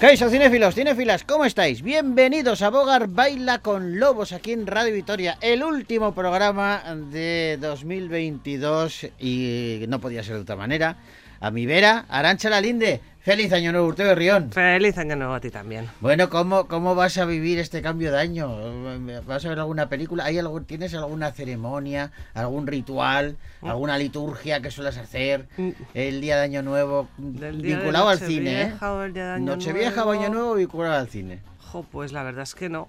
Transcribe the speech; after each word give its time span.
Caiso, 0.00 0.28
cinéfilos, 0.28 0.74
cinéfilas, 0.74 1.24
¿cómo 1.24 1.46
estáis? 1.46 1.80
Bienvenidos 1.80 2.60
a 2.60 2.68
Bogar 2.68 3.08
Baila 3.08 3.60
con 3.60 3.98
Lobos 3.98 4.32
aquí 4.32 4.52
en 4.52 4.66
Radio 4.66 4.92
Vitoria, 4.92 5.38
el 5.40 5.62
último 5.62 6.14
programa 6.14 6.82
de 7.10 7.56
2022 7.58 9.06
y 9.18 9.86
no 9.88 9.98
podía 9.98 10.22
ser 10.22 10.34
de 10.34 10.42
otra 10.42 10.54
manera. 10.54 10.98
A 11.40 11.50
mi 11.50 11.66
vera, 11.66 12.06
Arancha 12.08 12.48
Lalinde, 12.48 13.00
feliz 13.20 13.52
año 13.52 13.70
nuevo, 13.72 13.86
Urteo 13.88 14.14
Rión. 14.14 14.50
Feliz 14.52 14.96
año 14.96 15.16
nuevo 15.16 15.34
a 15.34 15.40
ti 15.40 15.50
también. 15.50 15.88
Bueno, 16.00 16.30
¿cómo, 16.30 16.66
¿cómo 16.66 16.94
vas 16.94 17.18
a 17.18 17.26
vivir 17.26 17.58
este 17.58 17.82
cambio 17.82 18.10
de 18.10 18.18
año? 18.18 18.48
¿Vas 19.26 19.44
a 19.44 19.48
ver 19.50 19.58
alguna 19.58 19.88
película? 19.88 20.24
¿Hay 20.24 20.38
algo, 20.38 20.62
¿Tienes 20.62 20.94
alguna 20.94 21.32
ceremonia, 21.32 22.10
algún 22.34 22.66
ritual, 22.66 23.36
Mm. 23.60 23.68
alguna 23.68 23.98
liturgia 23.98 24.60
que 24.60 24.70
sueles 24.70 24.96
hacer 24.96 25.46
Mm. 25.56 25.70
el 25.94 26.20
día 26.20 26.36
de 26.36 26.42
año 26.44 26.62
nuevo 26.62 27.08
vinculado 27.18 28.08
al 28.08 28.18
cine? 28.18 28.62
¿eh? 28.62 28.66
Nochevieja 28.68 28.92
o 28.94 29.02
el 29.02 29.12
día 29.12 29.24
de 29.26 29.32
Año 29.34 29.56
Nuevo. 29.56 30.10
año 30.12 30.28
nuevo 30.30 30.54
vinculado 30.54 30.94
al 30.94 31.08
cine. 31.08 31.40
Jo, 31.70 31.84
pues 31.90 32.12
la 32.12 32.22
verdad 32.22 32.44
es 32.44 32.54
que 32.54 32.68
no. 32.68 32.88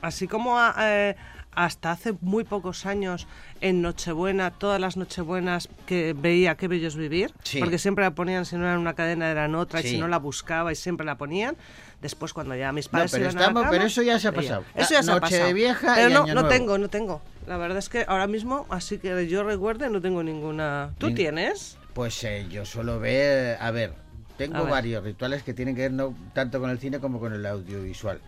Así 0.00 0.26
como 0.28 0.58
a- 0.58 0.74
eh, 0.78 1.16
hasta 1.54 1.90
hace 1.90 2.14
muy 2.20 2.44
pocos 2.44 2.86
años 2.86 3.26
en 3.60 3.82
Nochebuena, 3.82 4.50
todas 4.50 4.80
las 4.80 4.96
Nochebuenas 4.96 5.68
que 5.86 6.14
veía 6.16 6.56
Qué 6.56 6.68
bello 6.68 6.88
es 6.88 6.96
vivir, 6.96 7.32
Sí. 7.42 7.58
porque 7.60 7.78
siempre 7.78 8.04
la 8.04 8.12
ponían, 8.14 8.44
si 8.46 8.56
no 8.56 8.62
era 8.64 8.74
en 8.74 8.80
una 8.80 8.94
cadena 8.94 9.30
era 9.30 9.44
en 9.44 9.54
otra, 9.54 9.80
Sí. 9.82 9.88
y 9.88 9.90
si 9.92 9.98
no 9.98 10.08
la 10.08 10.18
buscaba 10.18 10.72
y 10.72 10.74
siempre 10.76 11.04
la 11.06 11.16
ponían. 11.16 11.56
Después 12.00 12.32
cuando 12.32 12.54
ya 12.56 12.72
mis 12.72 12.86
No, 12.86 12.92
padres 12.92 13.12
pero 13.12 13.24
iban 13.24 13.36
a 13.36 13.38
la 13.38 13.40
estamos- 13.42 13.62
cama, 13.62 13.70
pero 13.70 13.84
eso 13.84 14.02
ya 14.02 14.18
se 14.18 14.28
ha 14.28 14.32
pasado. 14.32 14.64
Eso 14.74 14.94
ya 14.94 15.02
se 15.02 15.10
ha 15.12 15.20
pasado. 15.20 15.42
Nochevieja 15.42 15.94
Pero 15.94 16.08
y 16.08 16.12
no, 16.12 16.22
Año 16.24 16.34
no 16.34 16.40
Nuevo. 16.40 16.48
tengo, 16.48 16.78
no 16.78 16.88
tengo. 16.88 17.22
La 17.46 17.56
verdad 17.58 17.78
es 17.78 17.88
que 17.88 18.04
ahora 18.08 18.26
mismo, 18.26 18.66
así 18.70 18.98
que 18.98 19.28
yo 19.28 19.44
recuerde, 19.44 19.88
no 19.90 20.00
tengo 20.00 20.22
ninguna. 20.22 20.94
¿Tú 20.98 21.12
tienes? 21.14 21.78
Pues 21.94 22.22
eh, 22.24 22.46
yo 22.50 22.64
suelo 22.64 22.98
ver, 22.98 23.56
a 23.60 23.70
ver, 23.70 23.94
tengo 24.38 24.56
A 24.56 24.62
ver. 24.62 24.70
varios 24.70 25.04
rituales 25.04 25.42
que 25.42 25.52
tienen 25.54 25.76
que 25.76 25.82
ver 25.82 25.92
no 25.92 26.14
tanto 26.32 26.58
con 26.60 26.70
el 26.70 26.78
cine 26.78 26.98
como 26.98 27.20
con 27.20 27.32
el 27.34 27.44
audiovisual. 27.46 28.20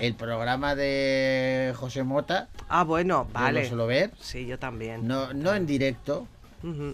El 0.00 0.14
programa 0.14 0.74
de 0.74 1.72
José 1.76 2.04
Mota, 2.04 2.48
Ah, 2.68 2.84
bueno, 2.84 3.26
yo 3.28 3.32
vale. 3.32 3.62
lo 3.62 3.68
suelo 3.68 3.86
ver, 3.86 4.12
Sí, 4.20 4.46
yo 4.46 4.58
también. 4.58 5.06
no, 5.06 5.32
no 5.34 5.54
en 5.54 5.66
directo, 5.66 6.26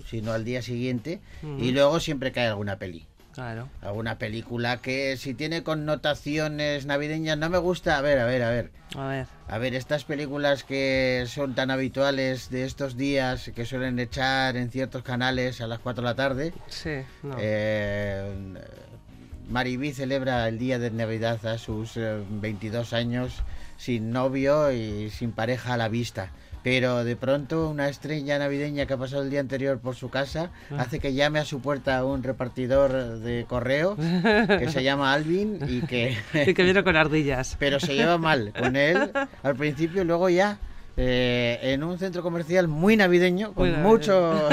sino 0.06 0.32
al 0.32 0.44
día 0.44 0.62
siguiente, 0.62 1.20
y 1.58 1.70
luego 1.72 2.00
siempre 2.00 2.32
cae 2.32 2.46
alguna 2.48 2.76
peli. 2.76 3.06
Claro. 3.32 3.68
Alguna 3.80 4.18
película 4.18 4.78
que 4.78 5.16
si 5.16 5.34
tiene 5.34 5.62
connotaciones 5.62 6.84
navideñas 6.86 7.38
no 7.38 7.48
me 7.48 7.58
gusta. 7.58 7.96
A 7.96 8.00
ver, 8.00 8.18
a 8.18 8.26
ver, 8.26 8.42
a 8.42 8.50
ver. 8.50 8.70
A 8.96 9.06
ver. 9.06 9.26
A 9.46 9.58
ver, 9.58 9.74
estas 9.76 10.04
películas 10.04 10.64
que 10.64 11.24
son 11.28 11.54
tan 11.54 11.70
habituales 11.70 12.50
de 12.50 12.64
estos 12.64 12.96
días, 12.96 13.52
que 13.54 13.64
suelen 13.66 14.00
echar 14.00 14.56
en 14.56 14.68
ciertos 14.70 15.04
canales 15.04 15.60
a 15.60 15.68
las 15.68 15.78
4 15.78 16.02
de 16.02 16.08
la 16.10 16.16
tarde, 16.16 16.52
Sí, 16.68 16.90
no. 17.22 17.36
Eh, 17.38 18.54
Maribí 19.50 19.92
celebra 19.92 20.46
el 20.48 20.58
día 20.58 20.78
de 20.78 20.90
Navidad 20.90 21.44
a 21.46 21.58
sus 21.58 21.96
eh, 21.96 22.22
22 22.30 22.92
años 22.92 23.42
sin 23.76 24.10
novio 24.12 24.70
y 24.72 25.10
sin 25.10 25.32
pareja 25.32 25.74
a 25.74 25.76
la 25.76 25.88
vista. 25.88 26.30
Pero 26.62 27.04
de 27.04 27.16
pronto 27.16 27.70
una 27.70 27.88
estrella 27.88 28.38
navideña 28.38 28.84
que 28.84 28.92
ha 28.92 28.98
pasado 28.98 29.22
el 29.22 29.30
día 29.30 29.40
anterior 29.40 29.78
por 29.80 29.96
su 29.96 30.10
casa 30.10 30.50
Ah. 30.70 30.82
hace 30.82 31.00
que 31.00 31.14
llame 31.14 31.38
a 31.38 31.44
su 31.46 31.60
puerta 31.60 32.04
un 32.04 32.22
repartidor 32.22 33.18
de 33.20 33.46
correo 33.48 33.96
que 33.96 34.68
se 34.70 34.82
llama 34.84 35.12
Alvin 35.14 35.58
y 35.66 35.80
que... 35.80 36.16
Y 36.46 36.52
que 36.54 36.62
viene 36.62 36.84
con 36.84 36.96
ardillas. 36.96 37.56
pero 37.58 37.80
se 37.80 37.94
lleva 37.94 38.18
mal 38.18 38.52
con 38.56 38.76
él 38.76 39.10
al 39.42 39.56
principio 39.56 40.02
y 40.02 40.04
luego 40.04 40.28
ya 40.28 40.58
eh, 41.02 41.58
en 41.72 41.82
un 41.82 41.98
centro 41.98 42.22
comercial 42.22 42.68
muy 42.68 42.94
navideño 42.94 43.54
con 43.54 43.70
navideño. 43.70 43.88
mucho 43.88 44.48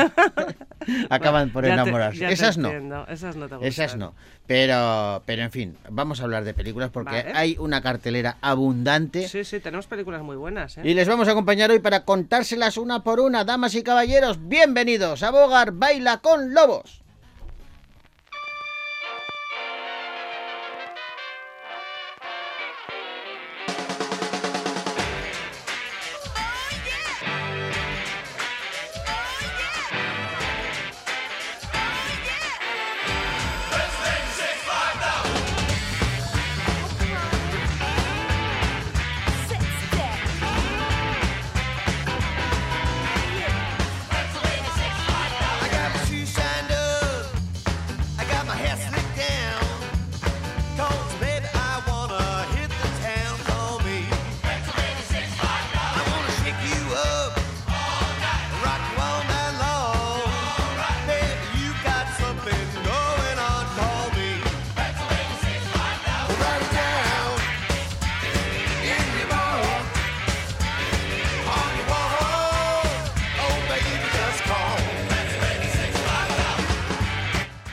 acaban 1.09 1.49
por 1.51 1.65
enamorarse 1.65 2.25
te 2.25 2.31
esas 2.33 2.57
no 2.57 2.69
entiendo, 2.69 3.05
Esas 3.09 3.35
no 3.35 3.49
te 3.49 3.55
gustan. 3.55 3.67
esas 3.67 3.95
no 3.97 4.13
pero 4.45 5.23
pero 5.25 5.41
en 5.43 5.51
fin 5.51 5.77
vamos 5.89 6.21
a 6.21 6.23
hablar 6.23 6.45
de 6.45 6.53
películas 6.53 6.89
porque 6.89 7.23
Vale. 7.23 7.31
hay 7.35 7.57
una 7.59 7.81
cartelera 7.81 8.37
abundante 8.41 9.27
Sí, 9.27 9.43
sí, 9.43 9.59
tenemos 9.59 9.87
películas 9.87 10.21
muy 10.21 10.37
buenas, 10.37 10.77
¿eh? 10.77 10.81
y 10.85 10.93
les 10.93 11.07
vamos 11.07 11.27
a 11.27 11.31
acompañar 11.31 11.69
hoy 11.69 11.79
para 11.79 12.05
contárselas 12.05 12.77
una 12.77 13.03
por 13.03 13.19
una 13.19 13.43
damas 13.43 13.75
y 13.75 13.83
caballeros 13.83 14.47
bienvenidos 14.47 15.23
a 15.23 15.31
Bogar 15.31 15.73
Baila 15.73 16.19
con 16.19 16.53
Lobos 16.53 17.03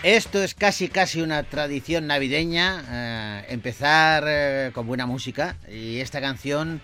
Esto 0.04 0.42
es 0.42 0.52
casi 0.52 0.88
casi 0.88 1.22
una 1.22 1.44
tradición 1.44 2.06
navideña, 2.06 2.84
eh, 2.90 3.46
empezar 3.48 4.24
eh, 4.26 4.70
con 4.74 4.86
buena 4.86 5.06
música 5.06 5.56
y 5.66 6.00
esta 6.00 6.20
canción, 6.20 6.82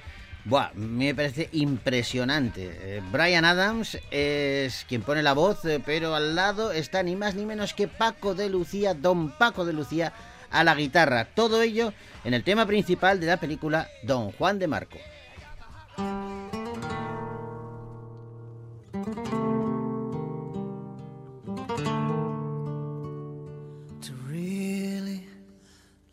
me 0.75 1.15
parece 1.15 1.51
impresionante. 1.53 2.71
Eh, 2.81 3.03
Brian 3.13 3.45
Adams 3.45 3.99
es 4.11 4.87
quien 4.89 5.03
pone 5.03 5.23
la 5.23 5.35
voz, 5.35 5.59
pero 5.85 6.15
al 6.15 6.35
lado 6.35 6.73
está 6.73 7.03
ni 7.03 7.15
más 7.15 7.35
ni 7.35 7.45
menos 7.45 7.75
que 7.75 7.89
Paco 7.89 8.35
de 8.35 8.49
Lucía, 8.49 8.95
don 8.95 9.37
Paco 9.37 9.67
de 9.67 9.75
Lucía, 9.75 10.15
a 10.51 10.65
la 10.65 10.75
guitarra. 10.75 11.27
Todo 11.27 11.61
ello 11.61 11.93
en 12.25 12.33
el 12.33 12.43
tema 12.43 12.65
principal 12.65 13.21
de 13.21 13.27
la 13.27 13.37
película 13.37 13.87
Don 14.03 14.33
Juan 14.33 14.59
de 14.59 14.67
Marco. 14.67 14.97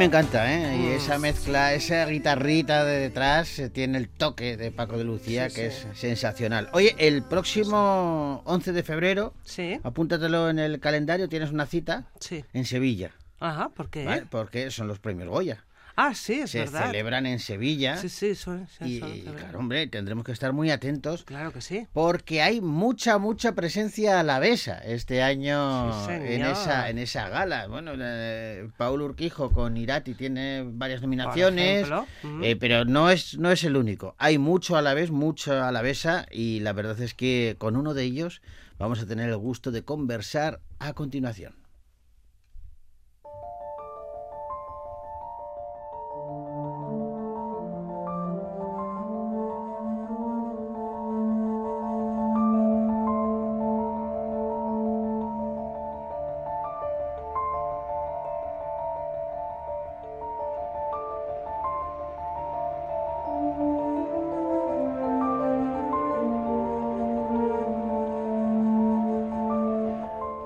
me 0.00 0.06
encanta, 0.06 0.50
¿eh? 0.50 0.78
Y 0.78 0.86
esa 0.92 1.18
mezcla, 1.18 1.74
esa 1.74 2.06
guitarrita 2.06 2.86
de 2.86 3.00
detrás 3.00 3.58
eh, 3.58 3.68
tiene 3.68 3.98
el 3.98 4.08
toque 4.08 4.56
de 4.56 4.70
Paco 4.72 4.96
de 4.96 5.04
Lucía, 5.04 5.50
Sí, 5.50 5.56
que 5.56 5.70
sí. 5.70 5.86
es 5.92 5.98
sensacional. 5.98 6.70
Oye, 6.72 6.94
el 6.96 7.22
próximo 7.22 8.40
11 8.46 8.72
de 8.72 8.82
febrero, 8.82 9.34
Sí, 9.44 9.78
apúntatelo 9.82 10.48
en 10.48 10.58
el 10.58 10.80
calendario, 10.80 11.28
tienes 11.28 11.50
una 11.50 11.66
cita 11.66 12.06
sí. 12.18 12.46
en 12.54 12.64
Sevilla, 12.64 13.10
Ajá, 13.40 13.68
¿por 13.68 13.90
qué? 13.90 14.06
¿vale? 14.06 14.24
Porque 14.30 14.70
son 14.70 14.88
los 14.88 14.98
premios 15.00 15.28
Goya. 15.28 15.64
Ah, 16.02 16.14
sí, 16.14 16.40
es 16.40 16.52
Se 16.52 16.60
verdad. 16.60 16.86
celebran 16.86 17.26
en 17.26 17.38
Sevilla. 17.40 17.98
Sí, 17.98 18.08
sí, 18.08 18.34
son, 18.34 18.66
sí, 18.68 18.84
y, 18.96 18.98
son, 19.00 19.34
claro, 19.34 19.58
hombre, 19.58 19.86
tendremos 19.86 20.24
que 20.24 20.32
estar 20.32 20.54
muy 20.54 20.70
atentos 20.70 21.24
Claro 21.24 21.52
que 21.52 21.60
sí. 21.60 21.86
porque 21.92 22.40
hay 22.40 22.62
mucha, 22.62 23.18
mucha 23.18 23.54
presencia 23.54 24.18
alavesa 24.18 24.78
este 24.78 25.22
año 25.22 26.06
Sí, 26.06 26.12
en, 26.12 26.42
esa, 26.46 26.88
en 26.88 26.96
esa 26.96 27.28
gala. 27.28 27.66
Bueno, 27.66 27.92
eh, 27.98 28.66
Paul 28.78 29.02
Urquijo 29.02 29.50
con 29.50 29.76
Irati 29.76 30.14
tiene 30.14 30.64
varias 30.66 31.02
nominaciones, 31.02 31.82
ejemplo, 31.82 32.06
eh, 32.42 32.56
pero 32.56 32.86
no 32.86 33.10
es, 33.10 33.36
no 33.36 33.50
es 33.50 33.62
el 33.64 33.76
único. 33.76 34.14
Hay 34.16 34.38
mucho 34.38 34.76
a 34.76 34.82
la 34.82 34.94
vez, 34.94 35.10
mucho 35.10 35.62
alavesa 35.62 36.24
y 36.30 36.60
la 36.60 36.72
verdad 36.72 36.98
es 37.02 37.12
que 37.12 37.56
con 37.58 37.76
uno 37.76 37.92
de 37.92 38.04
ellos 38.04 38.40
vamos 38.78 39.00
a 39.00 39.06
tener 39.06 39.28
el 39.28 39.36
gusto 39.36 39.70
de 39.70 39.82
conversar 39.84 40.60
a 40.78 40.94
continuación. 40.94 41.59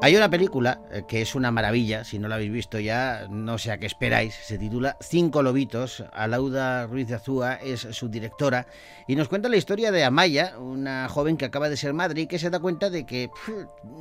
Hay 0.05 0.15
una 0.17 0.29
película 0.29 0.83
eh, 0.93 1.05
que 1.09 1.23
es 1.23 1.35
una 1.35 1.51
maravilla, 1.51 2.05
si 2.05 2.19
no 2.19 2.29
la 2.29 2.35
habéis 2.35 2.53
visto 2.53 2.79
ya, 2.79 3.27
no 3.31 3.57
sé 3.57 3.73
a 3.73 3.79
qué 3.79 3.87
esperáis, 3.87 4.35
se 4.35 4.59
titula 4.59 4.99
Cinco 5.01 5.43
Lobitos, 5.43 6.05
Alauda 6.13 6.87
Ruiz 6.87 7.09
de 7.09 7.15
Azúa 7.15 7.55
es 7.55 7.89
su 7.93 8.11
directora 8.11 8.67
y 9.09 9.17
nos 9.17 9.29
cuenta 9.29 9.49
la 9.49 9.57
historia 9.57 9.93
de 9.93 10.05
Amaya, 10.05 10.59
una 10.59 11.09
joven 11.09 11.39
que 11.39 11.47
acaba 11.47 11.71
de 11.71 11.79
ser 11.79 11.95
madre 11.95 12.21
y 12.21 12.27
que 12.27 12.39
se 12.39 12.51
da 12.51 12.59
cuenta 12.59 12.91
de 12.91 13.07
que 13.07 13.31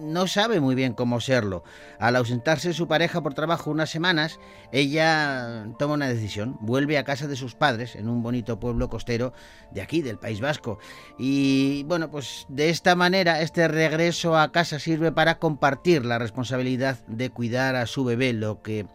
no 0.02 0.28
sabe 0.28 0.60
muy 0.60 0.76
bien 0.76 0.92
cómo 0.92 1.22
serlo. 1.22 1.64
Al 2.00 2.18
ausentarse 2.18 2.74
su 2.74 2.90
pareja 2.90 3.24
por 3.24 3.34
trabajo 3.34 3.72
unas 3.72 3.90
semanas, 3.90 4.42
ella 4.74 5.68
toma 5.80 5.94
una 5.94 6.10
decisión, 6.10 6.58
vuelve 6.60 6.98
a 6.98 7.06
casa 7.06 7.28
de 7.28 7.38
sus 7.38 7.56
padres 7.56 7.96
en 7.96 8.10
un 8.10 8.22
bonito 8.24 8.60
pueblo 8.60 8.90
costero 8.90 9.32
de 9.72 9.82
aquí, 9.82 10.02
del 10.02 10.20
País 10.20 10.42
Vasco. 10.42 10.80
Y 11.18 11.84
bueno, 11.84 12.12
pues 12.12 12.46
de 12.50 12.70
esta 12.70 12.94
manera 12.94 13.40
este 13.40 13.70
regreso 13.70 14.38
a 14.38 14.52
casa 14.52 14.80
sirve 14.80 15.14
para 15.14 15.40
compartir 15.40 15.93
la 16.02 16.20
responsabilidad 16.20 16.98
de 17.08 17.30
cuidar 17.30 17.76
a 17.76 17.86
su 17.86 18.04
bebé. 18.04 18.34
Lo 18.34 18.62
que, 18.62 18.86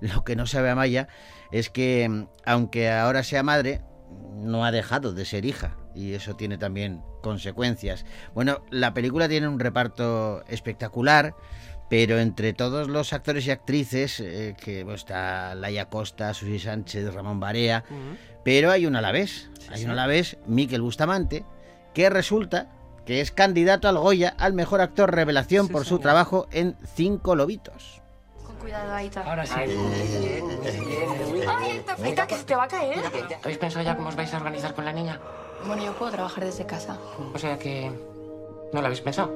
lo 0.00 0.24
que 0.24 0.36
no 0.36 0.46
sabe 0.46 0.70
Amaya 0.70 1.08
es 1.52 1.70
que, 1.70 2.08
mm, 2.08 2.26
aunque 2.44 2.90
ahora 2.90 3.22
sea 3.22 3.42
madre, 3.42 3.82
no 4.34 4.64
ha 4.64 4.72
dejado 4.72 5.12
de 5.12 5.24
ser 5.24 5.44
hija 5.44 5.76
y 5.94 6.14
eso 6.14 6.34
tiene 6.36 6.58
también 6.58 7.02
consecuencias. 7.22 8.04
Bueno, 8.34 8.62
la 8.70 8.94
película 8.94 9.28
tiene 9.28 9.48
un 9.48 9.60
reparto 9.60 10.42
espectacular, 10.48 11.34
pero 11.88 12.18
entre 12.20 12.52
todos 12.52 12.88
los 12.88 13.12
actores 13.12 13.46
y 13.46 13.50
actrices, 13.50 14.20
eh, 14.20 14.54
que 14.62 14.84
bueno, 14.84 14.96
está 14.96 15.54
Laia 15.56 15.86
Costa, 15.88 16.32
Susi 16.34 16.58
Sánchez, 16.60 17.12
Ramón 17.12 17.40
Barea, 17.40 17.84
pero 18.44 18.70
hay 18.70 18.86
un 18.86 18.94
alavés, 18.96 19.50
Sí, 19.58 19.66
hay 19.70 19.78
sí. 19.80 19.84
un 19.84 19.90
alavés, 19.90 20.38
Miquel 20.46 20.80
Bustamante, 20.82 21.44
que 21.92 22.08
resulta 22.08 22.70
que 23.10 23.20
es 23.20 23.32
candidato 23.32 23.88
al 23.88 23.98
Goya 23.98 24.36
al 24.38 24.52
mejor 24.52 24.80
actor 24.80 25.12
revelación 25.12 25.66
Sí, 25.66 25.72
por 25.72 25.82
su 25.82 25.88
señor. 25.96 26.02
trabajo 26.02 26.46
en 26.52 26.76
Cinco 26.94 27.34
Lobitos. 27.34 28.00
Con 28.46 28.54
Cuidado, 28.54 28.94
Aita. 28.94 29.22
Ahora 29.22 29.44
sí. 29.44 29.52
¡Ay, 29.56 29.68
Aita, 31.72 31.96
Aita, 32.00 32.26
que 32.28 32.36
se 32.36 32.44
te 32.44 32.54
va 32.54 32.62
a 32.62 32.68
caer! 32.68 33.02
¿Habéis 33.42 33.58
pensado 33.58 33.84
ya 33.84 33.96
cómo 33.96 34.10
os 34.10 34.14
vais 34.14 34.32
a 34.32 34.36
organizar 34.36 34.74
con 34.74 34.84
la 34.84 34.92
niña? 34.92 35.18
Bueno, 35.66 35.84
yo 35.84 35.92
puedo 35.94 36.12
trabajar 36.12 36.44
desde 36.44 36.64
casa. 36.66 36.98
O 37.34 37.36
sea 37.36 37.58
que... 37.58 37.90
¿No 38.72 38.80
lo 38.80 38.86
habéis 38.86 39.00
pensado? 39.00 39.34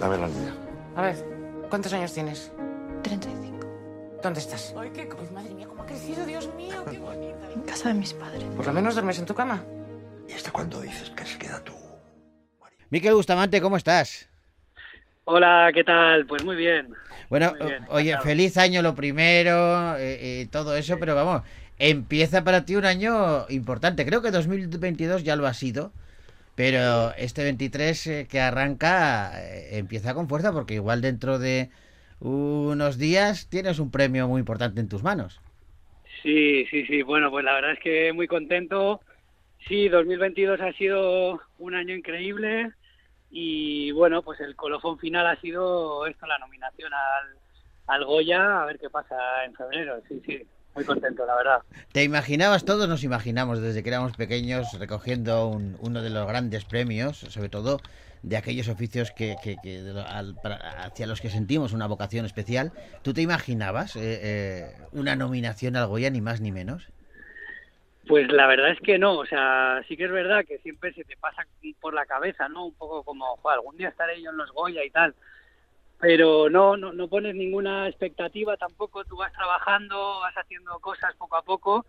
Dame 0.00 0.16
la 0.16 0.26
niña. 0.26 0.54
A 0.96 1.02
ver, 1.02 1.24
¿cuántos 1.68 1.92
años 1.92 2.12
tienes? 2.12 2.50
35. 3.02 3.49
¿Dónde 4.22 4.40
estás? 4.40 4.74
Ay, 4.78 4.90
qué... 4.94 5.02
Ay, 5.02 5.28
madre 5.34 5.54
mía, 5.54 5.66
cómo 5.66 5.82
ha 5.82 5.86
crecido, 5.86 6.26
Dios 6.26 6.52
mío, 6.54 6.84
qué 6.90 6.98
bonita. 6.98 7.50
En 7.54 7.62
casa 7.62 7.88
de 7.88 7.94
mis 7.94 8.12
padres. 8.12 8.42
Por 8.56 8.66
lo 8.66 8.72
menos 8.72 8.94
duermes 8.94 9.18
en 9.18 9.26
tu 9.26 9.34
cama. 9.34 9.64
¿Y 10.28 10.32
hasta 10.32 10.50
cuándo 10.50 10.80
dices 10.80 11.10
que 11.10 11.24
se 11.24 11.38
queda 11.38 11.62
tú? 11.64 11.72
Miquel 12.90 13.14
Bustamante, 13.14 13.60
¿cómo 13.60 13.76
estás? 13.76 14.28
Hola, 15.24 15.70
¿qué 15.72 15.84
tal? 15.84 16.26
Pues 16.26 16.44
muy 16.44 16.56
bien. 16.56 16.88
Bueno, 17.30 17.54
Muy 17.58 17.68
bien, 17.68 17.84
o- 17.88 17.94
oye, 17.94 18.10
encantado. 18.10 18.28
feliz 18.30 18.56
año 18.58 18.82
lo 18.82 18.94
primero, 18.94 19.96
eh, 19.96 20.40
eh, 20.42 20.48
todo 20.50 20.76
eso, 20.76 20.98
pero 20.98 21.14
vamos, 21.14 21.42
empieza 21.78 22.42
para 22.44 22.64
ti 22.64 22.74
un 22.76 22.84
año 22.84 23.46
importante. 23.48 24.04
Creo 24.04 24.22
que 24.22 24.32
2022 24.32 25.22
ya 25.22 25.36
lo 25.36 25.46
ha 25.46 25.54
sido, 25.54 25.92
pero 26.56 27.12
este 27.14 27.44
23 27.44 28.06
eh, 28.08 28.26
que 28.28 28.40
arranca 28.40 29.32
eh, 29.40 29.78
empieza 29.78 30.12
con 30.14 30.28
fuerza 30.28 30.52
porque 30.52 30.74
igual 30.74 31.00
dentro 31.00 31.38
de 31.38 31.70
unos 32.20 32.98
días 32.98 33.48
tienes 33.48 33.78
un 33.78 33.90
premio 33.90 34.28
muy 34.28 34.40
importante 34.40 34.80
en 34.80 34.88
tus 34.88 35.02
manos. 35.02 35.40
Sí, 36.22 36.66
sí, 36.70 36.84
sí. 36.86 37.02
Bueno, 37.02 37.30
pues 37.30 37.44
la 37.44 37.54
verdad 37.54 37.72
es 37.72 37.78
que 37.80 38.12
muy 38.12 38.26
contento. 38.26 39.00
Sí, 39.68 39.88
2022 39.88 40.60
ha 40.60 40.72
sido 40.72 41.40
un 41.58 41.74
año 41.74 41.94
increíble 41.94 42.70
y 43.30 43.90
bueno, 43.92 44.22
pues 44.22 44.40
el 44.40 44.56
colofón 44.56 44.98
final 44.98 45.26
ha 45.26 45.40
sido 45.40 46.06
esto, 46.06 46.26
la 46.26 46.38
nominación 46.38 46.92
al, 46.92 47.36
al 47.86 48.04
Goya, 48.04 48.62
a 48.62 48.66
ver 48.66 48.78
qué 48.78 48.90
pasa 48.90 49.16
en 49.44 49.54
febrero. 49.54 50.02
Sí, 50.08 50.20
sí, 50.26 50.42
muy 50.74 50.84
contento, 50.84 51.24
la 51.26 51.36
verdad. 51.36 51.58
¿Te 51.92 52.02
imaginabas? 52.02 52.64
Todos 52.64 52.88
nos 52.88 53.04
imaginamos 53.04 53.60
desde 53.60 53.82
que 53.82 53.90
éramos 53.90 54.16
pequeños 54.16 54.78
recogiendo 54.78 55.46
un- 55.48 55.76
uno 55.80 56.02
de 56.02 56.10
los 56.10 56.26
grandes 56.26 56.64
premios, 56.64 57.18
sobre 57.18 57.48
todo 57.48 57.80
de 58.22 58.36
aquellos 58.36 58.68
oficios 58.68 59.10
que, 59.12 59.36
que- 59.42 59.58
que 59.60 59.82
al- 60.06 60.34
para- 60.42 60.56
hacia 60.84 61.06
los 61.06 61.20
que 61.20 61.30
sentimos 61.30 61.72
una 61.72 61.86
vocación 61.86 62.26
especial. 62.26 62.72
¿Tú 63.02 63.12
te 63.14 63.22
imaginabas 63.22 63.96
eh, 63.96 64.00
eh, 64.22 64.74
una 64.92 65.16
nominación 65.16 65.76
al 65.76 65.86
Goya, 65.86 66.10
ni 66.10 66.20
más 66.20 66.40
ni 66.40 66.52
menos? 66.52 66.88
Pues 68.06 68.30
la 68.32 68.46
verdad 68.46 68.70
es 68.72 68.80
que 68.80 68.98
no, 68.98 69.18
o 69.18 69.26
sea, 69.26 69.82
sí 69.86 69.96
que 69.96 70.04
es 70.04 70.10
verdad 70.10 70.44
que 70.46 70.58
siempre 70.58 70.92
se 70.94 71.04
te 71.04 71.16
pasa 71.16 71.46
por 71.80 71.94
la 71.94 72.06
cabeza, 72.06 72.48
¿no? 72.48 72.66
Un 72.66 72.74
poco 72.74 73.02
como, 73.04 73.36
"Jo, 73.36 73.50
algún 73.50 73.76
día 73.76 73.88
estaré 73.88 74.20
yo 74.22 74.30
en 74.30 74.36
los 74.36 74.50
Goya 74.52 74.84
y 74.84 74.90
tal. 74.90 75.14
Pero 75.98 76.48
no, 76.48 76.76
no, 76.76 76.92
no 76.92 77.08
pones 77.08 77.34
ninguna 77.34 77.86
expectativa 77.88 78.56
tampoco, 78.56 79.04
tú 79.04 79.16
vas 79.16 79.32
trabajando, 79.32 80.20
vas 80.20 80.34
haciendo 80.34 80.78
cosas 80.80 81.14
poco 81.16 81.36
a 81.36 81.42
poco 81.42 81.86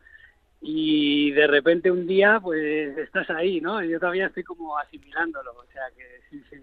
y 0.61 1.31
de 1.31 1.47
repente 1.47 1.89
un 1.91 2.05
día 2.05 2.39
pues 2.41 2.97
estás 2.97 3.29
ahí, 3.31 3.59
¿no? 3.59 3.83
Yo 3.83 3.99
todavía 3.99 4.27
estoy 4.27 4.43
como 4.43 4.77
asimilándolo, 4.77 5.51
o 5.53 5.65
sea 5.71 5.83
que 5.97 6.21
sí, 6.29 6.43
sí. 6.49 6.57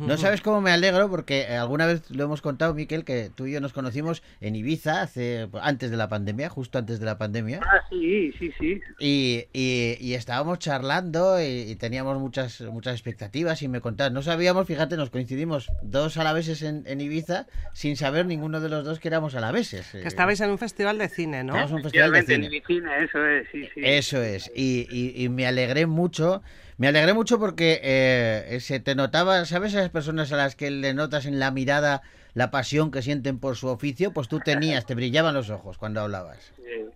No 0.00 0.16
sabes 0.16 0.40
cómo 0.40 0.60
me 0.60 0.70
alegro 0.70 1.08
porque 1.10 1.42
eh, 1.42 1.56
alguna 1.56 1.86
vez 1.86 2.10
lo 2.10 2.24
hemos 2.24 2.42
contado, 2.42 2.74
Miquel, 2.74 3.04
que 3.04 3.30
tú 3.34 3.46
y 3.46 3.52
yo 3.52 3.60
nos 3.60 3.72
conocimos 3.72 4.22
en 4.40 4.56
Ibiza 4.56 5.02
hace 5.02 5.48
antes 5.60 5.90
de 5.90 5.96
la 5.96 6.08
pandemia, 6.08 6.48
justo 6.48 6.78
antes 6.78 6.98
de 7.00 7.06
la 7.06 7.18
pandemia. 7.18 7.60
Ah, 7.62 7.80
sí, 7.90 8.32
sí, 8.38 8.52
sí. 8.58 8.80
Y, 8.98 9.46
y- 9.52 9.96
y 10.00 10.14
estábamos 10.14 10.58
charlando 10.58 11.40
y, 11.40 11.44
y 11.44 11.76
teníamos 11.76 12.18
muchas 12.18 12.60
muchas 12.62 12.94
expectativas 12.94 13.62
y 13.62 13.68
me 13.68 13.80
contabas, 13.80 14.12
no 14.12 14.22
sabíamos, 14.22 14.66
fíjate, 14.66 14.96
nos 14.96 15.10
coincidimos 15.10 15.70
dos 15.82 16.16
alaveses 16.16 16.62
en, 16.62 16.82
en 16.86 17.00
Ibiza 17.00 17.46
sin 17.72 17.96
saber 17.96 18.26
ninguno 18.26 18.60
de 18.60 18.68
los 18.68 18.84
dos 18.84 18.98
que 19.00 19.08
éramos 19.08 19.34
alaveses. 19.34 19.88
Que 19.92 20.08
estabais 20.08 20.40
en 20.40 20.50
un 20.50 20.58
festival 20.58 20.98
de 20.98 21.08
cine, 21.08 21.44
¿no? 21.44 21.54
Estábamos 21.54 21.70
en 21.70 21.76
un 21.76 21.82
festival 21.82 22.12
de 22.12 22.18
en 22.18 22.26
cine. 22.26 22.50
mi 22.50 22.60
cine, 22.66 23.04
eso 23.04 23.26
es, 23.26 23.46
sí, 23.52 23.62
sí. 23.74 23.80
Eso 23.82 24.22
es, 24.22 24.50
y, 24.54 24.86
y- 24.90 25.24
y 25.24 25.28
me 25.28 25.46
alegré 25.46 25.86
mucho, 25.86 26.42
me 26.82 26.88
alegré 26.88 27.14
mucho 27.14 27.38
porque 27.38 27.78
eh, 27.84 28.58
se 28.58 28.80
te 28.80 28.96
notaba, 28.96 29.44
¿sabes? 29.44 29.72
Esas 29.72 29.90
personas 29.90 30.32
a 30.32 30.36
las 30.36 30.56
que 30.56 30.68
le 30.68 30.94
notas 30.94 31.26
en 31.26 31.38
la 31.38 31.52
mirada 31.52 32.02
la 32.34 32.50
pasión 32.50 32.90
que 32.90 33.02
sienten 33.02 33.38
por 33.38 33.54
su 33.54 33.68
oficio, 33.68 34.12
pues 34.12 34.26
tú 34.26 34.40
tenías, 34.40 34.84
te 34.84 34.96
brillaban 34.96 35.32
los 35.32 35.48
ojos 35.48 35.78
cuando 35.78 36.00
hablabas. 36.00 36.52
Sí. 36.56 36.86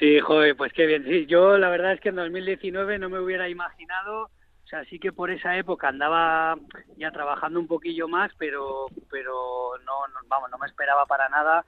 Sí, 0.00 0.18
joder, 0.18 0.56
pues 0.56 0.72
qué 0.72 0.86
bien. 0.86 1.04
Sí, 1.04 1.26
yo 1.26 1.58
la 1.58 1.68
verdad 1.68 1.92
es 1.92 2.00
que 2.00 2.08
en 2.08 2.16
2019 2.16 2.98
no 2.98 3.08
me 3.08 3.20
hubiera 3.20 3.48
imaginado, 3.48 4.22
o 4.24 4.66
sea, 4.68 4.84
sí 4.86 4.98
que 4.98 5.12
por 5.12 5.30
esa 5.30 5.56
época 5.56 5.86
andaba 5.86 6.58
ya 6.96 7.12
trabajando 7.12 7.60
un 7.60 7.68
poquillo 7.68 8.08
más, 8.08 8.32
pero 8.36 8.86
pero 9.12 9.74
no, 9.86 10.08
no 10.08 10.20
vamos, 10.26 10.50
no 10.50 10.58
me 10.58 10.66
esperaba 10.66 11.06
para 11.06 11.28
nada 11.28 11.64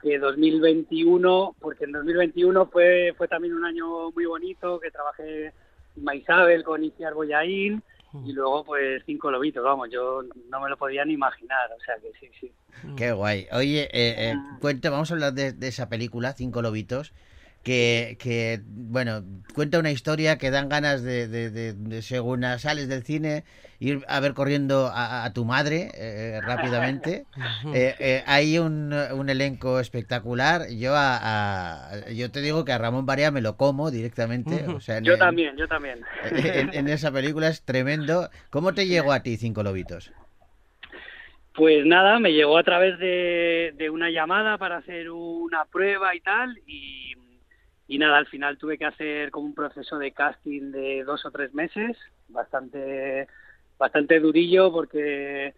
que 0.00 0.16
2021, 0.16 1.56
porque 1.60 1.86
en 1.86 1.92
2021 1.92 2.66
fue 2.66 3.14
fue 3.16 3.26
también 3.26 3.52
un 3.54 3.64
año 3.64 4.12
muy 4.12 4.26
bonito, 4.26 4.78
que 4.78 4.92
trabajé 4.92 5.52
Maisabel 5.96 6.64
con 6.64 6.84
Iciar 6.84 7.14
Boyaín 7.14 7.82
y 8.24 8.32
luego 8.32 8.64
pues 8.64 9.02
cinco 9.06 9.30
lobitos, 9.30 9.64
vamos, 9.64 9.88
yo 9.90 10.22
no 10.50 10.60
me 10.60 10.68
lo 10.68 10.76
podía 10.76 11.04
ni 11.04 11.14
imaginar, 11.14 11.70
o 11.72 11.80
sea 11.80 11.94
que 11.96 12.12
sí, 12.20 12.30
sí. 12.38 12.52
Qué 12.96 13.12
guay. 13.12 13.46
Oye, 13.52 13.84
eh, 13.84 14.30
eh, 14.32 14.34
cuenta, 14.60 14.90
vamos 14.90 15.10
a 15.10 15.14
hablar 15.14 15.32
de, 15.32 15.52
de 15.52 15.68
esa 15.68 15.88
película, 15.88 16.32
Cinco 16.32 16.62
Lobitos, 16.62 17.14
que, 17.62 18.16
que, 18.20 18.60
bueno, 18.66 19.22
cuenta 19.54 19.78
una 19.78 19.90
historia 19.90 20.38
que 20.38 20.50
dan 20.50 20.68
ganas 20.68 21.02
de, 21.02 21.28
de- 21.28 21.50
de- 21.50 21.72
de, 21.74 22.02
según 22.02 22.42
sales 22.58 22.88
del 22.88 23.04
cine, 23.04 23.44
ir 23.78 24.04
a 24.08 24.20
ver 24.20 24.34
corriendo 24.34 24.88
a, 24.88 25.24
a 25.24 25.32
tu 25.32 25.44
madre 25.44 25.90
eh, 25.94 26.40
rápidamente. 26.44 27.24
Eh, 27.74 27.94
eh, 28.00 28.22
hay 28.26 28.58
un, 28.58 28.92
un 28.92 29.30
elenco 29.30 29.80
espectacular. 29.80 30.68
Yo 30.70 30.94
a, 30.94 31.88
a- 31.90 32.10
yo 32.10 32.30
te 32.30 32.40
digo 32.42 32.64
que 32.66 32.72
a 32.72 32.78
Ramón 32.78 33.06
Barea 33.06 33.30
me 33.30 33.40
lo 33.40 33.56
como 33.56 33.90
directamente. 33.90 34.66
O 34.66 34.80
sea, 34.80 34.98
en- 34.98 35.04
Yo 35.04 35.16
también, 35.16 35.56
yo 35.56 35.66
también. 35.68 36.00
En, 36.22 36.74
en 36.74 36.88
esa 36.88 37.10
película 37.10 37.48
es 37.48 37.62
tremendo. 37.62 38.28
¿Cómo 38.50 38.74
te 38.74 38.86
llegó 38.86 39.12
a 39.12 39.20
ti 39.22 39.36
Cinco 39.38 39.62
Lobitos? 39.62 40.12
Pues 41.54 41.84
nada, 41.84 42.18
me 42.18 42.32
llegó 42.32 42.56
a 42.56 42.62
través 42.62 42.98
de, 42.98 43.72
de 43.76 43.90
una 43.90 44.08
llamada 44.10 44.56
para 44.56 44.78
hacer 44.78 45.10
una 45.10 45.66
prueba 45.66 46.14
y 46.14 46.20
tal, 46.20 46.56
y, 46.66 47.11
y 47.92 47.98
nada, 47.98 48.16
al 48.16 48.26
final 48.26 48.56
tuve 48.56 48.78
que 48.78 48.86
hacer 48.86 49.30
como 49.30 49.44
un 49.44 49.54
proceso 49.54 49.98
de 49.98 50.12
casting 50.12 50.72
de 50.72 51.04
dos 51.04 51.26
o 51.26 51.30
tres 51.30 51.52
meses, 51.52 51.94
bastante, 52.28 53.28
bastante 53.76 54.18
durillo 54.18 54.72
porque 54.72 55.52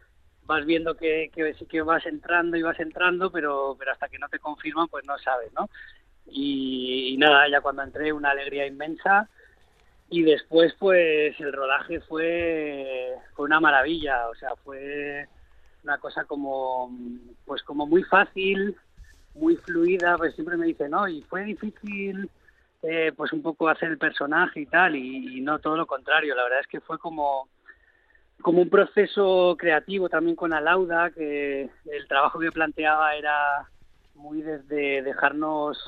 vas 0.44 0.66
viendo 0.66 0.96
que, 0.96 1.30
sí 1.56 1.66
que 1.66 1.80
vas 1.82 2.04
entrando 2.06 2.56
y 2.56 2.62
vas 2.62 2.80
entrando, 2.80 3.30
pero, 3.30 3.76
pero 3.78 3.92
hasta 3.92 4.08
que 4.08 4.18
no 4.18 4.28
te 4.28 4.40
confirman, 4.40 4.88
pues 4.88 5.06
no 5.06 5.16
sabes, 5.18 5.52
¿no? 5.52 5.70
Y, 6.26 7.10
y 7.14 7.16
nada, 7.18 7.48
ya 7.48 7.60
cuando 7.60 7.84
entré 7.84 8.12
una 8.12 8.30
alegría 8.30 8.66
inmensa 8.66 9.28
y 10.10 10.22
después 10.22 10.74
pues 10.76 11.38
el 11.38 11.52
rodaje 11.52 12.00
fue, 12.00 13.14
fue 13.36 13.44
una 13.44 13.60
maravilla, 13.60 14.28
o 14.28 14.34
sea, 14.34 14.56
fue 14.64 15.28
una 15.84 15.98
cosa 15.98 16.24
como 16.24 16.90
pues 17.46 17.62
como 17.62 17.86
muy 17.86 18.02
fácil 18.02 18.76
muy 19.34 19.56
fluida 19.56 20.16
pues 20.16 20.34
siempre 20.34 20.56
me 20.56 20.66
dicen 20.66 20.90
no 20.90 21.08
y 21.08 21.22
fue 21.22 21.44
difícil 21.44 22.30
eh, 22.82 23.12
pues 23.16 23.32
un 23.32 23.42
poco 23.42 23.68
hacer 23.68 23.90
el 23.90 23.98
personaje 23.98 24.60
y 24.60 24.66
tal 24.66 24.94
y, 24.94 25.38
y 25.38 25.40
no 25.40 25.58
todo 25.58 25.76
lo 25.76 25.86
contrario. 25.86 26.34
La 26.34 26.44
verdad 26.44 26.60
es 26.60 26.66
que 26.66 26.80
fue 26.80 26.98
como 26.98 27.48
como 28.42 28.60
un 28.60 28.68
proceso 28.68 29.56
creativo 29.58 30.08
también 30.08 30.36
con 30.36 30.52
Alauda 30.52 31.10
que 31.10 31.70
el 31.86 32.08
trabajo 32.08 32.38
que 32.38 32.52
planteaba 32.52 33.14
era 33.14 33.70
muy 34.14 34.42
desde 34.42 35.02
dejarnos 35.02 35.78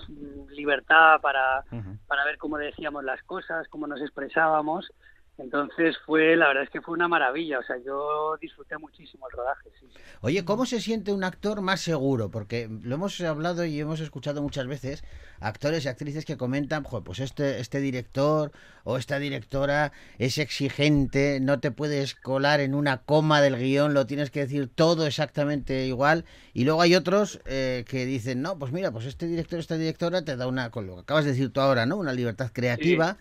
libertad 0.50 1.20
para 1.20 1.64
para 2.06 2.24
ver 2.24 2.38
cómo 2.38 2.56
decíamos 2.56 3.04
las 3.04 3.22
cosas 3.24 3.68
cómo 3.68 3.86
nos 3.86 4.00
expresábamos 4.00 4.90
entonces 5.38 5.96
fue, 6.06 6.34
la 6.36 6.48
verdad 6.48 6.64
es 6.64 6.70
que 6.70 6.80
fue 6.80 6.94
una 6.94 7.08
maravilla, 7.08 7.58
o 7.58 7.62
sea, 7.62 7.76
yo 7.84 8.36
disfruté 8.40 8.78
muchísimo 8.78 9.26
el 9.28 9.36
rodaje, 9.36 9.68
sí. 9.78 9.86
Oye, 10.22 10.44
¿cómo 10.44 10.64
se 10.64 10.80
siente 10.80 11.12
un 11.12 11.24
actor 11.24 11.60
más 11.60 11.80
seguro? 11.80 12.30
Porque 12.30 12.68
lo 12.82 12.94
hemos 12.94 13.20
hablado 13.20 13.64
y 13.64 13.78
hemos 13.78 14.00
escuchado 14.00 14.40
muchas 14.42 14.66
veces 14.66 15.04
actores 15.40 15.84
y 15.84 15.88
actrices 15.88 16.24
que 16.24 16.38
comentan, 16.38 16.84
"Joder, 16.84 17.04
pues 17.04 17.20
este, 17.20 17.60
este 17.60 17.80
director 17.80 18.50
o 18.84 18.96
esta 18.96 19.18
directora 19.18 19.92
es 20.18 20.38
exigente, 20.38 21.38
no 21.40 21.60
te 21.60 21.70
puedes 21.70 22.14
colar 22.14 22.60
en 22.60 22.74
una 22.74 23.02
coma 23.02 23.42
del 23.42 23.56
guion, 23.56 23.92
lo 23.92 24.06
tienes 24.06 24.30
que 24.30 24.40
decir 24.40 24.70
todo 24.74 25.06
exactamente 25.06 25.86
igual. 25.86 26.24
Y 26.54 26.64
luego 26.64 26.80
hay 26.80 26.94
otros 26.94 27.40
eh, 27.44 27.84
que 27.86 28.06
dicen, 28.06 28.40
no, 28.40 28.58
pues 28.58 28.72
mira, 28.72 28.90
pues 28.90 29.04
este 29.04 29.26
director, 29.26 29.58
esta 29.58 29.76
directora 29.76 30.24
te 30.24 30.36
da 30.36 30.46
una, 30.46 30.70
con 30.70 30.86
lo 30.86 30.94
que 30.94 31.00
acabas 31.02 31.24
de 31.24 31.32
decir 31.32 31.52
tú 31.52 31.60
ahora, 31.60 31.84
¿no? 31.84 31.96
Una 31.96 32.12
libertad 32.12 32.50
creativa. 32.52 33.18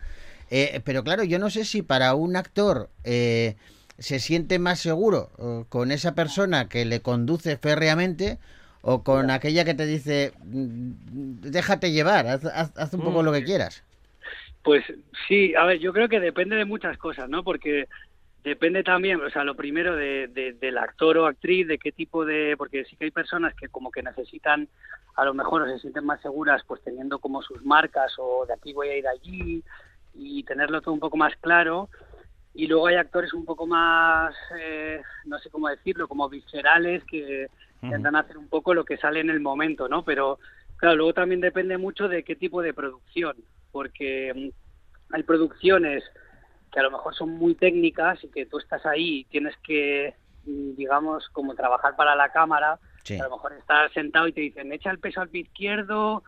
Eh, 0.50 0.82
pero 0.86 1.04
claro, 1.04 1.24
yo 1.24 1.40
no 1.40 1.50
sé 1.50 1.66
si 1.66 1.82
para 1.82 2.14
un 2.16 2.36
actor 2.36 2.90
eh, 3.04 3.56
se 3.98 4.20
siente 4.20 4.60
más 4.60 4.80
seguro 4.80 5.32
eh, 5.40 5.66
con 5.70 5.92
esa 5.92 6.14
persona 6.16 6.70
que 6.70 6.86
le 6.86 7.02
conduce 7.02 7.58
férreamente 7.58 8.38
o 8.82 9.04
con 9.04 9.32
aquella 9.32 9.66
que 9.66 9.74
te 9.74 9.86
dice, 9.88 10.34
"Mm, 10.44 11.42
déjate 11.42 11.92
llevar, 11.92 12.28
haz, 12.28 12.44
haz- 12.46 12.74
haz 12.78 12.94
un 12.94 13.02
poco 13.02 13.24
lo 13.24 13.32
que 13.34 13.44
quieras. 13.44 13.84
Pues 14.64 14.84
sí, 15.28 15.54
a 15.56 15.66
ver, 15.66 15.80
yo 15.80 15.94
creo 15.94 16.10
que 16.10 16.20
depende 16.20 16.56
de 16.56 16.66
muchas 16.66 16.98
cosas, 16.98 17.30
¿no? 17.30 17.44
Porque 17.44 17.88
Depende 18.46 18.86
también, 18.86 19.22
o 19.22 19.30
sea, 19.30 19.44
lo 19.44 19.58
primero 19.58 19.98
de, 19.98 20.30
de- 20.30 20.54
del 20.54 20.80
actor 20.80 21.20
o 21.20 21.28
actriz, 21.28 21.68
de 21.68 21.80
qué 21.80 21.92
tipo 21.92 22.26
de, 22.26 22.56
porque 22.58 22.86
sí 22.86 22.96
que 22.96 23.04
hay 23.06 23.12
personas 23.12 23.54
que 23.56 23.68
como 23.68 23.92
que 23.92 24.02
necesitan, 24.06 24.70
a 25.18 25.26
lo 25.26 25.36
mejor 25.36 25.64
o 25.64 25.68
se 25.68 25.80
sienten 25.82 26.06
más 26.06 26.22
seguras, 26.22 26.64
pues 26.66 26.82
teniendo 26.82 27.20
como 27.20 27.42
sus 27.44 27.66
marcas 27.66 28.14
o 28.20 28.46
de 28.48 28.54
aquí 28.54 28.72
voy 28.74 28.88
a 28.88 28.98
ir 28.98 29.08
allí 29.10 29.66
y 30.18 30.44
tenerlo 30.44 30.82
todo 30.82 30.94
un 30.94 31.00
poco 31.00 31.18
más 31.18 31.36
claro. 31.38 31.90
Y 32.54 32.68
luego 32.68 32.88
hay 32.88 32.96
actores 32.96 33.34
un 33.34 33.46
poco 33.46 33.68
más, 33.68 34.34
eh, 34.58 35.02
no 35.26 35.38
sé 35.40 35.50
cómo 35.50 35.68
decirlo, 35.68 36.08
como 36.08 36.30
viscerales 36.30 37.04
que 37.04 37.48
intentan 37.82 38.16
hacer 38.16 38.38
un 38.38 38.48
poco 38.48 38.74
lo 38.74 38.86
que 38.86 38.98
sale 38.98 39.20
en 39.20 39.30
el 39.30 39.42
momento, 39.42 39.88
¿no? 39.90 40.04
Pero 40.04 40.40
claro, 40.78 40.96
luego 40.96 41.14
también 41.14 41.42
depende 41.42 41.78
mucho 41.78 42.08
de 42.08 42.24
qué 42.24 42.36
tipo 42.36 42.62
de 42.62 42.74
producción, 42.74 43.36
porque 43.72 44.34
mm, 44.34 45.14
hay 45.14 45.24
producciones 45.24 46.04
que 46.72 46.80
a 46.80 46.84
lo 46.84 46.92
mejor 46.92 47.14
son 47.14 47.32
muy 47.32 47.56
técnicas 47.56 48.24
y 48.24 48.30
que 48.30 48.46
tú 48.46 48.58
estás 48.58 48.86
ahí 48.86 49.20
y 49.20 49.24
tienes 49.26 49.56
que, 49.58 50.16
mm, 50.46 50.76
digamos, 50.76 51.28
como 51.30 51.56
trabajar 51.56 51.96
para 51.96 52.16
la 52.16 52.30
cámara. 52.30 52.80
Sí. 53.04 53.20
A 53.20 53.24
lo 53.26 53.32
mejor 53.32 53.54
estás 53.54 53.92
sentado 53.92 54.28
y 54.28 54.34
te 54.34 54.42
dicen, 54.42 54.72
echa 54.72 54.90
el 54.90 55.00
peso 55.00 55.22
al 55.22 55.30
pie 55.30 55.42
izquierdo 55.42 56.24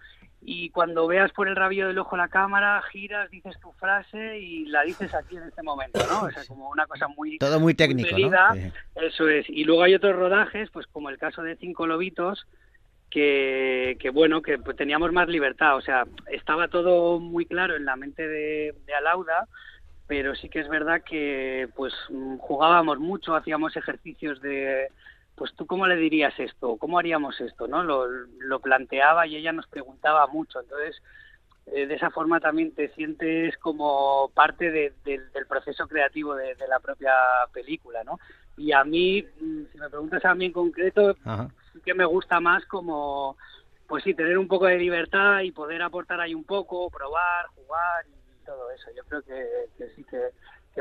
y 0.50 0.70
cuando 0.70 1.08
veas 1.08 1.34
por 1.34 1.50
el 1.50 1.58
rabillo 1.58 1.90
del 1.90 1.98
ojo 1.98 2.16
la 2.16 2.30
cámara, 2.30 2.82
giras, 2.90 3.30
dices 3.30 3.60
tu 3.60 3.74
frase 3.74 4.40
y 4.40 4.64
la 4.68 4.84
dices 4.84 5.14
aquí 5.14 5.36
en 5.36 5.44
este 5.44 5.62
momento, 5.62 6.00
¿no? 6.10 6.22
O 6.22 6.32
sea, 6.32 6.42
como 6.48 6.70
una 6.70 6.86
cosa 6.86 7.10
muy... 7.10 7.38
Todo 7.38 7.60
muy 7.60 7.74
técnico. 7.74 8.16
Sí. 8.16 8.32
Eso 8.96 9.28
es. 9.28 9.46
Y 9.50 9.66
luego 9.66 9.84
hay 9.84 9.94
otros 9.94 10.16
rodajes, 10.16 10.70
pues 10.72 10.88
como 10.88 11.10
el 11.10 11.18
caso 11.18 11.44
de 11.44 11.58
Cinco 11.58 11.86
Lobitos, 11.86 12.48
que, 13.10 13.98
que 14.00 14.10
bueno, 14.10 14.42
que 14.42 14.58
pues, 14.58 14.78
teníamos 14.78 15.12
más 15.12 15.28
libertad. 15.28 15.76
O 15.76 15.82
sea, 15.82 16.06
estaba 16.32 16.70
todo 16.70 17.20
muy 17.20 17.46
claro 17.46 17.76
en 17.76 17.84
la 17.84 17.98
mente 17.98 18.26
de, 18.26 18.74
de 18.86 18.94
Alauda, 18.94 19.50
pero 20.08 20.34
sí 20.34 20.48
que 20.48 20.62
es 20.62 20.70
verdad 20.70 21.02
que 21.04 21.68
pues 21.76 21.94
jugábamos 22.40 23.00
mucho, 23.00 23.36
hacíamos 23.36 23.76
ejercicios 23.76 24.40
de 24.40 24.88
pues 25.38 25.54
tú 25.56 25.68
cómo 25.68 25.86
le 25.88 25.96
dirías 25.96 26.34
esto, 26.40 26.78
cómo 26.78 26.98
haríamos 26.98 27.40
esto, 27.40 27.68
¿no? 27.68 27.84
Lo, 27.84 28.08
lo 28.08 28.60
planteaba 28.60 29.28
y 29.28 29.36
ella 29.36 29.52
nos 29.54 29.68
preguntaba 29.68 30.26
mucho, 30.28 30.60
entonces 30.60 31.00
eh, 31.68 31.86
de 31.86 31.94
esa 31.96 32.10
forma 32.10 32.40
también 32.40 32.74
te 32.74 32.90
sientes 32.96 33.56
como 33.60 34.32
parte 34.34 34.72
de- 34.72 34.94
del- 35.06 35.32
del 35.32 35.46
proceso 35.46 35.88
creativo 35.88 36.34
de, 36.34 36.56
de 36.56 36.68
la 36.68 36.80
propia 36.80 37.14
película, 37.54 38.04
¿no? 38.04 38.18
Y 38.56 38.72
a 38.72 38.84
mí, 38.84 39.22
mm, 39.40 39.64
si 39.72 39.78
me 39.78 39.90
preguntas 39.90 40.26
a 40.26 40.34
mí 40.34 40.46
en 40.46 40.54
concreto, 40.54 41.16
Ajá. 41.24 41.50
sí 41.74 41.80
que 41.86 41.94
me 41.94 42.06
gusta 42.06 42.40
más 42.40 42.66
como, 42.66 43.38
pues 43.88 44.04
sí, 44.04 44.14
tener 44.16 44.38
un 44.40 44.48
poco 44.48 44.66
de 44.66 44.78
libertad 44.80 45.42
y 45.42 45.52
poder 45.52 45.82
aportar 45.84 46.20
ahí 46.20 46.34
un 46.34 46.46
poco, 46.46 46.90
probar, 46.90 47.46
jugar 47.54 48.06
y 48.08 48.44
todo 48.46 48.72
eso. 48.72 48.90
Yo 48.96 49.04
creo 49.04 49.22
que, 49.22 49.70
que 49.78 49.90
sí 49.96 50.04
que 50.06 50.17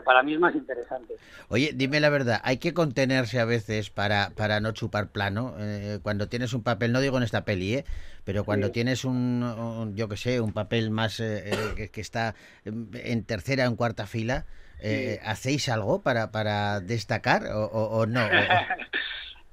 para 0.07 0.23
mí 0.23 0.33
es 0.35 0.41
más 0.41 0.55
interesante. 0.55 1.15
Oye, 1.49 1.73
dime 1.75 2.01
la 2.01 2.09
verdad, 2.11 2.41
¿hay 2.45 2.59
que 2.59 2.75
contenerse 2.75 3.41
a 3.41 3.45
veces 3.45 3.91
para, 3.91 4.31
para 4.37 4.61
no 4.61 4.73
chupar 4.73 5.11
plano? 5.11 5.55
Eh, 5.59 5.99
cuando 6.03 6.29
tienes 6.29 6.53
un 6.53 6.63
papel, 6.63 6.93
no 6.93 7.01
digo 7.01 7.17
en 7.17 7.23
esta 7.23 7.45
peli, 7.45 7.75
¿eh? 7.75 7.85
pero 8.25 8.45
cuando 8.45 8.69
Sí. 8.69 8.73
tienes 8.73 9.05
un, 9.05 9.43
un, 9.43 9.97
yo 9.97 10.09
que 10.09 10.17
sé, 10.17 10.41
un 10.41 10.53
papel 10.53 10.91
más 10.91 11.21
eh, 11.21 11.43
eh, 11.47 11.75
que, 11.77 11.91
que 11.91 12.01
está 12.01 12.35
en 12.65 13.25
tercera 13.25 13.65
o 13.67 13.69
en 13.71 13.77
cuarta 13.77 14.07
fila, 14.07 14.47
eh, 14.81 15.21
¿hacéis 15.25 15.69
algo 15.69 16.03
para, 16.03 16.31
para 16.33 16.81
destacar 16.81 17.47
o, 17.53 17.65
o- 17.67 17.99
o 18.01 18.07
no? 18.07 18.21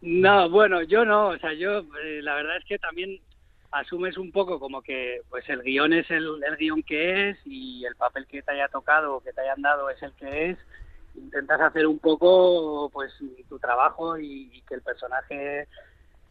No, 0.01 0.49
bueno, 0.49 0.83
yo 0.83 1.05
no, 1.05 1.29
o 1.29 1.37
sea, 1.37 1.53
yo 1.53 1.79
eh, 2.03 2.21
la 2.21 2.35
verdad 2.35 2.57
es 2.57 2.65
que 2.65 2.77
también 2.77 3.19
asumes 3.73 4.17
un 4.17 4.31
poco 4.31 4.59
como 4.59 4.81
que 4.81 5.21
pues 5.29 5.47
el 5.49 5.61
guion 5.61 5.93
es 5.93 6.09
el, 6.11 6.43
el 6.43 6.57
guion 6.57 6.83
que 6.83 7.29
es 7.29 7.37
y 7.45 7.85
el 7.85 7.95
papel 7.95 8.27
que 8.27 8.41
te 8.41 8.51
haya 8.51 8.67
tocado 8.67 9.15
o 9.15 9.21
que 9.21 9.33
te 9.33 9.41
hayan 9.41 9.61
dado 9.61 9.89
es 9.89 10.01
el 10.01 10.13
que 10.13 10.51
es. 10.51 10.57
Intentas 11.15 11.61
hacer 11.61 11.85
un 11.85 11.99
poco 11.99 12.89
pues 12.91 13.13
tu 13.49 13.59
trabajo 13.59 14.17
y, 14.17 14.49
y 14.53 14.61
que 14.61 14.75
el 14.75 14.81
personaje 14.81 15.67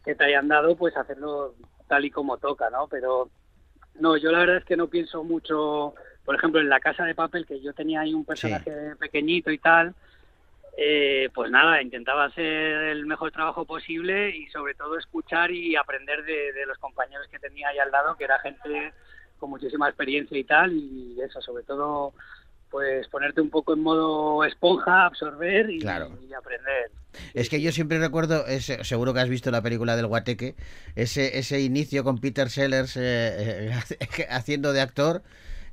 que 0.03 0.15
te 0.15 0.23
hayan 0.25 0.47
dado 0.47 0.75
pues 0.75 0.95
hacerlo 0.97 1.55
tal 1.87 2.05
y 2.05 2.11
como 2.11 2.37
toca, 2.37 2.69
¿no? 2.69 2.87
Pero 2.87 3.29
no, 3.99 4.17
yo 4.17 4.31
la 4.31 4.39
verdad 4.39 4.57
es 4.57 4.65
que 4.65 4.77
no 4.77 4.87
pienso 4.87 5.23
mucho, 5.23 5.93
por 6.25 6.35
ejemplo, 6.35 6.59
en 6.59 6.69
la 6.69 6.79
casa 6.79 7.03
de 7.05 7.15
papel 7.15 7.45
que 7.45 7.61
yo 7.61 7.73
tenía 7.73 8.01
ahí 8.01 8.13
un 8.13 8.25
personaje 8.25 8.95
pequeñito 8.99 9.51
y 9.51 9.57
tal, 9.57 9.93
eh, 10.77 11.29
pues 11.33 11.51
nada, 11.51 11.81
intentaba 11.81 12.25
hacer 12.25 12.45
el 12.45 13.05
mejor 13.05 13.31
trabajo 13.31 13.65
posible 13.65 14.35
y 14.35 14.47
sobre 14.47 14.73
todo 14.73 14.97
escuchar 14.97 15.51
y 15.51 15.75
aprender 15.75 16.23
de, 16.23 16.51
de 16.53 16.65
los 16.65 16.77
compañeros 16.79 17.27
que 17.29 17.39
tenía 17.39 17.69
ahí 17.69 17.77
al 17.77 17.91
lado, 17.91 18.15
que 18.17 18.23
era 18.23 18.39
gente 18.39 18.93
con 19.37 19.49
muchísima 19.49 19.87
experiencia 19.89 20.37
y 20.37 20.43
tal, 20.45 20.71
y 20.73 21.19
eso, 21.21 21.41
sobre 21.41 21.63
todo, 21.63 22.13
pues 22.71 23.07
ponerte 23.09 23.41
un 23.41 23.49
poco 23.49 23.73
en 23.73 23.81
modo 23.81 24.43
esponja, 24.45 25.05
absorber 25.05 25.69
y, 25.69 25.79
Claro. 25.79 26.09
y 26.27 26.33
aprender. 26.33 26.91
Es 27.35 27.49
que 27.49 27.61
yo 27.61 27.71
siempre 27.71 27.99
recuerdo, 27.99 28.47
ese, 28.47 28.83
seguro 28.83 29.13
que 29.13 29.19
has 29.19 29.29
visto 29.29 29.51
la 29.51 29.61
película 29.61 29.95
del 29.95 30.07
Guateque, 30.07 30.55
ese, 30.95 31.37
ese 31.37 31.61
inicio 31.61 32.03
con 32.03 32.17
Peter 32.19 32.49
Sellers 32.49 32.97
eh, 32.97 33.69
eh, 33.69 34.25
haciendo 34.29 34.73
de 34.73 34.81
actor. 34.81 35.21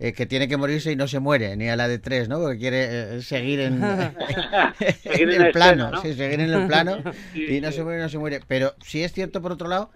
Eh, 0.01 0.15
que 0.15 0.27
tiene 0.27 0.49
que 0.49 0.59
morirse 0.59 0.93
y 0.93 0.97
no 0.97 1.09
se 1.09 1.21
muere, 1.21 1.57
ni 1.57 1.69
a 1.71 1.77
la 1.77 1.89
de 1.89 2.01
tres, 2.01 2.29
¿no? 2.29 2.41
Porque 2.41 2.59
quiere 2.59 3.19
eh, 3.19 3.23
seguir 3.23 3.61
en, 3.61 4.17
Seguir 5.03 5.31
en 5.31 5.35
en 5.35 5.39
la 5.39 5.49
el 5.49 5.51
plano, 5.51 5.87
escena, 5.87 5.91
¿no? 5.91 6.03
sí, 6.03 6.15
seguir 6.15 6.41
en 6.41 6.51
el 6.51 6.65
plano 6.65 7.05
Sí, 7.35 7.47
y 7.47 7.61
no 7.61 7.73
sí. 7.73 7.73
se 7.73 7.83
muere, 7.85 8.03
no 8.03 8.09
se 8.09 8.19
muere. 8.19 8.41
Pero 8.47 8.75
sí 8.81 9.03
es 9.03 9.13
cierto, 9.13 9.43
por 9.43 9.53
otro 9.53 9.69
lado, 9.69 9.91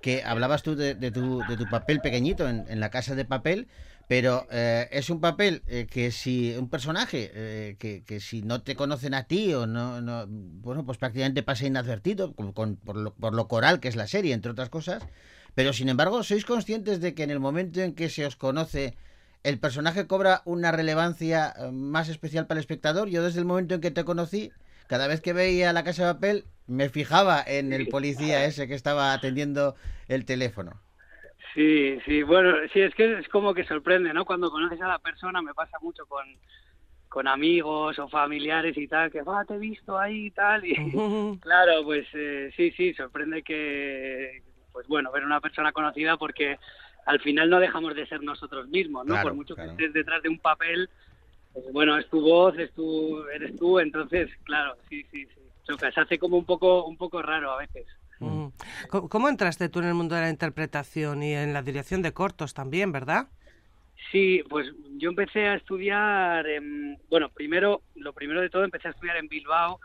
que 0.00 0.22
hablabas 0.24 0.62
tú 0.62 0.76
de, 0.76 0.94
de 0.94 1.10
tu, 1.10 1.44
de 1.44 1.56
tu 1.56 1.68
papel 1.68 2.00
pequeñito 2.00 2.48
en, 2.48 2.66
en 2.68 2.80
la 2.80 2.90
casa 2.90 3.14
de 3.14 3.24
papel, 3.24 3.68
pero 4.06 4.46
eh, 4.50 4.88
es 4.92 5.10
un 5.10 5.20
papel 5.20 5.62
eh, 5.66 5.86
que 5.90 6.10
si 6.10 6.54
un 6.56 6.68
personaje 6.68 7.30
eh, 7.34 7.76
que, 7.78 8.02
que 8.04 8.18
si 8.20 8.42
no 8.42 8.62
te 8.62 8.74
conocen 8.76 9.14
a 9.14 9.24
ti 9.24 9.54
o 9.54 9.66
no, 9.66 10.00
no 10.00 10.26
bueno 10.28 10.84
pues 10.84 10.98
prácticamente 10.98 11.42
pasa 11.44 11.66
inadvertido 11.66 12.34
con- 12.34 12.52
con- 12.52 12.76
por, 12.76 12.96
lo, 12.96 13.14
por 13.14 13.34
lo 13.34 13.46
coral 13.46 13.78
que 13.78 13.88
es 13.88 13.94
la 13.96 14.08
serie 14.08 14.34
entre 14.34 14.50
otras 14.50 14.68
cosas 14.68 15.06
pero 15.54 15.72
sin 15.72 15.88
embargo 15.88 16.22
sois 16.24 16.44
conscientes 16.44 17.00
de 17.00 17.14
que 17.14 17.22
en 17.22 17.30
el 17.30 17.38
momento 17.40 17.80
en 17.80 17.94
que 17.94 18.08
se 18.08 18.26
os 18.26 18.36
conoce 18.36 18.96
el 19.42 19.58
personaje 19.58 20.06
cobra 20.06 20.42
una 20.44 20.72
relevancia 20.72 21.52
eh, 21.56 21.70
más 21.72 22.08
especial 22.08 22.46
para 22.46 22.58
el 22.58 22.62
espectador 22.62 23.08
yo 23.08 23.22
desde 23.22 23.40
el 23.40 23.46
momento 23.46 23.74
en 23.74 23.80
que 23.80 23.90
te 23.90 24.04
conocí 24.04 24.52
cada 24.86 25.06
vez 25.06 25.20
que 25.20 25.32
veía 25.32 25.72
la 25.72 25.84
casa 25.84 26.06
de 26.06 26.14
papel 26.14 26.44
me 26.66 26.88
fijaba 26.88 27.42
en 27.46 27.72
el 27.72 27.88
policía 27.88 28.44
ese 28.44 28.68
que 28.68 28.74
estaba 28.74 29.12
atendiendo 29.12 29.74
el 30.08 30.24
teléfono. 30.24 30.80
Sí, 31.54 31.98
sí, 32.06 32.22
bueno, 32.22 32.56
sí, 32.72 32.80
es 32.80 32.94
que 32.94 33.18
es 33.18 33.28
como 33.28 33.54
que 33.54 33.64
sorprende, 33.64 34.14
¿no? 34.14 34.24
Cuando 34.24 34.50
conoces 34.50 34.80
a 34.80 34.86
la 34.86 34.98
persona, 35.00 35.42
me 35.42 35.52
pasa 35.52 35.78
mucho 35.80 36.06
con, 36.06 36.24
con 37.08 37.26
amigos 37.26 37.98
o 37.98 38.08
familiares 38.08 38.76
y 38.78 38.86
tal, 38.86 39.10
que, 39.10 39.22
va, 39.22 39.44
te 39.44 39.54
he 39.54 39.58
visto 39.58 39.98
ahí 39.98 40.26
y 40.26 40.30
tal, 40.30 40.64
y 40.64 40.74
claro, 41.40 41.82
pues 41.84 42.06
eh, 42.14 42.52
sí, 42.56 42.70
sí, 42.72 42.94
sorprende 42.94 43.42
que, 43.42 44.42
pues 44.72 44.86
bueno, 44.86 45.10
ver 45.10 45.24
una 45.24 45.40
persona 45.40 45.72
conocida 45.72 46.16
porque 46.16 46.58
al 47.10 47.20
final 47.20 47.50
no 47.50 47.58
dejamos 47.58 47.94
de 47.94 48.06
ser 48.06 48.22
nosotros 48.22 48.68
mismos, 48.68 49.04
¿no? 49.04 49.14
Claro, 49.14 49.28
Por 49.28 49.34
mucho 49.34 49.54
claro. 49.56 49.76
que 49.76 49.84
estés 49.84 49.92
detrás 49.92 50.22
de 50.22 50.28
un 50.28 50.38
papel, 50.38 50.88
pues, 51.52 51.64
bueno, 51.72 51.98
es 51.98 52.08
tu 52.08 52.20
voz, 52.20 52.56
es 52.58 52.72
tu, 52.72 53.24
eres 53.34 53.56
tú, 53.56 53.80
entonces, 53.80 54.30
claro, 54.44 54.76
sí, 54.88 55.02
sí, 55.10 55.26
sí, 55.26 55.40
choca, 55.66 55.90
se 55.90 56.00
hace 56.00 56.18
como 56.18 56.36
un 56.38 56.44
poco, 56.44 56.84
un 56.86 56.96
poco 56.96 57.20
raro 57.20 57.50
a 57.50 57.58
veces. 57.58 57.86
Mm. 58.20 58.48
¿Cómo, 58.90 59.08
cómo 59.08 59.28
entraste 59.28 59.68
tú 59.68 59.80
en 59.80 59.86
el 59.86 59.94
mundo 59.94 60.14
de 60.14 60.20
la 60.22 60.30
interpretación 60.30 61.22
y 61.22 61.34
en 61.34 61.52
la 61.52 61.62
dirección 61.62 62.00
de 62.02 62.12
cortos 62.12 62.54
también, 62.54 62.92
verdad? 62.92 63.28
Sí, 64.12 64.42
pues 64.48 64.66
yo 64.98 65.10
empecé 65.10 65.46
a 65.46 65.54
estudiar, 65.54 66.46
en- 66.46 66.98
bueno, 67.08 67.28
primero, 67.30 67.82
lo 67.96 68.12
primero 68.12 68.40
de 68.40 68.50
todo 68.50 68.64
empecé 68.64 68.88
a 68.88 68.92
estudiar 68.92 69.16
en 69.16 69.28
Bilbao 69.28 69.80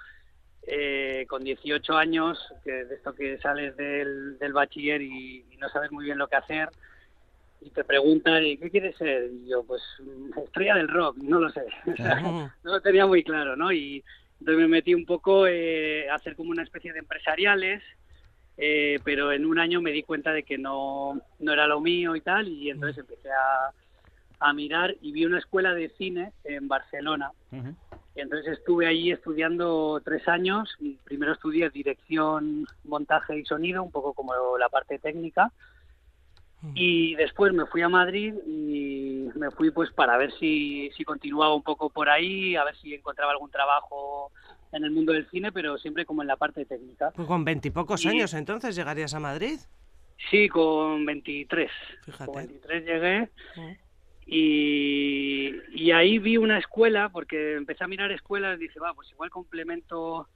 eh, 0.67 1.25
con 1.29 1.43
18 1.43 1.95
años, 1.95 2.39
que 2.63 2.71
de 2.71 2.95
esto 2.95 3.13
que 3.13 3.37
sales 3.37 3.77
del, 3.77 4.37
del 4.39 4.53
bachiller 4.53 5.01
y, 5.01 5.45
y 5.51 5.57
no 5.57 5.69
sabes 5.69 5.91
muy 5.91 6.05
bien 6.05 6.17
lo 6.17 6.27
que 6.27 6.35
hacer 6.37 6.69
y 7.61 7.69
te 7.69 7.83
preguntan, 7.83 8.45
¿y 8.45 8.57
qué 8.57 8.69
quieres 8.69 8.95
ser? 8.97 9.31
Y 9.31 9.49
yo, 9.49 9.63
pues, 9.63 9.81
mm, 9.99 10.39
estrella 10.39 10.75
del 10.75 10.87
rock, 10.87 11.17
no 11.17 11.39
lo 11.39 11.49
sé, 11.49 11.65
no 11.85 12.51
lo 12.63 12.81
tenía 12.81 13.05
muy 13.05 13.23
claro, 13.23 13.55
¿no? 13.55 13.71
Y 13.71 14.03
entonces 14.39 14.61
me 14.61 14.67
metí 14.67 14.93
un 14.93 15.05
poco 15.05 15.47
eh, 15.47 16.09
a 16.09 16.15
hacer 16.15 16.35
como 16.35 16.51
una 16.51 16.63
especie 16.63 16.93
de 16.93 16.99
empresariales, 16.99 17.81
eh, 18.57 18.99
pero 19.03 19.31
en 19.31 19.45
un 19.45 19.59
año 19.59 19.81
me 19.81 19.91
di 19.91 20.03
cuenta 20.03 20.31
de 20.31 20.43
que 20.43 20.57
no, 20.57 21.21
no 21.39 21.53
era 21.53 21.67
lo 21.67 21.81
mío 21.81 22.15
y 22.15 22.21
tal, 22.21 22.47
y 22.47 22.69
entonces 22.69 22.99
empecé 22.99 23.29
a, 23.31 23.71
a 24.39 24.53
mirar 24.53 24.95
y 25.01 25.11
vi 25.11 25.25
una 25.25 25.39
escuela 25.39 25.73
de 25.73 25.89
cine 25.97 26.33
en 26.43 26.67
Barcelona. 26.67 27.31
Y 28.15 28.21
entonces 28.21 28.59
estuve 28.59 28.87
allí 28.87 29.11
estudiando 29.11 30.01
tres 30.03 30.27
años. 30.27 30.69
Primero 31.03 31.33
estudié 31.33 31.69
dirección, 31.69 32.65
montaje 32.83 33.37
y 33.37 33.45
sonido, 33.45 33.83
un 33.83 33.91
poco 33.91 34.13
como 34.13 34.33
la 34.57 34.69
parte 34.69 34.99
técnica. 34.99 35.51
Y 36.73 37.15
después 37.15 37.53
me 37.53 37.65
fui 37.67 37.81
a 37.81 37.89
Madrid 37.89 38.33
y 38.47 39.27
me 39.35 39.51
fui 39.51 39.71
pues 39.71 39.91
para 39.91 40.17
ver 40.17 40.31
si, 40.39 40.89
si 40.97 41.03
continuaba 41.03 41.53
un 41.53 41.63
poco 41.63 41.89
por 41.89 42.09
ahí, 42.09 42.55
a 42.55 42.63
ver 42.63 42.75
si 42.77 42.93
encontraba 42.93 43.31
algún 43.31 43.51
trabajo 43.51 44.31
en 44.71 44.83
el 44.83 44.91
mundo 44.91 45.13
del 45.13 45.29
cine, 45.29 45.51
pero 45.51 45.77
siempre 45.77 46.05
como 46.05 46.21
en 46.21 46.27
la 46.27 46.37
parte 46.37 46.65
técnica. 46.65 47.11
Pues 47.15 47.27
con 47.27 47.45
veintipocos 47.45 48.03
Y- 48.03 48.09
años 48.09 48.33
entonces 48.33 48.75
llegarías 48.75 49.13
a 49.13 49.19
Madrid. 49.19 49.59
Sí, 50.31 50.49
con 50.49 51.05
23. 51.05 51.69
Fíjate. 52.05 52.25
Con 52.25 52.35
23 52.35 52.85
llegué 52.85 53.29
Mm. 53.57 53.71
Y, 54.27 55.51
y 55.75 55.91
ahí 55.91 56.17
vi 56.19 56.37
una 56.37 56.57
escuela, 56.57 57.09
porque 57.09 57.53
empecé 57.55 57.83
a 57.83 57.87
mirar 57.87 58.11
escuelas, 58.11 58.57
dije, 58.57 58.79
va, 58.79 58.93
pues 58.93 59.09
igual 59.11 59.29
complemento, 59.29 60.27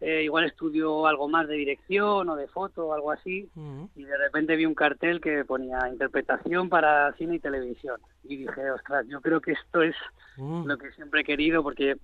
eh, 0.00 0.22
igual 0.24 0.44
estudio 0.44 1.06
algo 1.06 1.28
más 1.28 1.48
de 1.48 1.54
dirección 1.54 2.28
o 2.28 2.36
de 2.36 2.46
foto 2.48 2.86
o 2.88 2.92
algo 2.94 3.10
así. 3.12 3.48
Y 3.94 4.04
de 4.04 4.16
repente 4.18 4.56
vi 4.56 4.66
un 4.66 4.74
cartel 4.74 5.20
que 5.20 5.44
ponía 5.44 5.78
interpretación 5.90 6.68
para 6.68 7.12
cine 7.14 7.36
y 7.36 7.40
televisión. 7.40 8.00
Y 8.22 8.36
dije, 8.38 8.70
ostras, 8.70 9.06
yo 9.08 9.20
creo 9.20 9.40
que 9.40 9.52
esto 9.52 9.82
es 9.82 9.94
lo 10.36 10.76
que 10.78 10.90
siempre 10.92 11.20
he 11.20 11.24
querido, 11.24 11.62
porque 11.62 11.96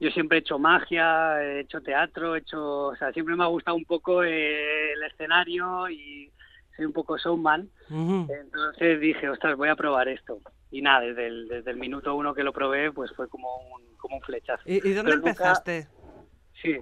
yo 0.00 0.10
siempre 0.10 0.38
he 0.38 0.40
hecho 0.40 0.58
magia, 0.58 1.42
he 1.42 1.60
hecho 1.60 1.80
teatro, 1.80 2.36
he 2.36 2.40
hecho, 2.40 2.86
o 2.88 2.96
sea, 2.96 3.12
siempre 3.12 3.34
me 3.34 3.44
ha 3.44 3.48
gustado 3.48 3.76
un 3.76 3.84
poco 3.84 4.22
eh, 4.22 4.92
el 4.92 5.02
escenario 5.04 5.88
y 5.88 6.30
soy 6.76 6.84
un 6.86 6.92
poco 6.92 7.16
showman. 7.18 7.68
Entonces 7.90 9.00
dije, 9.00 9.28
ostras, 9.28 9.56
voy 9.56 9.68
a 9.68 9.76
probar 9.76 10.08
esto. 10.08 10.40
Y 10.70 10.82
nada, 10.82 11.00
desde 11.00 11.26
el, 11.26 11.48
desde 11.48 11.70
el 11.70 11.78
minuto 11.78 12.14
uno 12.14 12.34
que 12.34 12.42
lo 12.42 12.52
probé, 12.52 12.92
pues 12.92 13.10
fue 13.12 13.28
como 13.28 13.48
un, 13.74 13.96
como 13.96 14.16
un 14.16 14.22
flechazo. 14.22 14.62
¿Y, 14.66 14.74
y 14.86 14.92
dónde 14.92 15.12
Pero 15.12 15.16
nunca- 15.16 15.30
empezaste? 15.30 15.88
Sí. 16.62 16.76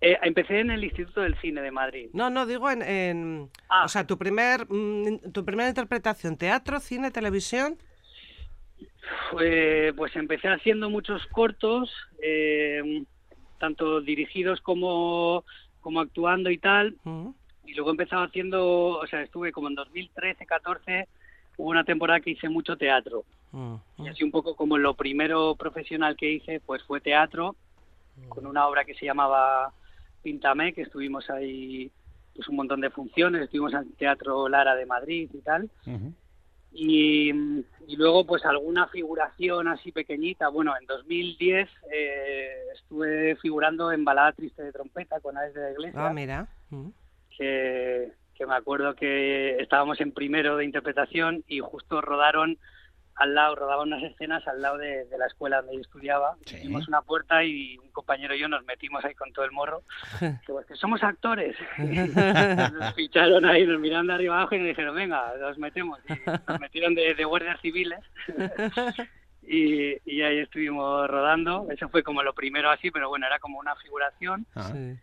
Eh, 0.00 0.18
empecé 0.22 0.60
en 0.60 0.70
el 0.70 0.84
Instituto 0.84 1.22
del 1.22 1.38
Cine 1.40 1.62
de 1.62 1.70
Madrid. 1.70 2.10
No, 2.12 2.28
no, 2.30 2.44
digo 2.46 2.70
en... 2.70 2.82
en- 2.82 3.50
Ah. 3.68 3.84
O 3.84 3.88
sea, 3.88 4.06
tu, 4.06 4.18
primer, 4.18 4.66
mm, 4.68 5.32
tu 5.32 5.44
primera 5.44 5.68
interpretación, 5.68 6.36
teatro, 6.36 6.78
cine, 6.80 7.10
televisión. 7.10 7.78
Fue- 9.30 9.92
pues 9.96 10.14
empecé 10.16 10.48
haciendo 10.48 10.90
muchos 10.90 11.24
cortos, 11.28 11.90
eh, 12.22 13.04
tanto 13.58 14.00
dirigidos 14.00 14.60
como, 14.60 15.44
como 15.80 16.00
actuando 16.00 16.50
y 16.50 16.58
tal. 16.58 16.96
Mm. 17.04 17.28
Y 17.66 17.74
luego 17.74 17.90
empezaba 17.90 18.24
haciendo, 18.24 18.98
o 18.98 19.06
sea, 19.06 19.22
estuve 19.22 19.50
como 19.52 19.68
en 19.68 19.74
2013, 19.74 20.46
14, 20.46 21.08
hubo 21.56 21.70
una 21.70 21.84
temporada 21.84 22.20
que 22.20 22.30
hice 22.30 22.48
mucho 22.48 22.76
teatro. 22.76 23.24
Mm. 23.52 23.74
Y 23.98 24.08
así 24.08 24.22
un 24.24 24.30
poco 24.30 24.54
como 24.54 24.76
lo 24.78 24.94
primero 24.94 25.54
profesional 25.56 26.16
que 26.16 26.30
hice, 26.32 26.60
pues 26.60 26.82
fue 26.84 27.00
teatro, 27.00 27.56
con 28.28 28.46
una 28.46 28.66
obra 28.66 28.84
que 28.84 28.94
se 28.94 29.04
llamaba 29.04 29.72
Píntame, 30.26 30.72
que 30.72 30.82
estuvimos 30.82 31.30
ahí 31.30 31.88
pues 32.34 32.48
un 32.48 32.56
montón 32.56 32.80
de 32.80 32.90
funciones, 32.90 33.42
estuvimos 33.42 33.72
en 33.74 33.92
Teatro 33.92 34.48
Lara 34.48 34.74
de 34.74 34.84
Madrid 34.84 35.30
y 35.32 35.38
tal. 35.38 35.70
Y, 36.72 37.30
y 37.86 37.96
luego 37.96 38.26
pues 38.26 38.44
alguna 38.44 38.88
figuración 38.88 39.68
así 39.68 39.92
pequeñita. 39.92 40.48
Bueno, 40.48 40.74
en 40.80 40.84
2010 40.84 41.68
eh, 41.92 42.48
estuve 42.74 43.36
figurando 43.36 43.92
en 43.92 44.04
Balada 44.04 44.32
Triste 44.32 44.64
de 44.64 44.72
Trompeta 44.72 45.20
con 45.20 45.38
Aves 45.38 45.54
de 45.54 45.60
la 45.60 45.70
Iglesia 45.70 46.08
Ah, 46.08 46.12
mira. 46.12 46.48
Que, 47.38 48.10
que 48.34 48.46
me 48.46 48.56
acuerdo 48.56 48.96
que 48.96 49.58
estábamos 49.60 50.00
en 50.00 50.10
primero 50.10 50.56
de 50.56 50.64
interpretación 50.64 51.44
y 51.46 51.60
justo 51.60 52.00
rodaron 52.00 52.58
al 53.16 53.34
lado, 53.34 53.54
rodaban 53.54 53.88
unas 53.88 54.02
escenas 54.02 54.46
al 54.46 54.60
lado 54.60 54.76
de, 54.78 55.06
de 55.06 55.18
la 55.18 55.26
escuela 55.26 55.58
donde 55.58 55.76
yo 55.76 55.80
estudiaba. 55.80 56.36
Sí. 56.44 56.56
Hicimos 56.56 56.86
una 56.86 57.00
puerta 57.00 57.42
y 57.42 57.78
un 57.78 57.90
compañero 57.90 58.34
y 58.34 58.40
yo 58.40 58.48
nos 58.48 58.64
metimos 58.64 59.04
ahí 59.04 59.14
con 59.14 59.32
todo 59.32 59.44
el 59.44 59.52
morro. 59.52 59.82
Que, 60.46 60.52
pues, 60.52 60.66
que 60.66 60.76
somos 60.76 61.02
actores. 61.02 61.56
nos 61.78 62.94
ficharon 62.94 63.44
ahí, 63.44 63.66
nos 63.66 63.80
miraron 63.80 64.06
de 64.06 64.14
arriba 64.14 64.36
abajo 64.36 64.54
y 64.54 64.58
nos 64.58 64.68
dijeron, 64.68 64.94
venga, 64.94 65.32
nos 65.40 65.58
metemos. 65.58 65.98
Y 66.08 66.30
nos 66.48 66.60
metieron 66.60 66.94
de, 66.94 67.14
de 67.14 67.24
guardias 67.24 67.60
civiles. 67.60 68.00
y, 69.42 69.96
y 70.04 70.22
ahí 70.22 70.38
estuvimos 70.38 71.08
rodando. 71.08 71.66
Eso 71.70 71.88
fue 71.88 72.02
como 72.02 72.22
lo 72.22 72.34
primero 72.34 72.70
así, 72.70 72.90
pero 72.90 73.08
bueno, 73.08 73.26
era 73.26 73.38
como 73.38 73.58
una 73.58 73.74
figuración. 73.76 74.46
Ah. 74.54 74.70
Sí. 74.72 74.96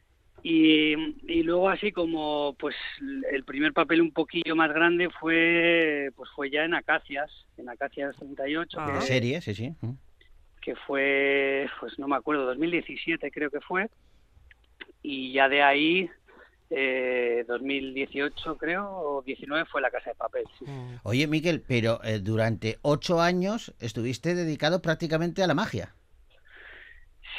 Y, 0.45 0.93
y 1.25 1.41
luego 1.43 1.69
así 1.69 1.93
como 1.93 2.55
pues 2.59 2.75
el 3.31 3.45
primer 3.45 3.71
papel 3.71 4.01
un 4.01 4.11
poquillo 4.11 4.55
más 4.57 4.73
grande 4.73 5.09
fue 5.19 6.09
pues 6.17 6.29
fue 6.35 6.49
ya 6.49 6.65
en 6.65 6.73
Acacias, 6.73 7.31
en 7.57 7.69
Acacias 7.69 8.13
38, 8.17 8.77
Ah. 8.79 8.99
que, 8.99 9.05
Serie, 9.05 9.39
sí, 9.41 9.55
sí. 9.55 9.73
Que 10.61 10.75
fue 10.75 11.67
pues 11.79 11.97
no 11.97 12.07
me 12.09 12.17
acuerdo, 12.17 12.45
2017 12.45 13.31
creo 13.31 13.49
que 13.49 13.61
fue. 13.61 13.89
Y 15.01 15.31
ya 15.31 15.47
de 15.47 15.61
ahí 15.63 16.09
eh, 16.69 17.45
2018 17.47 18.57
creo 18.57 18.85
o 18.89 19.21
19 19.21 19.65
fue 19.65 19.79
La 19.81 19.91
Casa 19.91 20.09
de 20.09 20.15
Papel. 20.15 20.43
sí. 20.59 20.65
Mm. 20.65 20.99
Oye, 21.03 21.27
Miquel, 21.27 21.61
pero 21.61 22.03
eh, 22.03 22.19
durante 22.19 22.79
ocho 22.81 23.21
años 23.21 23.73
estuviste 23.79 24.35
dedicado 24.35 24.81
prácticamente 24.81 25.41
a 25.43 25.47
la 25.47 25.53
magia. 25.53 25.93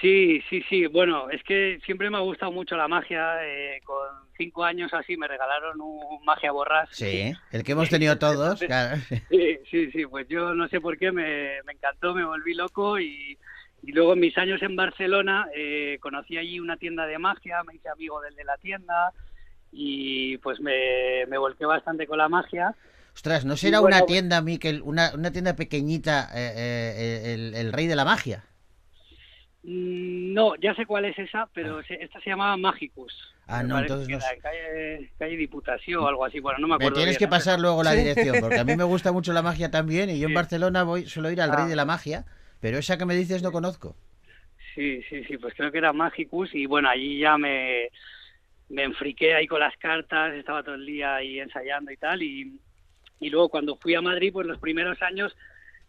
Sí, 0.00 0.42
sí, 0.50 0.62
sí. 0.68 0.86
Bueno, 0.86 1.30
es 1.30 1.42
que 1.44 1.78
siempre 1.84 2.10
me 2.10 2.16
ha 2.16 2.20
gustado 2.20 2.52
mucho 2.52 2.76
la 2.76 2.88
magia. 2.88 3.36
eh, 3.44 3.80
con 3.84 3.96
cinco 4.36 4.64
años 4.64 4.92
así 4.92 5.16
me 5.16 5.28
regalaron 5.28 5.80
un 5.80 6.24
magia 6.24 6.52
borrás. 6.52 6.88
Sí, 6.92 7.32
el 7.52 7.62
que 7.62 7.72
hemos 7.72 7.88
tenido 7.88 8.18
todos. 8.18 8.60
claro. 8.60 9.00
Sí, 9.30 9.58
sí, 9.70 9.90
sí, 9.92 10.06
pues 10.06 10.26
yo 10.28 10.54
no 10.54 10.68
sé 10.68 10.80
por 10.80 10.98
qué 10.98 11.12
me, 11.12 11.62
me 11.64 11.72
encantó, 11.72 12.14
me 12.14 12.24
volví 12.24 12.54
loco 12.54 12.98
y, 12.98 13.38
y 13.82 13.92
luego 13.92 14.14
en 14.14 14.20
mis 14.20 14.36
años 14.36 14.60
en 14.62 14.76
Barcelona 14.76 15.46
eh, 15.54 15.98
conocí 16.00 16.36
allí 16.36 16.58
una 16.60 16.76
tienda 16.76 17.06
de 17.06 17.18
magia, 17.18 17.62
me 17.64 17.74
hice 17.76 17.88
amigo 17.88 18.20
del 18.20 18.34
de 18.34 18.44
la 18.44 18.56
tienda 18.58 19.12
y 19.72 20.38
pues 20.38 20.60
me, 20.60 21.24
me 21.28 21.38
volqué 21.38 21.66
bastante 21.66 22.06
con 22.06 22.18
la 22.18 22.28
magia. 22.28 22.74
Ostras, 23.14 23.44
¿no 23.44 23.56
será 23.56 23.78
bueno, 23.78 23.96
una 23.96 24.06
tienda, 24.06 24.40
Miquel, 24.42 24.82
una, 24.82 25.12
una 25.14 25.30
tienda 25.30 25.54
pequeñita, 25.54 26.30
eh, 26.34 26.52
eh, 26.56 27.34
el, 27.34 27.54
el 27.54 27.72
rey 27.72 27.86
de 27.86 27.94
la 27.96 28.04
magia? 28.04 28.44
Mm, 29.64 30.32
No, 30.34 30.56
ya 30.56 30.74
sé 30.74 30.84
cuál 30.84 31.04
es 31.06 31.18
esa, 31.18 31.48
pero 31.54 31.82
se- 31.84 32.02
esta 32.02 32.20
se 32.20 32.30
llamaba 32.30 32.56
Magicus. 32.56 33.12
Ah, 33.46 33.62
Me 33.62 33.68
no, 33.68 33.78
entonces 33.78 34.08
no 34.08 34.16
era 34.16 34.40
calle, 34.42 35.10
calle 35.18 35.36
Diputación 35.36 36.02
o 36.02 36.08
algo 36.08 36.24
así, 36.24 36.40
bueno, 36.40 36.58
no 36.58 36.66
me 36.66 36.72
Me 36.72 36.76
acuerdo. 36.76 36.96
tienes 36.96 37.18
bien, 37.18 37.18
que 37.18 37.28
pasar 37.28 37.60
luego 37.60 37.82
la 37.82 37.92
dirección, 37.92 38.36
porque 38.40 38.58
a 38.58 38.64
mí 38.64 38.74
me 38.76 38.84
gusta 38.84 39.12
mucho 39.12 39.32
la 39.32 39.42
magia 39.42 39.70
también 39.70 40.10
y 40.10 40.18
yo 40.18 40.28
en. 40.28 40.34
Barcelona 40.34 40.82
voy 40.82 41.06
suelo 41.06 41.30
ir 41.30 41.40
al 41.40 41.52
rey 41.52 41.64
Ah. 41.66 41.68
de 41.68 41.76
la 41.76 41.84
magia, 41.84 42.24
pero 42.60 42.78
esa 42.78 42.98
que 42.98 43.04
me 43.04 43.14
dices 43.14 43.42
no 43.42 43.52
conozco. 43.52 43.96
Sí, 44.74 45.02
sí, 45.08 45.22
sí, 45.24 45.38
pues 45.38 45.54
creo 45.54 45.70
que 45.70 45.78
era 45.78 45.92
Magicus 45.92 46.52
y 46.54 46.66
bueno, 46.66 46.88
allí 46.88 47.18
ya 47.20 47.38
me, 47.38 47.90
me 48.70 48.82
enfriqué 48.82 49.34
ahí 49.34 49.46
con 49.46 49.60
las 49.60 49.76
cartas, 49.76 50.34
estaba 50.34 50.62
todo 50.64 50.74
el 50.74 50.84
día 50.84 51.14
ahí 51.16 51.38
ensayando 51.38 51.92
y 51.92 51.96
tal 51.96 52.22
y, 52.22 52.58
y 53.20 53.30
luego 53.30 53.50
cuando 53.50 53.76
fui 53.76 53.94
a 53.94 54.00
Madrid, 54.02 54.32
pues 54.32 54.46
los 54.48 54.58
primeros 54.58 55.00
años, 55.02 55.36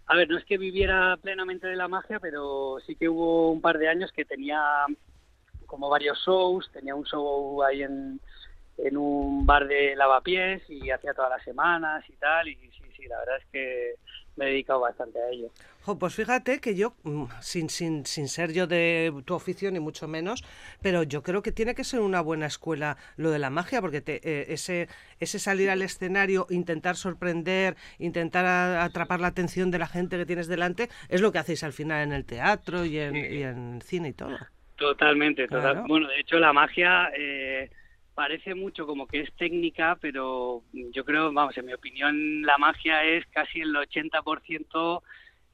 a 0.07 0.15
ver, 0.15 0.29
no 0.29 0.37
es 0.37 0.45
que 0.45 0.57
viviera 0.57 1.17
plenamente 1.17 1.67
de 1.67 1.75
la 1.75 1.87
magia, 1.87 2.19
pero 2.19 2.77
sí 2.85 2.95
que 2.95 3.09
hubo 3.09 3.51
un 3.51 3.61
par 3.61 3.77
de 3.77 3.89
años 3.89 4.11
que 4.11 4.25
tenía 4.25 4.85
como 5.65 5.89
varios 5.89 6.19
shows, 6.25 6.69
tenía 6.71 6.93
un 6.93 7.05
show 7.05 7.63
ahí 7.63 7.81
en, 7.81 8.19
en 8.77 8.97
un 8.97 9.45
bar 9.45 9.67
de 9.67 9.95
lavapiés 9.95 10.61
y 10.69 10.91
hacía 10.91 11.13
todas 11.13 11.31
las 11.31 11.43
semanas 11.43 12.03
y 12.07 12.13
tal 12.17 12.47
y 12.47 12.55
sí, 12.55 12.83
sí, 12.95 13.07
la 13.07 13.19
verdad 13.19 13.37
es 13.37 13.45
que 13.51 13.95
me 14.35 14.45
he 14.45 14.49
dedicado 14.49 14.79
bastante 14.81 15.19
a 15.19 15.29
ello. 15.29 15.49
Jo, 15.83 15.99
pues 15.99 16.15
fíjate 16.15 16.59
que 16.59 16.75
yo, 16.75 16.95
mm, 17.03 17.25
sin, 17.41 17.69
sin, 17.69 18.05
sin 18.05 18.27
ser 18.27 18.51
yo 18.53 18.65
de 18.67 19.13
tu 19.25 19.35
oficio 19.35 19.69
ni 19.71 19.79
mucho 19.79 20.07
menos, 20.07 20.43
pero 20.81 21.03
yo 21.03 21.21
creo 21.21 21.41
que 21.43 21.51
tiene 21.51 21.75
que 21.75 21.83
ser 21.83 21.99
una 21.99 22.21
buena 22.21 22.47
escuela 22.47 22.97
lo 23.17 23.29
de 23.31 23.39
la 23.39 23.49
magia, 23.51 23.81
porque 23.81 24.01
te, 24.01 24.15
eh, 24.23 24.45
ese, 24.49 24.87
ese 25.19 25.37
salir 25.39 25.69
al 25.69 25.81
escenario, 25.83 26.47
intentar 26.49 26.95
sorprender, 26.95 27.75
intentar 27.99 28.45
a- 28.45 28.83
atrapar 28.83 29.19
la 29.21 29.27
atención 29.27 29.69
de 29.71 29.77
la 29.79 29.87
gente 29.87 30.17
que 30.17 30.25
tienes 30.25 30.47
delante, 30.47 30.89
es 31.09 31.21
lo 31.21 31.31
que 31.31 31.37
hacéis 31.39 31.63
al 31.63 31.73
final 31.73 32.01
en 32.03 32.13
el 32.13 32.25
teatro 32.25 32.83
y 32.85 32.97
en, 32.99 33.15
y 33.15 33.43
en 33.43 33.81
cine 33.83 34.09
y 34.09 34.13
todo. 34.13 34.37
Totalmente, 34.75 35.47
total. 35.47 35.61
Claro. 35.61 35.87
Bueno, 35.87 36.07
de 36.09 36.19
hecho 36.19 36.37
la 36.37 36.51
magia 36.51 37.09
eh, 37.17 37.69
parece 38.15 38.55
mucho 38.55 38.87
como 38.87 39.05
que 39.07 39.21
es 39.21 39.33
técnica, 39.35 39.97
pero 40.01 40.63
yo 40.73 41.05
creo, 41.05 41.31
vamos, 41.31 41.55
en 41.57 41.65
mi 41.65 41.73
opinión, 41.73 42.41
la 42.41 42.57
magia 42.57 43.03
es 43.03 43.25
casi 43.27 43.61
el 43.61 43.75
80% 43.75 45.01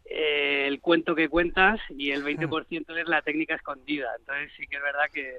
eh, 0.06 0.68
el 0.68 0.80
cuento 0.82 1.16
que 1.16 1.30
cuentas 1.30 1.80
y 1.90 2.12
el 2.12 2.24
20% 2.24 2.98
es 2.98 3.08
la 3.08 3.22
técnica 3.22 3.56
escondida. 3.56 4.10
Entonces 4.20 4.52
sí 4.58 4.68
que 4.68 4.78
es 4.78 4.84
verdad 4.84 5.06
que, 5.12 5.38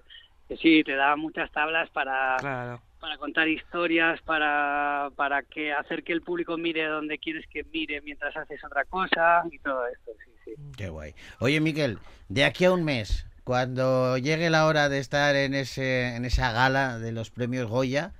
que 0.48 0.56
sí, 0.56 0.82
te 0.84 0.94
da 0.94 1.14
muchas 1.16 1.50
tablas 1.52 1.90
para, 1.90 2.36
Claro. 2.38 2.82
para 2.98 3.18
contar 3.18 3.48
historias, 3.48 4.20
para, 4.22 5.10
para 5.14 5.42
que 5.42 5.72
hacer 5.72 6.02
que 6.04 6.12
el 6.12 6.22
público 6.22 6.56
mire 6.56 6.86
donde 6.86 7.18
quieres 7.18 7.46
que 7.48 7.64
mire 7.64 8.00
mientras 8.00 8.36
haces 8.36 8.62
otra 8.64 8.84
cosa 8.84 9.42
y 9.50 9.58
todo 9.58 9.86
esto, 9.86 10.12
sí, 10.24 10.30
sí. 10.44 10.54
Qué 10.76 10.88
guay. 10.88 11.14
Oye, 11.40 11.60
Miquel, 11.60 11.98
de 12.28 12.44
aquí 12.44 12.64
a 12.64 12.72
un 12.72 12.84
mes, 12.84 13.26
cuando 13.44 14.16
llegue 14.18 14.50
la 14.50 14.66
hora 14.66 14.88
de 14.88 14.98
estar 14.98 15.34
en 15.36 15.54
ese 15.54 16.14
en 16.14 16.24
esa 16.24 16.52
gala 16.52 16.98
de 16.98 17.12
los 17.12 17.30
premios 17.30 17.68
Goya, 17.68 18.12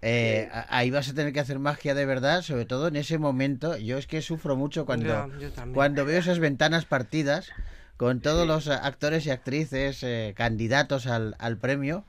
eh, 0.00 0.48
ahí 0.68 0.90
vas 0.90 1.08
a 1.08 1.14
tener 1.14 1.32
que 1.32 1.40
hacer 1.40 1.58
magia 1.58 1.94
de 1.94 2.06
verdad, 2.06 2.42
sobre 2.42 2.64
todo 2.64 2.88
en 2.88 2.96
ese 2.96 3.18
momento. 3.18 3.76
Yo 3.76 3.98
es 3.98 4.06
que 4.06 4.22
sufro 4.22 4.56
mucho 4.56 4.86
cuando, 4.86 5.28
yo 5.38 5.50
cuando 5.74 6.04
veo 6.04 6.18
esas 6.18 6.38
ventanas 6.38 6.84
partidas 6.84 7.50
con 7.96 8.20
todos 8.20 8.46
los 8.46 8.68
actores 8.68 9.26
y 9.26 9.30
actrices 9.30 10.02
eh, 10.04 10.34
candidatos 10.36 11.06
al, 11.06 11.34
al 11.38 11.58
premio. 11.58 12.04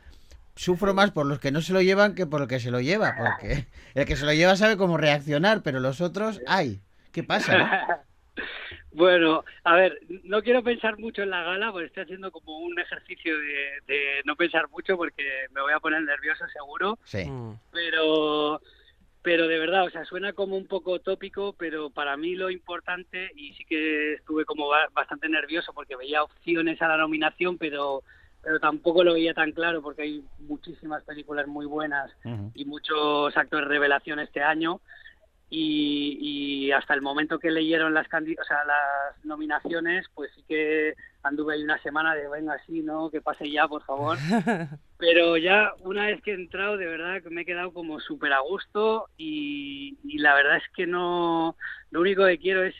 Sufro 0.56 0.94
más 0.94 1.12
por 1.12 1.26
los 1.26 1.40
que 1.40 1.52
no 1.52 1.62
se 1.62 1.72
lo 1.72 1.82
llevan 1.82 2.16
que 2.16 2.28
por 2.28 2.42
el 2.42 2.48
que 2.48 2.60
se 2.60 2.70
lo 2.70 2.82
lleva, 2.82 3.16
porque 3.18 3.66
el 3.96 4.06
que 4.06 4.18
se 4.18 4.26
lo 4.26 4.34
lleva 4.34 4.58
sabe 4.58 4.76
cómo 4.76 4.98
reaccionar, 4.98 5.64
pero 5.64 5.80
los 5.80 6.02
otros, 6.02 6.42
¡ay! 6.48 6.82
¿Qué 7.12 7.24
pasa? 7.24 8.04
no? 8.92 8.98
Bueno, 8.98 9.44
a 9.64 9.76
ver, 9.76 10.00
no 10.24 10.42
quiero 10.42 10.64
pensar 10.64 10.98
mucho 10.98 11.24
en 11.24 11.30
la 11.30 11.44
gala, 11.44 11.72
porque 11.72 11.88
estoy 11.88 12.04
haciendo 12.04 12.32
como 12.32 12.58
un 12.60 12.78
ejercicio 12.80 13.38
de, 13.40 13.82
de 13.88 14.22
no 14.26 14.36
pensar 14.36 14.68
mucho 14.70 14.98
porque 14.98 15.46
me 15.52 15.62
voy 15.62 15.74
a 15.74 15.80
poner 15.80 16.02
nervioso 16.04 16.46
seguro, 16.50 16.98
Sí. 17.04 17.26
Mm. 17.26 17.54
pero 17.72 18.62
pero 19.22 19.50
de 19.50 19.60
verdad, 19.60 19.84
o 19.86 19.90
sea, 19.90 20.06
suena 20.06 20.32
como 20.32 20.56
un 20.56 20.66
poco 20.66 21.00
tópico, 21.00 21.52
pero 21.54 21.90
para 21.90 22.16
mí 22.16 22.36
lo 22.36 22.50
importante, 22.50 23.30
y 23.36 23.54
sí 23.54 23.66
que 23.66 24.14
estuve 24.14 24.46
como 24.46 24.70
ba- 24.70 24.88
bastante 24.94 25.28
nervioso 25.28 25.74
porque 25.74 25.98
veía 25.98 26.24
opciones 26.24 26.82
a 26.82 26.88
la 26.88 26.96
nominación, 26.98 27.58
pero, 27.58 28.02
pero 28.42 28.62
tampoco 28.62 29.04
lo 29.04 29.14
veía 29.16 29.34
tan 29.34 29.52
claro 29.52 29.82
porque 29.82 30.04
hay 30.04 30.24
muchísimas 30.40 31.04
películas 31.04 31.48
muy 31.48 31.66
buenas 31.66 32.10
y 32.56 32.64
muchos 32.64 33.36
actores 33.36 33.68
revelación 33.68 34.20
este 34.20 34.42
año. 34.42 34.80
Y, 35.52 36.18
y 36.22 36.72
hasta 36.72 36.94
el 36.94 37.02
momento 37.02 37.40
que 37.40 37.50
leyeron 37.50 37.94
las, 37.94 38.06
o 38.06 38.44
sea, 38.44 38.64
las 38.66 39.26
nominaciones, 39.26 40.06
pues 40.14 40.32
sí 40.36 40.44
que 40.48 40.94
anduve 41.24 41.56
ahí 41.56 41.64
una 41.64 41.82
semana 41.82 42.16
de 42.16 42.30
venga, 42.30 42.58
sí, 42.66 42.82
¿no? 42.82 43.10
Que 43.10 43.22
pase 43.22 43.50
ya, 43.50 43.68
por 43.68 43.84
favor. 43.84 44.18
Pero 44.98 45.38
ya 45.38 45.74
una 45.80 46.06
vez 46.08 46.22
que 46.22 46.32
he 46.32 46.36
entrado, 46.36 46.78
de 46.78 46.86
verdad 46.86 47.22
que 47.22 47.30
me 47.30 47.42
he 47.42 47.46
quedado 47.46 47.74
como 47.74 48.00
súper 48.00 48.34
a 48.34 48.42
gusto 48.42 49.10
y, 49.18 49.98
y 50.04 50.20
la 50.20 50.36
verdad 50.36 50.58
es 50.58 50.70
que 50.76 50.86
no, 50.86 51.56
lo 51.92 52.02
único 52.02 52.26
que 52.26 52.38
quiero 52.38 52.64
es 52.64 52.76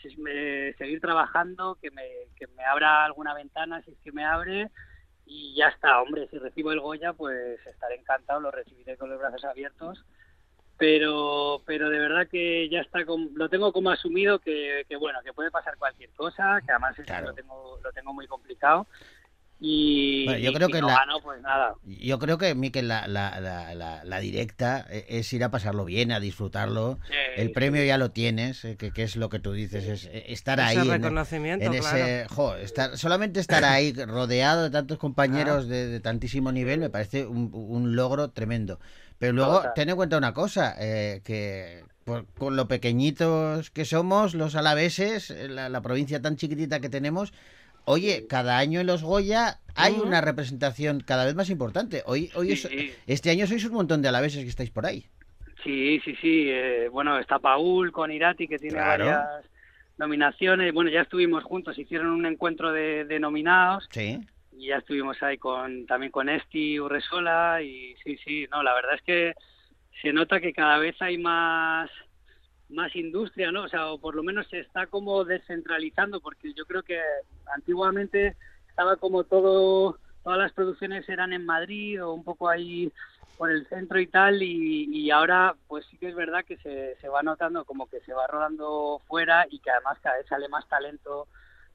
seguir 0.78 1.00
trabajando, 1.00 1.76
que 1.80 1.90
me, 1.90 2.04
que 2.36 2.46
me 2.48 2.64
abra 2.64 3.04
alguna 3.04 3.34
ventana 3.34 3.82
si 3.82 3.90
es 3.90 3.98
que 3.98 4.12
me 4.12 4.24
abre 4.24 4.70
y 5.26 5.54
ya 5.54 5.68
está, 5.68 6.00
hombre, 6.02 6.28
si 6.28 6.38
recibo 6.38 6.72
el 6.72 6.80
Goya 6.80 7.12
pues 7.12 7.64
estaré 7.66 7.96
encantado, 7.96 8.40
lo 8.40 8.50
recibiré 8.50 8.96
con 8.96 9.10
los 9.10 9.18
brazos 9.18 9.44
abiertos. 9.44 10.04
Pero, 10.80 11.62
pero 11.66 11.90
de 11.90 11.98
verdad 11.98 12.26
que 12.26 12.68
ya 12.70 12.80
está, 12.80 13.04
com- 13.04 13.28
lo 13.34 13.50
tengo 13.50 13.70
como 13.70 13.90
asumido 13.90 14.38
que, 14.38 14.86
que 14.88 14.96
bueno, 14.96 15.18
que 15.22 15.34
puede 15.34 15.50
pasar 15.50 15.76
cualquier 15.76 16.08
cosa, 16.12 16.62
que 16.64 16.72
además 16.72 16.96
Claro. 17.04 17.26
lo 17.28 17.34
tengo, 17.34 17.78
lo 17.84 17.92
tengo 17.92 18.14
muy 18.14 18.26
complicado 18.26 18.86
y, 19.60 20.24
Bueno, 20.24 20.38
yo 20.38 20.52
y 20.52 20.54
creo 20.54 20.68
si 20.68 20.72
que 20.72 20.80
no 20.80 20.86
la- 20.88 21.00
gano, 21.00 21.20
pues 21.22 21.42
nada. 21.42 21.74
Yo 21.84 22.18
creo 22.18 22.38
que, 22.38 22.54
Miquel, 22.54 22.88
la, 22.88 23.06
la, 23.08 23.40
la, 23.40 23.74
la, 23.74 24.04
la 24.04 24.20
directa 24.20 24.86
es 24.90 25.32
ir 25.32 25.44
a 25.44 25.50
pasarlo 25.50 25.84
bien, 25.84 26.12
a 26.12 26.20
disfrutarlo. 26.20 26.98
Sí, 27.08 27.14
El 27.36 27.50
premio 27.52 27.84
ya 27.84 27.98
lo 27.98 28.10
tienes, 28.10 28.64
eh, 28.64 28.76
que, 28.78 28.90
que 28.92 29.02
es 29.02 29.16
lo 29.16 29.28
que 29.28 29.38
tú 29.38 29.52
dices, 29.52 29.84
es 29.86 30.04
eh, 30.06 30.24
estar 30.28 30.60
Ese 30.60 30.68
ahí. 30.70 30.78
en- 30.78 30.90
reconocimiento, 30.90 31.64
en 31.66 31.74
ese, 31.74 32.26
jo, 32.30 32.54
estar, 32.56 32.96
solamente 32.96 33.40
estar 33.40 33.64
ahí 33.64 33.92
rodeado 33.92 34.62
de 34.64 34.70
tantos 34.70 34.98
compañeros 34.98 35.68
de, 35.68 35.86
de 35.88 36.00
tantísimo 36.00 36.52
nivel 36.52 36.80
me 36.80 36.90
parece 36.90 37.26
un, 37.26 37.50
un 37.52 37.96
logro 37.96 38.30
tremendo. 38.30 38.78
Pero 39.20 39.32
luego, 39.34 39.56
Total. 39.58 39.72
ten 39.76 39.88
en 39.90 39.96
cuenta 39.96 40.16
una 40.18 40.32
cosa, 40.34 40.74
eh, 40.80 41.20
que 41.24 41.84
por- 42.04 42.26
con 42.34 42.56
lo 42.56 42.66
pequeñitos 42.66 43.70
que 43.70 43.84
somos, 43.84 44.34
los 44.34 44.56
alaveses, 44.56 45.30
eh, 45.30 45.46
la, 45.48 45.68
la 45.68 45.80
provincia 45.82 46.20
tan 46.20 46.36
chiquitita 46.36 46.80
que 46.80 46.88
tenemos, 46.88 47.32
oye, 47.84 48.26
cada 48.28 48.58
año 48.58 48.80
en 48.80 48.86
los 48.86 49.02
Goya 49.04 49.60
hay 49.76 49.92
una 49.94 50.20
representación 50.22 51.00
cada 51.00 51.24
vez 51.26 51.34
más 51.34 51.50
importante. 51.50 52.02
Hoy, 52.06 52.30
hoy 52.34 52.52
es- 52.52 52.62
Sí. 52.62 52.92
este 53.06 53.30
año 53.30 53.46
sois 53.46 53.64
un 53.66 53.74
montón 53.74 54.00
de 54.02 54.08
alaveses 54.08 54.42
que 54.42 54.48
estáis 54.50 54.70
por 54.70 54.86
ahí. 54.86 55.04
Sí, 55.62 56.00
sí, 56.04 56.14
sí. 56.22 56.46
eh, 56.48 56.88
bueno, 56.90 57.18
está 57.18 57.38
Paul 57.38 57.92
con 57.92 58.10
Irati, 58.10 58.48
que 58.48 58.56
tiene 58.58 58.76
Claro. 58.76 59.04
varias 59.04 59.44
nominaciones. 59.98 60.72
Bueno, 60.72 60.90
ya 60.90 61.02
estuvimos 61.02 61.44
juntos, 61.44 61.78
hicieron 61.78 62.08
un 62.08 62.24
encuentro 62.24 62.72
de, 62.72 63.04
de 63.04 63.20
nominados 63.20 63.86
Sí. 63.90 64.18
Y 64.60 64.66
ya 64.66 64.76
estuvimos 64.76 65.22
ahí 65.22 65.38
con 65.38 65.86
también 65.86 66.12
con 66.12 66.28
Esti 66.28 66.78
Urresola 66.78 67.62
y 67.62 67.94
sí, 68.04 68.18
sí, 68.18 68.46
no, 68.50 68.62
la 68.62 68.74
verdad 68.74 68.94
es 68.96 69.02
que 69.02 69.34
se 70.02 70.12
nota 70.12 70.40
que 70.40 70.52
cada 70.52 70.78
vez 70.78 71.00
hay 71.00 71.16
más 71.16 71.90
más 72.68 72.94
industria, 72.94 73.50
¿no? 73.50 73.64
O 73.64 73.68
sea, 73.68 73.88
o 73.90 73.98
por 73.98 74.14
lo 74.14 74.22
menos 74.22 74.46
se 74.48 74.60
está 74.60 74.86
como 74.86 75.24
descentralizando 75.24 76.20
porque 76.20 76.52
yo 76.54 76.66
creo 76.66 76.82
que 76.82 77.00
antiguamente 77.54 78.36
estaba 78.68 78.96
como 78.96 79.24
todo 79.24 79.98
todas 80.22 80.38
las 80.38 80.52
producciones 80.52 81.08
eran 81.08 81.32
en 81.32 81.46
Madrid 81.46 82.04
o 82.04 82.12
un 82.12 82.22
poco 82.22 82.48
ahí 82.48 82.92
por 83.38 83.50
el 83.50 83.66
centro 83.68 83.98
y 83.98 84.06
tal 84.08 84.42
y, 84.42 84.84
y 84.92 85.10
ahora 85.10 85.56
pues 85.68 85.86
sí 85.90 85.96
que 85.96 86.10
es 86.10 86.14
verdad 86.14 86.44
que 86.44 86.58
se, 86.58 86.96
se 87.00 87.08
va 87.08 87.22
notando 87.22 87.64
como 87.64 87.88
que 87.88 88.00
se 88.00 88.12
va 88.12 88.26
rodando 88.26 89.00
fuera 89.08 89.46
y 89.50 89.58
que 89.60 89.70
además 89.70 89.98
cada 90.02 90.18
vez 90.18 90.26
sale 90.26 90.48
más 90.48 90.68
talento 90.68 91.28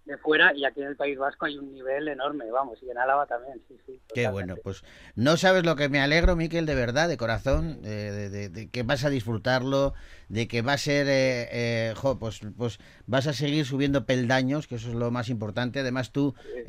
de 0.05 0.17
fuera 0.17 0.53
y 0.55 0.65
aquí 0.65 0.81
en 0.81 0.87
el 0.87 0.95
País 0.95 1.17
Vasco 1.17 1.45
hay 1.45 1.57
un 1.57 1.71
nivel 1.73 2.07
enorme, 2.07 2.49
vamos, 2.51 2.77
y 2.83 2.89
en 2.89 2.97
Álava 2.97 3.25
también, 3.25 3.59
sí, 3.67 3.75
sí. 3.85 3.93
Qué 4.13 4.21
totalmente. 4.23 4.31
bueno, 4.31 4.55
pues 4.63 4.83
no 5.15 5.35
sabes 5.35 5.65
lo 5.65 5.75
que 5.75 5.89
me 5.89 5.99
alegro, 5.99 6.35
Miquel, 6.35 6.65
de 6.67 6.75
verdad, 6.75 7.09
de 7.09 7.17
corazón, 7.17 7.81
de, 7.81 8.11
de- 8.11 8.29
de- 8.29 8.49
de 8.49 8.69
que 8.69 8.83
vas 8.83 9.03
a 9.03 9.09
disfrutarlo, 9.09 9.93
de 10.29 10.47
que 10.47 10.61
va 10.61 10.73
a 10.73 10.77
ser, 10.77 11.07
eh, 11.07 11.47
eh, 11.51 11.93
jo, 11.95 12.19
pues, 12.19 12.41
pues 12.55 12.79
vas 13.07 13.25
a 13.27 13.33
seguir 13.33 13.65
subiendo 13.65 14.05
peldaños, 14.05 14.67
que 14.67 14.75
eso 14.75 14.89
es 14.89 14.95
lo 14.95 15.09
más 15.11 15.29
importante. 15.29 15.79
Además, 15.79 16.11
tú, 16.11 16.35
eh, 16.55 16.65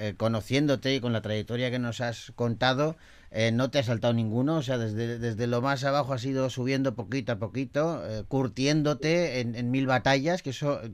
eh, 0.00 0.14
conociéndote 0.16 0.94
y 0.94 1.00
con 1.00 1.12
la 1.12 1.22
trayectoria 1.22 1.70
que 1.70 1.78
nos 1.78 2.00
has 2.00 2.32
contado, 2.34 2.96
eh, 3.32 3.52
no 3.52 3.70
te 3.70 3.78
has 3.78 3.86
saltado 3.86 4.12
ninguno, 4.12 4.56
o 4.56 4.62
sea, 4.62 4.76
desde, 4.76 5.18
desde 5.18 5.46
lo 5.46 5.62
más 5.62 5.84
abajo 5.84 6.12
has 6.12 6.24
ido 6.24 6.50
subiendo 6.50 6.96
poquito 6.96 7.32
a 7.32 7.38
poquito, 7.38 8.02
eh, 8.04 8.24
curtiéndote 8.26 9.40
en, 9.40 9.54
en 9.54 9.70
mil 9.70 9.86
batallas, 9.86 10.42
que 10.42 10.50
eso, 10.50 10.82
eh, 10.82 10.90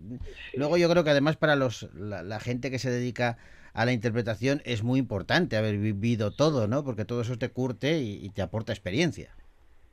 luego 0.54 0.76
yo 0.76 0.90
creo 0.90 1.02
que 1.02 1.10
además 1.10 1.36
para 1.36 1.56
los, 1.56 1.88
la, 1.94 2.38
gente 2.40 2.70
que 2.70 2.78
se 2.78 2.90
dedica 2.90 3.38
a 3.72 3.86
la 3.86 3.92
interpretación 3.92 4.60
es 4.66 4.82
muy 4.82 4.98
importante 4.98 5.56
haber 5.56 5.78
vivido 5.78 6.30
todo, 6.30 6.68
¿no? 6.68 6.84
Porque 6.84 7.06
todo 7.06 7.22
eso 7.22 7.38
te 7.38 7.48
curte 7.48 7.98
y, 8.00 8.22
y 8.22 8.28
te 8.30 8.42
aporta 8.42 8.72
experiencia. 8.72 9.30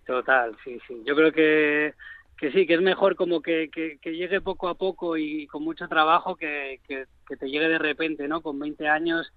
Total, 0.06 0.54
sí, 0.66 0.80
sí. 0.86 1.02
Yo 1.06 1.16
creo 1.16 1.32
que, 1.32 1.94
que 2.38 2.52
sí, 2.52 2.68
que 2.68 2.74
es 2.74 2.82
mejor 2.82 3.16
como 3.16 3.42
que, 3.42 3.70
que, 3.74 4.00
que 4.02 4.18
llegue 4.18 4.42
poco 4.42 4.68
a 4.68 4.76
poco 4.76 5.16
y 5.16 5.48
con 5.48 5.64
mucho 5.64 5.88
trabajo 5.88 6.36
que, 6.36 6.82
que, 6.86 7.06
que 7.26 7.38
te 7.38 7.48
llegue 7.48 7.70
de 7.70 7.80
repente, 7.80 8.28
¿no? 8.28 8.42
Con 8.42 8.60
20 8.60 8.88
años 8.90 9.32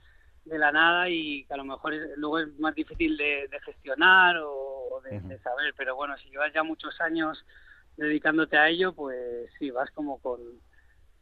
de 0.47 0.59
la 0.59 0.73
nada 0.73 1.09
y 1.11 1.45
que 1.45 1.55
a 1.55 1.57
lo 1.57 1.65
mejor 1.65 1.95
es- 1.95 2.17
luego 2.17 2.39
es 2.39 2.59
más 2.59 2.75
difícil 2.75 3.17
de, 3.17 3.49
de 3.51 3.61
gestionar 3.65 4.37
o, 4.43 5.01
de, 5.05 5.39
saber. 5.41 5.75
Pero 5.77 5.95
bueno, 5.95 6.17
si 6.19 6.31
llevas 6.31 6.53
ya 6.55 6.63
muchos 6.63 7.01
años 7.01 7.45
dedicándote 7.97 8.57
a 8.57 8.69
ello, 8.69 8.93
pues 8.95 9.51
sí, 9.59 9.71
vas 9.71 9.91
como 9.91 10.19
con, 10.21 10.41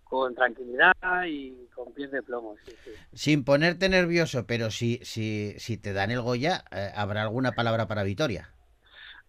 con 0.04 0.34
tranquilidad 0.34 0.92
y 1.26 1.66
con 1.74 1.92
pies 1.92 2.10
de 2.10 2.22
plomo, 2.22 2.56
sí, 2.64 2.72
sí. 2.84 2.90
Sin 3.12 3.44
ponerte 3.44 3.88
nervioso, 3.88 4.46
pero 4.46 4.70
si, 4.70 5.00
si, 5.02 5.54
si 5.58 5.76
te 5.76 5.92
dan 5.92 6.10
el 6.10 6.20
Goya, 6.20 6.64
eh, 6.70 6.90
habrá 6.94 7.22
alguna 7.22 7.52
palabra 7.52 7.86
para 7.86 8.02
Vitoria. 8.04 8.50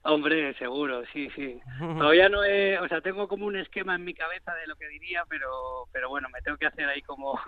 Hombre, 0.08 0.54
seguro, 0.60 1.04
sí, 1.12 1.30
sí. 1.36 1.60
Todavía 1.98 2.30
no 2.30 2.44
he, 2.44 2.78
o 2.78 2.88
sea, 2.88 3.02
tengo 3.02 3.28
como 3.28 3.48
un 3.48 3.56
esquema 3.56 3.96
en 3.96 4.04
mi 4.04 4.14
cabeza 4.14 4.54
de 4.54 4.68
lo 4.68 4.76
que 4.76 4.88
diría, 4.88 5.24
pero, 5.28 5.88
pero 5.92 6.10
bueno, 6.10 6.30
me 6.32 6.42
tengo 6.42 6.58
que 6.58 6.68
hacer 6.68 6.88
ahí 6.88 7.02
como, 7.02 7.40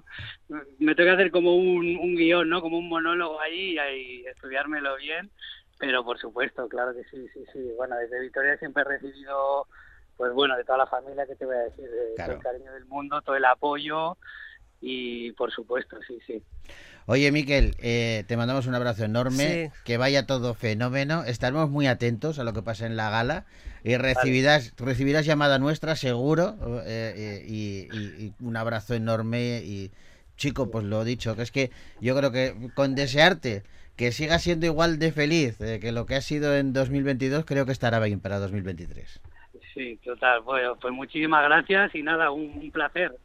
me 0.80 0.96
tengo 0.96 1.10
que 1.10 1.13
hacer 1.13 1.32
como 1.32 1.56
un, 1.56 1.98
un 1.98 2.15
guion, 2.15 2.50
¿no? 2.50 2.62
Como 2.62 2.80
un 2.80 2.89
monólogo 2.89 3.39
ahí 3.39 3.78
y 3.78 4.26
estudiármelo 4.26 4.98
bien. 4.98 5.32
Pero 5.78 6.04
por 6.04 6.17
supuesto, 6.17 6.67
claro 6.67 6.96
que 6.96 7.04
sí, 7.04 7.28
sí, 7.32 7.46
sí. 7.54 7.60
Bueno, 7.78 7.96
desde 7.98 8.22
Vitoria 8.22 8.58
siempre 8.58 8.82
he 8.82 8.86
recibido, 8.86 9.67
pues 10.15 10.34
bueno, 10.34 10.58
de 10.58 10.63
toda 10.63 10.80
la 10.80 10.88
familia, 10.88 11.28
que 11.28 11.36
te 11.36 11.46
voy 11.46 11.58
a 11.58 11.60
decir? 11.60 11.88
De, 11.88 12.15
Claro. 12.15 12.32
todo 12.32 12.38
el 12.38 12.43
cariño 12.43 12.74
del 12.74 12.86
mundo, 12.86 13.22
todo 13.22 13.36
el 13.36 13.46
apoyo 13.46 14.17
y 14.82 15.32
por 15.34 15.52
supuesto, 15.52 16.00
sí, 16.08 16.20
sí. 16.26 16.43
Oye, 17.10 17.32
Miquel, 17.32 17.74
eh, 17.80 18.26
te 18.28 18.36
mandamos 18.36 18.67
un 18.67 18.76
abrazo 18.76 19.06
enorme, 19.06 19.72
Sí. 19.74 19.82
que 19.86 19.96
vaya 19.96 20.26
todo 20.26 20.54
fenómeno. 20.54 21.24
Estaremos 21.24 21.70
muy 21.70 21.88
atentos 21.88 22.38
a 22.38 22.43
lo 22.43 22.52
que 22.52 22.62
pasa 22.62 22.86
en 22.86 22.98
la 22.98 23.10
gala 23.10 23.46
y 23.86 23.96
recibirás, 23.96 24.74
recibirás 24.76 25.26
llamada 25.26 25.58
nuestra, 25.58 25.96
seguro, 25.96 26.58
eh, 26.86 27.13
eh, 27.15 27.46
y, 27.48 27.88
y- 27.96 28.26
y 28.26 28.34
un 28.43 28.58
abrazo 28.58 28.93
enorme. 28.93 29.62
Y 29.63 29.89
chico, 30.36 30.70
pues 30.70 30.84
lo 30.84 31.06
dicho, 31.06 31.38
que 31.38 31.43
es 31.43 31.52
que 31.52 31.72
yo 32.02 32.13
creo 32.17 32.34
que 32.34 32.54
con 32.74 32.93
desearte 32.93 33.63
que 33.96 34.12
sigas 34.12 34.43
siendo 34.43 34.65
igual 34.65 35.00
de 35.00 35.13
feliz 35.13 35.60
eh, 35.62 35.80
que 35.80 35.93
lo 35.93 36.06
que 36.06 36.15
ha 36.15 36.22
sido 36.22 36.58
en 36.58 36.74
2022, 36.74 37.46
creo 37.46 37.65
que 37.65 37.72
estará 37.72 38.00
bien 38.02 38.20
para 38.20 38.38
2023. 38.39 39.22
Sí, 39.74 39.98
total. 40.04 40.41
Bueno, 40.41 40.76
pues 40.82 40.93
muchísimas 40.93 41.41
gracias 41.46 41.96
y 41.96 42.04
nada, 42.04 42.32
un, 42.32 42.52
un 42.62 42.70
placer. 42.72 43.15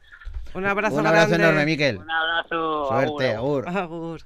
Un 0.54 0.66
abrazo, 0.66 0.96
un 0.96 1.06
abrazo 1.06 1.28
grande. 1.28 1.44
enorme, 1.44 1.64
Miquel. 1.66 1.98
Un 1.98 2.10
abrazo. 2.10 2.86
Suerte, 2.88 3.34
agur, 3.34 3.68
agur. 3.68 3.68
agur. 3.68 3.82
Agur. 3.82 4.20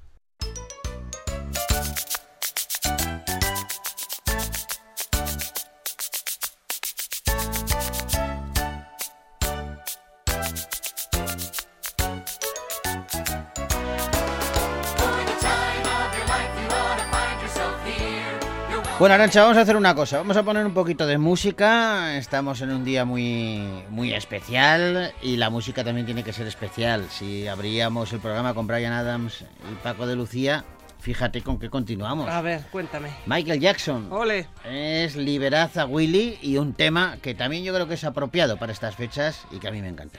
Bueno, 18.99 19.13
Arancha, 19.13 19.43
vamos 19.43 19.57
a 19.57 19.61
hacer 19.61 19.77
una 19.77 19.93
cosa. 19.93 20.17
Vamos 20.17 20.37
a 20.37 20.43
poner 20.43 20.65
un 20.65 20.73
poquito 20.73 21.05
de 21.05 21.19
música. 21.19 22.17
Estamos 22.17 22.61
en 22.61 22.71
un 22.71 22.83
día 22.83 23.05
muy, 23.05 23.61
muy 23.91 24.11
especial 24.11 25.13
y 25.21 25.37
la 25.37 25.51
música 25.51 25.83
también 25.83 26.07
tiene 26.07 26.23
que 26.23 26.33
ser 26.33 26.47
especial. 26.47 27.05
Si 27.11 27.47
abríamos 27.47 28.11
el 28.13 28.19
programa 28.19 28.55
con 28.55 28.65
Brian 28.65 28.93
Adams 28.93 29.41
y 29.71 29.75
Paco 29.83 30.07
de 30.07 30.15
Lucía, 30.15 30.65
fíjate 30.99 31.43
con 31.43 31.59
qué 31.59 31.69
continuamos. 31.69 32.27
A 32.27 32.41
ver, 32.41 32.63
cuéntame. 32.71 33.11
Michael 33.27 33.59
Jackson 33.59 34.11
Ole. 34.11 34.47
es 34.65 35.15
Liberad 35.15 35.77
a 35.77 35.85
Willy 35.85 36.39
y 36.41 36.57
un 36.57 36.73
tema 36.73 37.17
que 37.21 37.35
también 37.35 37.63
yo 37.63 37.75
creo 37.75 37.87
que 37.87 37.93
es 37.93 38.03
apropiado 38.03 38.57
para 38.57 38.71
estas 38.71 38.95
fechas 38.95 39.45
y 39.51 39.59
que 39.59 39.67
a 39.67 39.71
mí 39.71 39.79
me 39.79 39.89
encanta. 39.89 40.17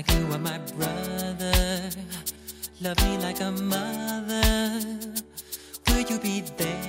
Like 0.00 0.18
you 0.18 0.32
are 0.32 0.38
my 0.38 0.58
brother. 0.76 1.90
Love 2.80 2.98
me 3.04 3.18
like 3.18 3.40
a 3.40 3.50
mother. 3.50 4.80
Will 5.88 6.00
you 6.00 6.18
be 6.18 6.40
there? 6.56 6.79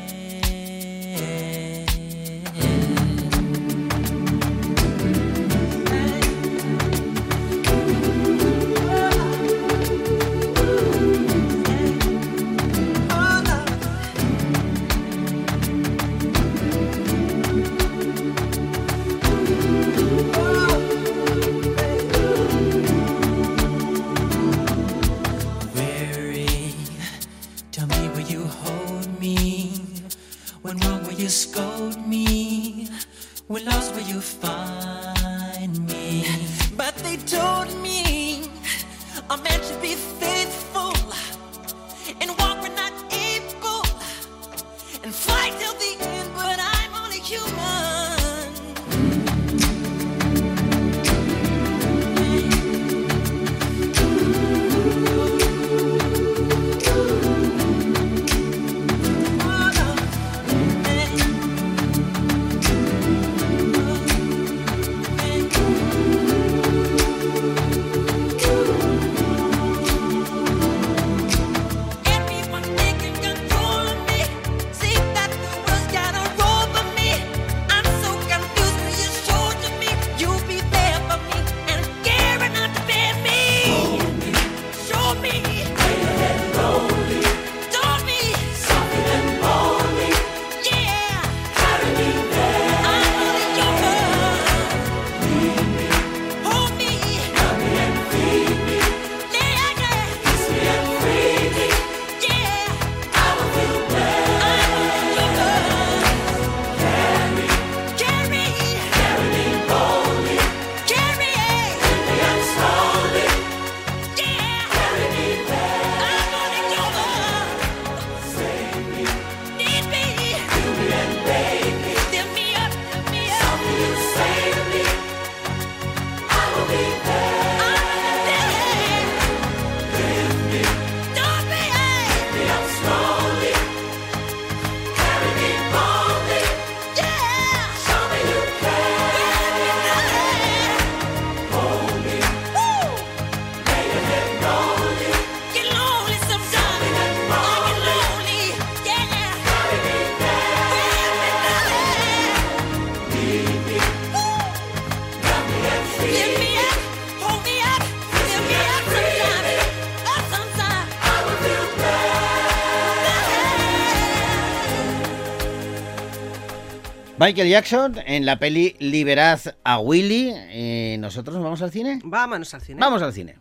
Michael 167.21 167.49
Jackson 167.49 167.99
en 168.03 168.25
la 168.25 168.39
peli 168.39 168.75
Liberad 168.79 169.39
a 169.63 169.77
Willy. 169.77 170.33
Eh, 170.35 170.97
¿Nosotros 170.99 171.35
nos 171.35 171.43
vamos 171.43 171.61
al 171.61 171.69
cine? 171.69 171.99
Vámonos 172.03 172.51
al 172.55 172.61
cine. 172.61 172.79
Vamos 172.79 173.03
al 173.03 173.13
cine. 173.13 173.37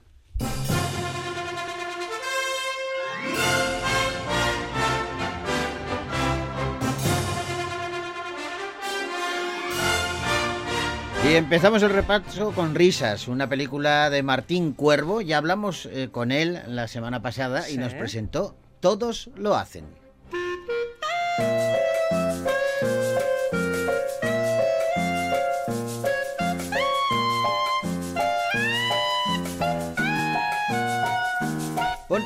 Y 11.27 11.35
empezamos 11.37 11.83
el 11.83 11.89
repaso 11.89 12.53
con 12.53 12.75
Risas, 12.75 13.29
una 13.29 13.49
película 13.49 14.11
de 14.11 14.23
Martín 14.23 14.75
Cuervo. 14.75 15.23
Ya 15.23 15.39
hablamos 15.39 15.87
eh, 15.87 16.11
con 16.13 16.33
él 16.33 16.61
la 16.67 16.87
semana 16.87 17.23
pasada 17.23 17.71
y 17.71 17.79
nos 17.79 17.95
presentó 17.95 18.55
Todos 18.81 19.31
lo 19.37 19.55
hacen. 19.57 19.87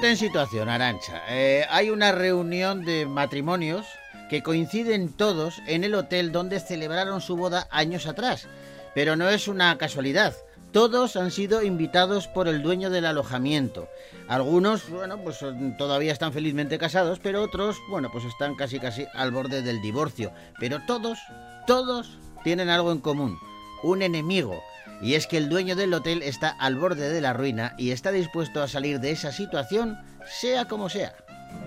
En 0.05 0.19
situación, 0.19 0.69
Arancha. 0.69 1.23
Eh, 1.31 1.65
hay 1.71 1.89
una 1.89 2.13
reunión 2.13 2.85
de 2.85 3.07
matrimonios 3.07 3.87
que 4.29 4.43
coinciden 4.43 5.11
todos 5.11 5.63
en 5.67 5.83
el 5.83 5.95
hotel 5.95 6.31
donde 6.31 6.61
celebraron 6.61 7.23
su 7.23 7.39
boda 7.39 7.69
años 7.71 8.07
atrás. 8.07 8.47
Pero 8.95 9.17
no 9.17 9.31
es 9.31 9.49
una 9.49 9.79
casualidad. 9.79 10.35
Todos 10.73 11.17
han 11.17 11.31
sido 11.31 11.63
invitados 11.63 12.29
por 12.29 12.49
el 12.49 12.63
dueño 12.63 12.91
del 12.91 13.07
alojamiento. 13.07 13.89
Algunos, 14.29 14.91
bueno, 14.91 15.17
pues 15.23 15.39
todavía 15.79 16.13
están 16.13 16.35
felizmente 16.35 16.77
casados, 16.77 17.19
pero 17.19 17.43
otros, 17.43 17.79
bueno, 17.89 18.11
pues 18.13 18.27
están 18.27 18.57
casi 18.57 18.79
casi 18.79 19.07
al 19.15 19.31
borde 19.31 19.63
del 19.63 19.81
divorcio. 19.81 20.33
Pero 20.61 20.83
todos, 20.87 21.19
todos 21.67 22.19
tienen 22.43 22.69
algo 22.69 22.93
en 22.93 23.01
común. 23.01 23.39
Un 23.83 24.03
enemigo. 24.03 24.63
Y 25.01 25.15
es 25.15 25.27
que 25.27 25.37
el 25.37 25.49
dueño 25.49 25.77
del 25.77 25.95
hotel 25.95 26.23
está 26.23 26.51
al 26.51 26.77
borde 26.77 27.11
de 27.11 27.21
la 27.21 27.33
ruina 27.33 27.75
y 27.79 27.91
está 27.91 28.11
dispuesto 28.11 28.63
a 28.63 28.69
salir 28.69 29.01
de 29.01 29.11
esa 29.11 29.33
situación, 29.33 29.99
sea 30.27 30.67
como 30.67 30.89
sea. 30.89 31.15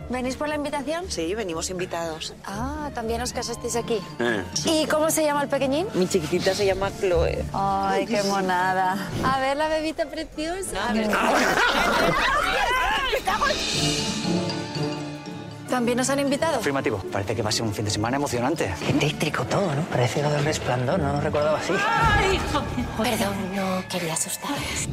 ¿Venís 0.09 0.37
por 0.37 0.47
la 0.47 0.55
invitación? 0.55 1.03
Sí, 1.09 1.35
venimos 1.35 1.69
invitados. 1.69 2.33
Ah, 2.45 2.89
también 2.93 3.21
os 3.21 3.33
casasteis 3.33 3.75
aquí. 3.75 3.99
Eh. 4.19 4.43
¿Y 4.65 4.85
cómo 4.87 5.11
se 5.11 5.23
llama 5.23 5.43
el 5.43 5.49
pequeñín? 5.49 5.85
Mi 5.95 6.07
chiquitita 6.07 6.53
se 6.53 6.65
llama 6.65 6.89
Chloe. 6.99 7.43
Ay, 7.53 8.05
qué 8.05 8.23
monada. 8.23 8.97
A 9.23 9.39
ver 9.41 9.57
la 9.57 9.67
bebita 9.67 10.05
preciosa. 10.05 10.93
¿También 15.69 15.99
os 15.99 16.09
han 16.09 16.19
invitado? 16.19 16.57
Afirmativo. 16.57 16.97
Parece 17.11 17.35
que 17.35 17.41
va 17.41 17.49
a 17.49 17.51
ser 17.51 17.63
un 17.63 17.73
fin 17.73 17.85
de 17.85 17.91
semana 17.91 18.17
emocionante. 18.17 18.73
Qué 18.85 18.93
tétrico 18.93 19.43
todo, 19.45 19.73
¿no? 19.75 19.81
Parece 19.83 20.21
lo 20.21 20.29
del 20.31 20.45
resplandor, 20.45 20.99
no 20.99 21.13
lo 21.13 21.21
recordaba 21.21 21.59
así. 21.59 21.73
Perdón, 22.97 23.55
no 23.55 23.83
quería 23.89 24.13
asustarles. 24.13 24.89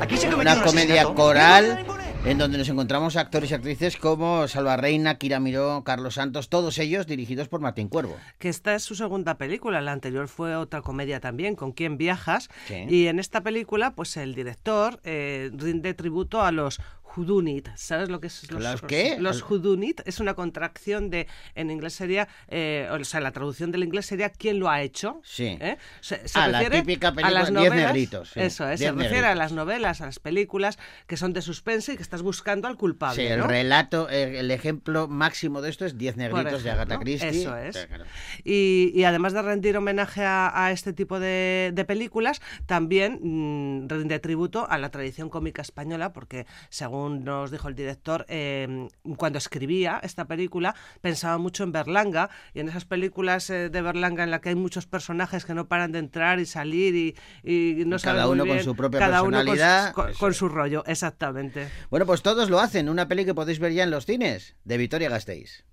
Aquí 0.00 0.16
se 0.16 0.34
Una 0.34 0.62
comedia 0.62 1.04
coral 1.14 1.84
en 2.24 2.38
donde 2.38 2.56
nos 2.56 2.68
encontramos 2.68 3.16
actores 3.16 3.50
y 3.50 3.54
actrices 3.54 3.96
como 3.96 4.46
Salva 4.46 4.76
Reina, 4.76 5.18
Kira 5.18 5.40
Miró, 5.40 5.82
Carlos 5.84 6.14
Santos, 6.14 6.48
todos 6.48 6.78
ellos 6.78 7.06
dirigidos 7.08 7.48
por 7.48 7.60
Martín 7.60 7.88
Cuervo. 7.88 8.16
que 8.38 8.48
esta 8.48 8.74
es 8.76 8.84
su 8.84 8.94
segunda 8.94 9.38
película. 9.38 9.80
La 9.80 9.90
anterior 9.92 10.28
fue 10.28 10.54
otra 10.54 10.82
comedia 10.82 11.18
también, 11.18 11.56
¿Con 11.56 11.72
quién 11.72 11.98
viajas? 11.98 12.48
Sí. 12.68 12.84
Y 12.88 13.08
en 13.08 13.18
esta 13.18 13.40
película, 13.40 13.92
pues 13.94 14.16
el 14.16 14.34
director 14.36 15.00
eh, 15.02 15.50
rinde 15.52 15.94
tributo 15.94 16.42
a 16.42 16.52
los 16.52 16.80
Whodunit. 17.16 17.68
¿Sabes 17.74 18.08
lo 18.08 18.20
que 18.20 18.26
es 18.28 18.50
¿Los 18.50 18.82
qué? 18.82 19.16
Los 19.18 19.42
Whodunit 19.42 20.00
es 20.04 20.20
una 20.20 20.34
contracción 20.34 21.10
de, 21.10 21.26
en 21.54 21.70
inglés 21.70 21.94
sería, 21.94 22.28
eh, 22.48 22.88
o 22.90 23.04
sea, 23.04 23.20
la 23.20 23.32
traducción 23.32 23.70
del 23.72 23.84
inglés 23.84 24.06
sería 24.06 24.30
¿quién 24.30 24.58
lo 24.58 24.68
ha 24.70 24.82
hecho? 24.82 25.20
Sí. 25.24 25.56
¿Eh? 25.60 25.76
Se, 26.00 26.26
se 26.26 26.38
Ah, 26.38 26.48
la 26.48 26.68
típica 26.70 27.08
a 27.08 27.12
película, 27.14 27.30
las 27.40 27.50
Diez 27.50 27.64
novelas, 27.70 27.92
negritos, 27.92 28.30
sí, 28.30 28.40
Eso 28.40 28.68
es, 28.68 28.78
se 28.80 28.86
Diez 28.86 28.94
refiere 28.94 29.18
a 29.18 29.20
negritos. 29.30 29.38
las 29.38 29.52
novelas, 29.52 30.00
a 30.00 30.06
las 30.06 30.18
películas 30.18 30.78
que 31.06 31.16
son 31.16 31.32
de 31.32 31.42
suspense 31.42 31.92
y 31.92 31.96
que 31.96 32.02
estás 32.02 32.22
buscando 32.22 32.68
al 32.68 32.76
culpable. 32.76 33.20
Sí, 33.22 33.26
el 33.28 33.40
¿no? 33.40 33.46
relato, 33.46 34.08
el 34.08 34.50
ejemplo 34.50 35.08
máximo 35.08 35.60
de 35.60 35.70
esto 35.70 35.84
es 35.84 35.98
Diez 35.98 36.16
negritos 36.16 36.62
de 36.62 36.70
Agatha 36.70 36.98
Christie. 36.98 37.28
Eso 37.28 37.56
es. 37.56 37.86
Claro. 37.86 38.04
Y, 38.44 38.92
y 38.94 39.04
además 39.04 39.32
de 39.32 39.42
rendir 39.42 39.76
homenaje 39.76 40.24
a, 40.24 40.64
a 40.66 40.70
este 40.72 40.92
tipo 40.92 41.20
de, 41.20 41.72
de 41.74 41.84
películas, 41.84 42.40
también 42.66 43.18
mm, 43.22 43.88
rinde 43.88 44.18
tributo 44.18 44.66
a 44.70 44.78
la 44.78 44.90
tradición 44.90 45.28
cómica 45.28 45.62
española, 45.62 46.12
porque 46.12 46.46
según 46.70 47.01
nos 47.08 47.50
dijo 47.50 47.68
el 47.68 47.74
director, 47.74 48.24
eh, 48.28 48.88
cuando 49.16 49.38
escribía 49.38 50.00
esta 50.02 50.24
película 50.26 50.74
pensaba 51.00 51.38
mucho 51.38 51.64
en 51.64 51.72
Berlanga 51.72 52.30
y 52.54 52.60
en 52.60 52.68
esas 52.68 52.84
películas 52.84 53.48
eh, 53.50 53.68
de 53.70 53.82
Berlanga 53.82 54.24
en 54.24 54.30
la 54.30 54.40
que 54.40 54.50
hay 54.50 54.54
muchos 54.54 54.86
personajes 54.86 55.44
que 55.44 55.54
no 55.54 55.68
paran 55.68 55.92
de 55.92 55.98
entrar 55.98 56.40
y 56.40 56.46
salir 56.46 56.94
y, 56.94 57.14
y 57.42 57.84
no 57.84 57.98
cada 57.98 58.28
uno 58.28 58.46
con 58.46 58.60
su 58.62 58.74
propia 58.74 59.00
cada 59.00 59.22
uno 59.22 59.38
con 59.38 59.46
su- 59.46 59.52
personalidad, 59.52 59.94
con, 60.18 60.34
su 60.34 60.48
rollo, 60.48 60.84
exactamente. 60.86 61.68
Bueno, 61.90 62.06
pues 62.06 62.22
todos 62.22 62.50
lo 62.50 62.60
hacen. 62.60 62.88
Una 62.88 63.08
peli 63.08 63.24
que 63.24 63.34
podéis 63.34 63.58
ver 63.58 63.72
ya 63.72 63.84
en 63.84 63.90
los 63.90 64.06
cines, 64.06 64.56
de 64.64 64.76
Victoria 64.76 65.08
Gasteiz. 65.08 65.64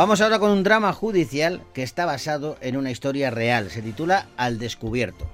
Vamos 0.00 0.22
ahora 0.22 0.38
con 0.38 0.50
un 0.50 0.62
drama 0.62 0.94
judicial 0.94 1.60
que 1.74 1.82
está 1.82 2.06
basado 2.06 2.56
en 2.62 2.78
una 2.78 2.90
historia 2.90 3.30
real. 3.30 3.68
Se 3.68 3.82
titula 3.82 4.28
Al 4.38 4.58
descubierto. 4.58 5.28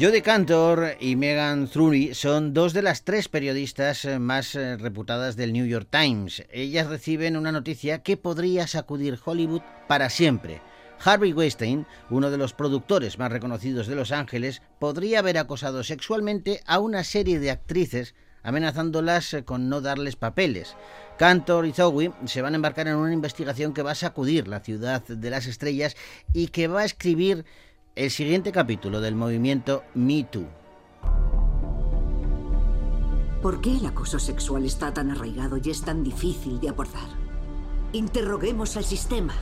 Jodie 0.00 0.22
Cantor 0.22 0.96
y 0.98 1.14
Megan 1.16 1.68
Trury 1.68 2.14
son 2.14 2.54
dos 2.54 2.72
de 2.72 2.80
las 2.80 3.04
tres 3.04 3.28
periodistas 3.28 4.06
eh, 4.06 4.18
más 4.18 4.54
eh, 4.54 4.78
reputadas 4.78 5.36
del 5.36 5.52
New 5.52 5.66
York 5.66 5.88
Times. 5.90 6.42
Ellas 6.50 6.86
reciben 6.86 7.36
una 7.36 7.52
noticia 7.52 8.02
que 8.02 8.16
podría 8.16 8.66
sacudir 8.66 9.18
Hollywood 9.22 9.60
para 9.88 10.08
siempre. 10.08 10.62
Harvey 11.04 11.32
Weinstein, 11.32 11.86
uno 12.10 12.30
de 12.30 12.38
los 12.38 12.52
productores 12.52 13.18
más 13.18 13.30
reconocidos 13.30 13.86
de 13.86 13.94
Los 13.94 14.12
Ángeles, 14.12 14.62
podría 14.78 15.20
haber 15.20 15.38
acosado 15.38 15.82
sexualmente 15.84 16.60
a 16.66 16.78
una 16.78 17.04
serie 17.04 17.38
de 17.38 17.50
actrices 17.50 18.14
amenazándolas 18.42 19.36
con 19.44 19.68
no 19.68 19.80
darles 19.80 20.16
papeles. 20.16 20.76
Cantor 21.18 21.66
y 21.66 21.72
Zowie 21.72 22.12
se 22.26 22.42
van 22.42 22.54
a 22.54 22.56
embarcar 22.56 22.88
en 22.88 22.96
una 22.96 23.12
investigación 23.12 23.74
que 23.74 23.82
va 23.82 23.92
a 23.92 23.96
sacudir 23.96 24.48
la 24.48 24.60
ciudad 24.60 25.02
de 25.02 25.30
las 25.30 25.46
estrellas 25.46 25.96
y 26.32 26.48
que 26.48 26.68
va 26.68 26.80
a 26.80 26.84
escribir 26.84 27.44
el 27.96 28.10
siguiente 28.10 28.52
capítulo 28.52 29.00
del 29.00 29.16
movimiento 29.16 29.82
Me 29.94 30.24
Too. 30.24 30.46
¿Por 33.42 33.60
qué 33.60 33.76
el 33.76 33.86
acoso 33.86 34.18
sexual 34.18 34.64
está 34.64 34.92
tan 34.92 35.10
arraigado 35.10 35.58
y 35.62 35.70
es 35.70 35.82
tan 35.82 36.02
difícil 36.02 36.58
de 36.60 36.70
abordar? 36.70 37.08
Interroguemos 37.92 38.76
al 38.76 38.84
sistema. 38.84 39.34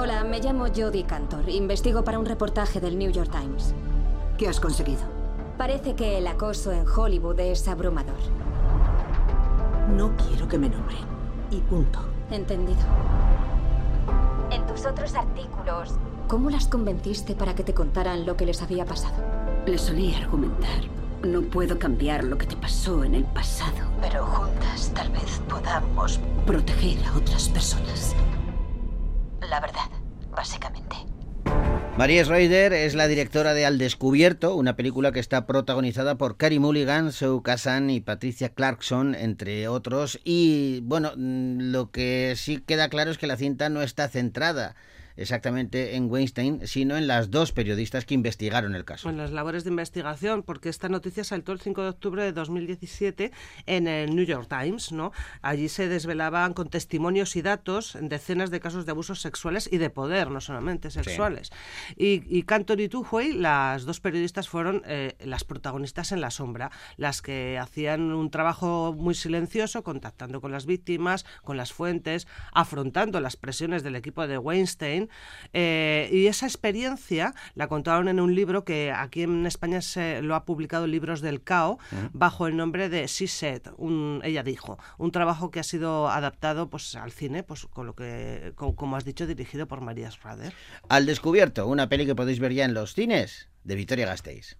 Hola, 0.00 0.22
me 0.22 0.38
llamo 0.38 0.66
Jodie 0.66 1.02
Cantor. 1.02 1.48
Investigo 1.48 2.04
para 2.04 2.20
un 2.20 2.24
reportaje 2.24 2.78
del 2.78 2.96
New 2.96 3.10
York 3.10 3.32
Times. 3.32 3.74
¿Qué 4.38 4.46
has 4.46 4.60
conseguido? 4.60 5.00
Parece 5.56 5.96
que 5.96 6.18
el 6.18 6.28
acoso 6.28 6.70
en 6.70 6.86
Hollywood 6.86 7.40
es 7.40 7.66
abrumador. 7.66 8.14
No 9.96 10.16
quiero 10.16 10.46
que 10.46 10.56
me 10.56 10.68
nombren. 10.68 11.00
Y 11.50 11.56
punto. 11.62 11.98
Entendido. 12.30 12.78
En 14.52 14.64
tus 14.68 14.86
otros 14.86 15.16
artículos, 15.16 15.96
¿cómo 16.28 16.48
las 16.48 16.68
convenciste 16.68 17.34
para 17.34 17.56
que 17.56 17.64
te 17.64 17.74
contaran 17.74 18.24
lo 18.24 18.36
que 18.36 18.46
les 18.46 18.62
había 18.62 18.84
pasado? 18.84 19.16
Le 19.66 19.78
solí 19.78 20.14
argumentar. 20.14 20.84
No 21.24 21.42
puedo 21.42 21.76
cambiar 21.76 22.22
lo 22.22 22.38
que 22.38 22.46
te 22.46 22.56
pasó 22.56 23.02
en 23.02 23.16
el 23.16 23.24
pasado. 23.24 23.88
Pero 24.00 24.24
juntas 24.26 24.92
tal 24.94 25.10
vez 25.10 25.42
podamos 25.48 26.20
proteger 26.46 27.04
a 27.04 27.16
otras 27.16 27.48
personas. 27.48 28.14
La 29.40 29.60
verdad. 29.60 29.87
María 31.98 32.24
Schroeder 32.24 32.72
es 32.74 32.94
la 32.94 33.08
directora 33.08 33.54
de 33.54 33.66
Al 33.66 33.76
Descubierto, 33.76 34.54
una 34.54 34.76
película 34.76 35.10
que 35.10 35.18
está 35.18 35.46
protagonizada 35.46 36.16
por 36.16 36.36
Carey 36.36 36.60
Mulligan, 36.60 37.10
Zoe 37.10 37.42
Kazan 37.42 37.90
y 37.90 37.98
Patricia 37.98 38.50
Clarkson, 38.50 39.16
entre 39.16 39.66
otros. 39.66 40.20
Y 40.22 40.78
bueno, 40.84 41.10
mm, 41.16 41.72
lo 41.72 41.90
que 41.90 42.34
sí 42.36 42.62
queda 42.64 42.88
claro 42.88 43.10
es 43.10 43.18
que 43.18 43.26
la 43.26 43.36
cinta 43.36 43.68
no 43.68 43.82
está 43.82 44.06
centrada 44.06 44.76
exactamente 45.18 45.96
en 45.96 46.10
Weinstein, 46.10 46.66
sino 46.66 46.96
en 46.96 47.06
las 47.06 47.30
dos 47.30 47.52
periodistas 47.52 48.04
que 48.04 48.14
investigaron 48.14 48.74
el 48.74 48.84
caso. 48.84 49.10
en 49.10 49.16
las 49.16 49.32
labores 49.32 49.64
de 49.64 49.70
investigación, 49.70 50.42
porque 50.42 50.68
esta 50.68 50.88
noticia 50.88 51.24
saltó 51.24 51.52
el 51.52 51.60
5 51.60 51.82
de 51.82 51.88
octubre 51.88 52.22
de 52.22 52.32
2017 52.32 53.32
en 53.66 53.88
el 53.88 54.14
New 54.14 54.24
York 54.24 54.48
Times, 54.48 54.92
¿no? 54.92 55.12
Allí 55.42 55.68
se 55.68 55.88
desvelaban 55.88 56.54
con 56.54 56.68
testimonios 56.68 57.36
y 57.36 57.42
datos 57.42 57.96
en 57.96 58.08
decenas 58.08 58.50
de 58.50 58.60
casos 58.60 58.86
de 58.86 58.92
abusos 58.92 59.20
sexuales 59.20 59.68
y 59.70 59.78
de 59.78 59.90
poder, 59.90 60.30
no 60.30 60.40
solamente 60.40 60.90
sexuales. 60.90 61.50
Y, 61.96 62.22
y 62.28 62.42
Cantor 62.44 62.80
y 62.80 62.88
Tujoy, 62.88 63.32
las 63.32 63.84
dos 63.84 64.00
periodistas 64.00 64.48
fueron 64.48 64.82
eh, 64.86 65.16
las 65.20 65.44
protagonistas 65.44 66.12
en 66.12 66.20
la 66.20 66.30
sombra, 66.30 66.70
las 66.96 67.22
que 67.22 67.58
hacían 67.58 68.12
un 68.12 68.30
trabajo 68.30 68.94
muy 68.96 69.14
silencioso, 69.14 69.82
contactando 69.82 70.40
con 70.40 70.52
las 70.52 70.66
víctimas, 70.66 71.24
con 71.42 71.56
las 71.56 71.72
fuentes, 71.72 72.26
afrontando 72.52 73.20
las 73.20 73.36
presiones 73.36 73.82
del 73.82 73.96
equipo 73.96 74.26
de 74.26 74.38
Weinstein. 74.38 75.07
Eh, 75.52 76.08
y 76.12 76.26
esa 76.26 76.46
experiencia 76.46 77.34
la 77.54 77.68
contaron 77.68 78.08
en 78.08 78.20
un 78.20 78.34
libro 78.34 78.64
que 78.64 78.92
aquí 78.92 79.22
en 79.22 79.46
España 79.46 79.80
se 79.80 80.22
lo 80.22 80.34
ha 80.34 80.44
publicado 80.44 80.86
Libros 80.86 81.20
del 81.20 81.42
Cao, 81.42 81.78
bajo 82.12 82.46
el 82.46 82.56
nombre 82.56 82.88
de 82.88 83.06
Said, 83.08 83.62
un- 83.76 84.20
ella 84.24 84.42
dijo, 84.42 84.78
un 84.98 85.10
trabajo 85.12 85.50
que 85.50 85.60
ha 85.60 85.64
sido 85.64 86.08
adaptado 86.08 86.68
pues 86.70 86.94
al 86.96 87.12
cine, 87.12 87.42
pues 87.42 87.66
con 87.66 87.86
lo 87.86 87.94
que, 87.94 88.52
co- 88.56 88.74
como 88.76 88.96
has 88.96 89.04
dicho, 89.04 89.26
dirigido 89.26 89.66
por 89.68 89.80
María 89.80 90.10
Schrader. 90.10 90.52
Al 90.88 91.06
Descubierto, 91.06 91.66
una 91.66 91.88
peli 91.88 92.06
que 92.06 92.14
podéis 92.14 92.38
ver 92.40 92.52
ya 92.52 92.64
en 92.64 92.74
los 92.74 92.94
cines, 92.94 93.48
de 93.64 93.74
Victoria 93.74 94.06
Gasteiz. 94.06 94.56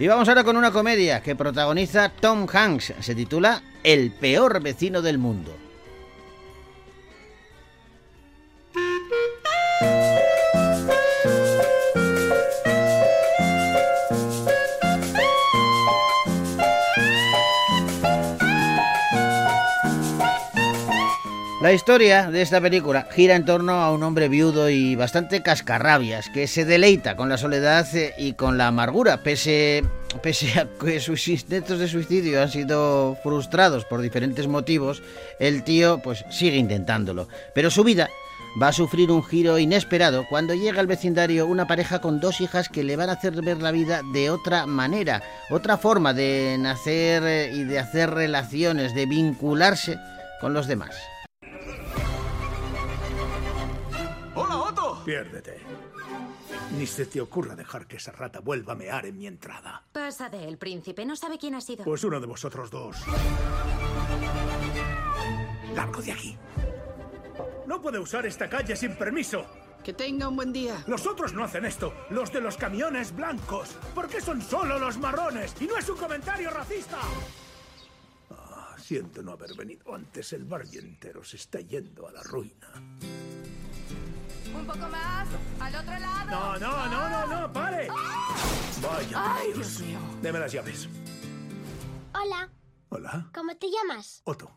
Y 0.00 0.06
vamos 0.06 0.28
ahora 0.28 0.44
con 0.44 0.56
una 0.56 0.70
comedia 0.70 1.20
que 1.22 1.34
protagoniza 1.34 2.08
Tom 2.08 2.46
Hanks. 2.52 2.94
Se 3.00 3.16
titula 3.16 3.62
El 3.82 4.12
peor 4.12 4.62
vecino 4.62 5.02
del 5.02 5.18
mundo. 5.18 5.67
La 21.68 21.74
historia 21.74 22.30
de 22.30 22.40
esta 22.40 22.62
película 22.62 23.06
gira 23.10 23.36
en 23.36 23.44
torno 23.44 23.82
a 23.82 23.92
un 23.92 24.02
hombre 24.02 24.30
viudo 24.30 24.70
y 24.70 24.96
bastante 24.96 25.42
cascarrabias 25.42 26.30
que 26.30 26.46
se 26.46 26.64
deleita 26.64 27.14
con 27.14 27.28
la 27.28 27.36
soledad 27.36 27.86
eh, 27.94 28.14
y 28.16 28.32
con 28.32 28.56
la 28.56 28.68
amargura, 28.68 29.22
pese, 29.22 29.84
pese 30.22 30.58
a 30.58 30.66
que 30.80 30.98
sus 30.98 31.28
intentos 31.28 31.78
de 31.78 31.86
suicidio 31.86 32.40
han 32.40 32.50
sido 32.50 33.18
frustrados 33.22 33.84
por 33.84 34.00
diferentes 34.00 34.48
motivos, 34.48 35.02
el 35.40 35.62
tío 35.62 35.98
pues 35.98 36.24
sigue 36.30 36.56
intentándolo. 36.56 37.28
Pero 37.54 37.70
su 37.70 37.84
vida 37.84 38.08
va 38.62 38.68
a 38.68 38.72
sufrir 38.72 39.10
un 39.10 39.22
giro 39.22 39.58
inesperado 39.58 40.24
cuando 40.30 40.54
llega 40.54 40.80
al 40.80 40.86
vecindario 40.86 41.46
una 41.46 41.66
pareja 41.66 42.00
con 42.00 42.18
dos 42.18 42.40
hijas 42.40 42.70
que 42.70 42.82
le 42.82 42.96
van 42.96 43.10
a 43.10 43.12
hacer 43.12 43.42
ver 43.42 43.58
la 43.58 43.72
vida 43.72 44.00
de 44.14 44.30
otra 44.30 44.64
manera, 44.64 45.22
otra 45.50 45.76
forma 45.76 46.14
de 46.14 46.56
nacer 46.58 47.22
eh, 47.26 47.52
y 47.52 47.64
de 47.64 47.78
hacer 47.78 48.08
relaciones, 48.08 48.94
de 48.94 49.04
vincularse 49.04 49.98
con 50.40 50.54
los 50.54 50.66
demás. 50.66 50.96
Piérdete. 55.08 55.56
Ni 56.76 56.86
se 56.86 57.06
te 57.06 57.18
ocurra 57.18 57.56
dejar 57.56 57.86
que 57.86 57.96
esa 57.96 58.12
rata 58.12 58.40
vuelva 58.40 58.74
a 58.74 58.76
mear 58.76 59.06
en 59.06 59.16
mi 59.16 59.26
entrada. 59.26 59.82
Pasa 59.90 60.28
de 60.28 60.46
él, 60.46 60.58
príncipe. 60.58 61.06
No 61.06 61.16
sabe 61.16 61.38
quién 61.38 61.54
ha 61.54 61.62
sido. 61.62 61.82
Pues 61.82 62.04
uno 62.04 62.20
de 62.20 62.26
vosotros 62.26 62.70
dos. 62.70 62.98
Largo 65.74 66.02
de 66.02 66.12
aquí. 66.12 66.36
No 67.66 67.80
puede 67.80 67.98
usar 67.98 68.26
esta 68.26 68.50
calle 68.50 68.76
sin 68.76 68.98
permiso. 68.98 69.46
Que 69.82 69.94
tenga 69.94 70.28
un 70.28 70.36
buen 70.36 70.52
día. 70.52 70.84
Los 70.86 71.06
otros 71.06 71.32
no 71.32 71.42
hacen 71.42 71.64
esto. 71.64 71.94
Los 72.10 72.30
de 72.30 72.42
los 72.42 72.58
camiones 72.58 73.16
blancos. 73.16 73.78
¿Por 73.94 74.08
qué 74.08 74.20
son 74.20 74.42
solo 74.42 74.78
los 74.78 74.98
marrones? 74.98 75.54
Y 75.58 75.66
no 75.66 75.78
es 75.78 75.88
un 75.88 75.96
comentario 75.96 76.50
racista. 76.50 76.98
Ah, 78.28 78.76
siento 78.78 79.22
no 79.22 79.32
haber 79.32 79.54
venido 79.54 79.94
antes. 79.94 80.34
El 80.34 80.44
barrio 80.44 80.82
entero 80.82 81.24
se 81.24 81.36
está 81.36 81.60
yendo 81.62 82.06
a 82.06 82.12
la 82.12 82.22
ruina. 82.22 82.74
Un 84.58 84.66
poco 84.66 84.88
más. 84.88 85.28
Al 85.60 85.74
otro 85.76 85.98
lado. 85.98 86.30
No, 86.30 86.58
no, 86.58 86.86
no, 86.88 87.08
no, 87.08 87.26
no, 87.40 87.52
pare. 87.52 87.88
Vaya. 88.82 89.34
Ay, 89.34 89.52
Dios. 89.52 89.80
Mío. 89.80 89.98
Deme 90.22 90.38
las 90.38 90.52
llaves. 90.52 90.88
Hola, 92.14 92.50
Hola. 92.88 93.30
¿cómo 93.34 93.54
te 93.56 93.68
llamas? 93.70 94.22
Otto. 94.24 94.50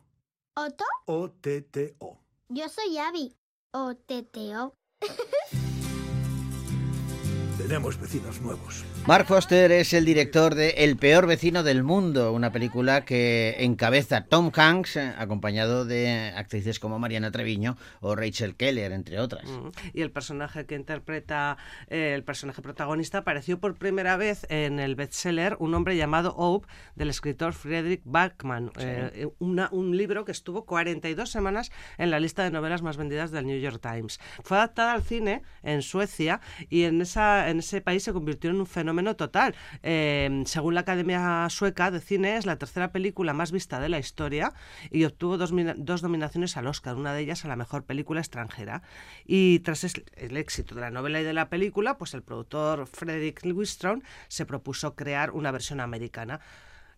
¿Otto? 0.56 0.86
O-T-T-O. 1.06 2.20
Yo 2.50 2.70
soy 2.70 2.98
Abby. 2.98 3.36
O 3.74 3.96
Teteo. 3.96 4.76
Tenemos 7.58 8.00
vecinos 8.00 8.42
nuevos. 8.42 8.84
Mark 9.08 9.26
Foster 9.26 9.72
es 9.72 9.94
el 9.94 10.06
director 10.06 10.54
de 10.54 10.70
El 10.78 10.96
peor 10.96 11.26
vecino 11.26 11.64
del 11.64 11.84
mundo, 11.84 12.32
una 12.34 12.52
película 12.52 13.04
que 13.04 13.56
encabeza 13.60 14.26
Tom 14.26 14.52
Hanks, 14.56 14.96
eh, 14.96 15.14
acompañado 15.18 15.86
de 15.86 16.32
actrices 16.36 16.80
como 16.80 17.00
Mariana 17.00 17.32
Treviño 17.32 17.78
o 18.00 18.16
Rachel 18.16 18.56
Keller, 18.56 18.92
entre 18.92 19.20
otras. 19.20 19.50
Mm. 19.50 19.70
Y 19.96 20.02
el 20.04 20.12
personaje 20.12 20.66
que 20.68 20.76
interpreta 20.76 21.58
eh, 21.90 22.14
el 22.16 22.24
personaje 22.24 22.62
protagonista 22.62 23.18
apareció 23.18 23.60
por 23.60 23.76
primera 23.76 24.18
vez 24.18 24.46
en 24.50 24.80
el 24.80 24.96
bestseller 24.96 25.58
Un 25.60 25.74
hombre 25.74 25.98
llamado 25.98 26.34
Hope 26.38 26.68
del 26.96 27.10
escritor 27.10 27.54
Frederick 27.54 28.04
Backman, 28.06 28.72
eh, 28.80 29.28
una- 29.40 29.70
un 29.72 29.98
libro 29.98 30.26
que 30.26 30.32
estuvo 30.32 30.64
42 30.66 31.30
semanas 31.32 31.72
en 31.98 32.12
la 32.12 32.20
lista 32.20 32.44
de 32.44 32.52
novelas 32.52 32.84
más 32.84 32.98
vendidas 32.98 33.32
del 33.32 33.48
New 33.48 33.60
York 33.60 33.82
Times. 33.82 34.20
Fue 34.44 34.58
adaptada 34.58 34.94
al 34.94 35.02
cine 35.02 35.42
en 35.64 35.82
Suecia 35.82 36.40
y 36.70 36.84
en, 36.84 37.02
esa, 37.02 37.50
en 37.50 37.60
ese 37.60 37.82
país 37.82 38.04
se 38.04 38.14
convirtió 38.14 38.52
en 38.52 38.60
un 38.60 38.68
fenómeno 38.68 38.91
total. 39.16 39.56
Eh, 39.84 40.44
según 40.46 40.76
la 40.76 40.82
Academia 40.82 41.48
Sueca 41.50 41.92
de 41.92 42.00
Cine, 42.00 42.38
es 42.38 42.46
la 42.46 42.58
tercera 42.58 42.92
película 42.92 43.34
más 43.34 43.52
vista 43.52 43.80
de 43.80 43.90
la 43.90 44.00
historia 44.00 44.54
y 44.90 45.06
obtuvo 45.06 45.38
dos, 45.38 45.52
dos 45.78 46.04
nominaciones 46.04 46.58
al 46.58 46.68
Oscar, 46.68 46.96
una 46.96 47.14
de 47.14 47.22
ellas 47.22 47.46
a 47.46 47.48
la 47.48 47.56
mejor 47.56 47.84
película 47.84 48.20
extranjera. 48.20 48.84
Y 49.26 49.60
tras 49.60 49.84
el 49.84 50.38
éxito 50.38 50.76
de 50.76 50.82
la 50.82 50.92
novela 50.92 51.22
y 51.22 51.24
de 51.24 51.34
la 51.34 51.50
película, 51.50 51.98
pues 51.98 52.14
el 52.14 52.22
productor 52.22 52.88
Frederick 52.88 53.42
Wistrom 53.44 54.02
se 54.28 54.46
propuso 54.46 54.96
crear 54.96 55.32
una 55.32 55.52
versión 55.52 55.80
americana. 55.80 56.40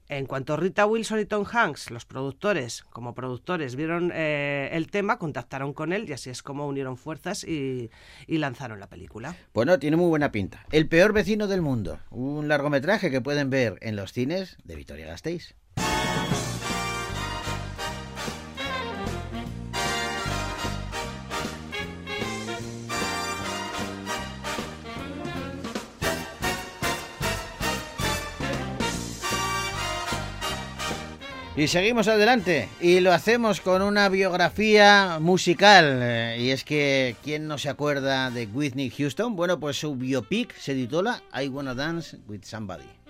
En 0.10 0.26
cuanto 0.26 0.58
Rita 0.58 0.86
Wilson 0.86 1.20
y 1.20 1.26
Tom 1.26 1.46
Hanks, 1.50 1.90
los 1.90 2.06
productores, 2.06 2.84
como 2.84 3.16
productores, 3.16 3.76
vieron 3.76 4.12
eh, 4.14 4.70
el 4.74 4.92
tema, 4.92 5.18
contactaron 5.18 5.74
con 5.74 5.94
él 5.94 6.10
y 6.10 6.14
así 6.14 6.30
es 6.30 6.44
como 6.44 6.68
unieron 6.68 6.98
fuerzas 6.98 7.44
y, 7.44 7.90
y 8.28 8.38
lanzaron 8.38 8.80
la 8.80 8.88
película. 8.88 9.36
Bueno, 9.54 9.80
tiene 9.80 9.96
muy 9.98 10.08
buena 10.08 10.32
pinta. 10.32 10.66
El 10.72 10.88
peor 10.88 11.14
vecino 11.14 11.48
del 11.48 11.62
mundo, 11.62 12.00
un 12.12 12.48
largometraje 12.48 13.12
que 13.12 13.22
pueden 13.22 13.50
ver 13.50 13.78
en 13.82 13.96
los 13.96 14.12
cines 14.12 14.58
de 14.64 14.76
Vitoria 14.76 15.08
Gasteiz. 15.08 15.56
Y 31.56 31.68
seguimos 31.68 32.08
adelante 32.08 32.68
y 32.82 33.00
lo 33.00 33.14
hacemos 33.14 33.62
con 33.62 33.84
una 33.84 34.10
biografía 34.10 35.20
musical. 35.22 36.00
eh, 36.02 36.38
Y 36.40 36.50
es 36.50 36.64
que, 36.64 37.16
¿quién 37.24 37.48
no 37.48 37.60
se 37.60 37.70
acuerda 37.70 38.32
de 38.32 38.48
Whitney 38.48 38.90
Houston? 38.90 39.36
Bueno, 39.36 39.60
pues 39.60 39.80
su 39.80 39.96
biopic 39.96 40.56
se 40.58 40.74
titula 40.74 41.22
I 41.40 41.50
Wanna 41.50 41.76
Dance 41.76 42.18
with 42.28 42.44
Somebody. 42.44 43.03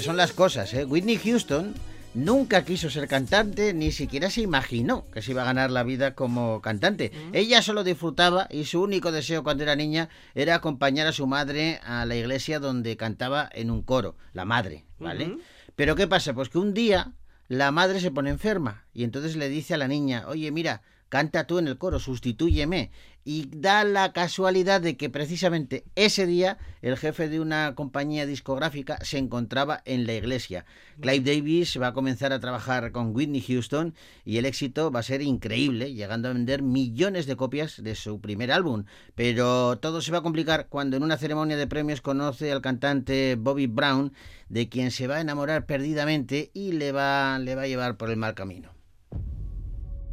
Que 0.00 0.06
son 0.06 0.16
las 0.16 0.32
cosas, 0.32 0.72
¿eh? 0.72 0.86
Whitney 0.86 1.18
Houston 1.18 1.74
nunca 2.14 2.64
quiso 2.64 2.88
ser 2.88 3.06
cantante, 3.06 3.74
ni 3.74 3.92
siquiera 3.92 4.30
se 4.30 4.40
imaginó 4.40 5.04
que 5.12 5.20
se 5.20 5.32
iba 5.32 5.42
a 5.42 5.44
ganar 5.44 5.70
la 5.70 5.82
vida 5.82 6.14
como 6.14 6.62
cantante. 6.62 7.12
Ella 7.34 7.60
solo 7.60 7.84
disfrutaba 7.84 8.48
y 8.50 8.64
su 8.64 8.80
único 8.80 9.12
deseo 9.12 9.42
cuando 9.42 9.62
era 9.62 9.76
niña 9.76 10.08
era 10.34 10.54
acompañar 10.54 11.06
a 11.06 11.12
su 11.12 11.26
madre 11.26 11.80
a 11.84 12.06
la 12.06 12.16
iglesia 12.16 12.60
donde 12.60 12.96
cantaba 12.96 13.50
en 13.52 13.70
un 13.70 13.82
coro, 13.82 14.16
la 14.32 14.46
madre, 14.46 14.86
¿vale? 14.98 15.36
Pero 15.76 15.96
¿qué 15.96 16.06
pasa? 16.06 16.32
Pues 16.32 16.48
que 16.48 16.56
un 16.56 16.72
día 16.72 17.12
la 17.48 17.70
madre 17.70 18.00
se 18.00 18.10
pone 18.10 18.30
enferma 18.30 18.86
y 18.94 19.04
entonces 19.04 19.36
le 19.36 19.50
dice 19.50 19.74
a 19.74 19.78
la 19.78 19.86
niña, 19.86 20.24
oye, 20.28 20.50
mira, 20.50 20.80
canta 21.10 21.46
tú 21.46 21.58
en 21.58 21.68
el 21.68 21.76
coro, 21.76 21.98
sustitúyeme. 21.98 22.90
Y 23.22 23.50
da 23.54 23.84
la 23.84 24.14
casualidad 24.14 24.80
de 24.80 24.96
que 24.96 25.10
precisamente 25.10 25.84
ese 25.94 26.24
día 26.24 26.56
el 26.80 26.96
jefe 26.96 27.28
de 27.28 27.38
una 27.38 27.74
compañía 27.74 28.24
discográfica 28.24 28.96
se 29.02 29.18
encontraba 29.18 29.82
en 29.84 30.06
la 30.06 30.14
iglesia. 30.14 30.64
Clive 31.00 31.34
Davis 31.34 31.78
va 31.78 31.88
a 31.88 31.92
comenzar 31.92 32.32
a 32.32 32.40
trabajar 32.40 32.92
con 32.92 33.14
Whitney 33.14 33.42
Houston 33.42 33.94
y 34.24 34.38
el 34.38 34.46
éxito 34.46 34.90
va 34.90 35.00
a 35.00 35.02
ser 35.02 35.20
increíble, 35.20 35.92
llegando 35.92 36.30
a 36.30 36.32
vender 36.32 36.62
millones 36.62 37.26
de 37.26 37.36
copias 37.36 37.82
de 37.82 37.94
su 37.94 38.22
primer 38.22 38.50
álbum. 38.50 38.84
Pero 39.14 39.78
todo 39.78 40.00
se 40.00 40.12
va 40.12 40.18
a 40.18 40.22
complicar 40.22 40.68
cuando 40.68 40.96
en 40.96 41.02
una 41.02 41.18
ceremonia 41.18 41.58
de 41.58 41.66
premios 41.66 42.00
conoce 42.00 42.50
al 42.50 42.62
cantante 42.62 43.36
Bobby 43.38 43.66
Brown, 43.66 44.14
de 44.48 44.70
quien 44.70 44.90
se 44.90 45.06
va 45.08 45.16
a 45.16 45.20
enamorar 45.20 45.66
perdidamente 45.66 46.50
y 46.54 46.72
le 46.72 46.92
va, 46.92 47.38
le 47.38 47.54
va 47.54 47.62
a 47.62 47.68
llevar 47.68 47.98
por 47.98 48.08
el 48.08 48.16
mal 48.16 48.34
camino. 48.34 48.79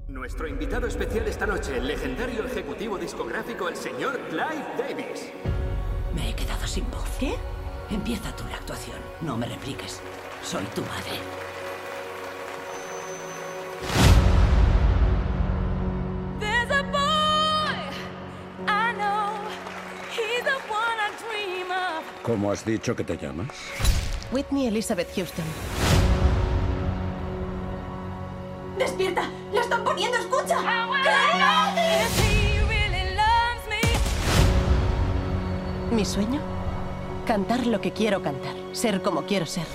Nuestro 0.08 0.48
invitado 0.48 0.88
especial 0.88 1.28
esta 1.28 1.46
noche, 1.46 1.76
el 1.78 1.86
legendario 1.86 2.46
ejecutivo 2.46 2.98
discográfico, 2.98 3.68
el 3.68 3.76
señor 3.76 4.18
Clive 4.30 4.66
Davis. 4.78 5.34
Me 6.16 6.30
he 6.30 6.34
quedado 6.34 6.66
sin 6.66 6.90
voz. 6.90 7.10
¿Qué? 7.20 7.36
Empieza 7.90 8.34
tú 8.34 8.46
la 8.50 8.56
actuación. 8.56 8.96
No 9.20 9.36
me 9.36 9.48
repliques. 9.48 10.02
Soy 10.44 10.64
tu 10.74 10.82
madre. 10.84 11.20
¿Cómo 22.24 22.52
has 22.52 22.66
dicho 22.66 22.94
que 22.94 23.06
te 23.06 23.16
llamas? 23.16 23.48
Whitney 24.32 24.68
Elizabeth 24.68 25.08
Houston. 25.16 25.46
¡Despierta! 28.78 29.30
¡Escucha! 30.06 30.62
Me, 35.90 35.96
¿Mi 35.96 36.06
sueño? 36.06 36.40
Cantar 37.26 37.66
lo 37.66 37.82
que 37.82 37.92
quiero 37.92 38.22
cantar. 38.22 38.54
Ser 38.74 39.02
como 39.02 39.24
quiero 39.24 39.48
ser. 39.48 39.66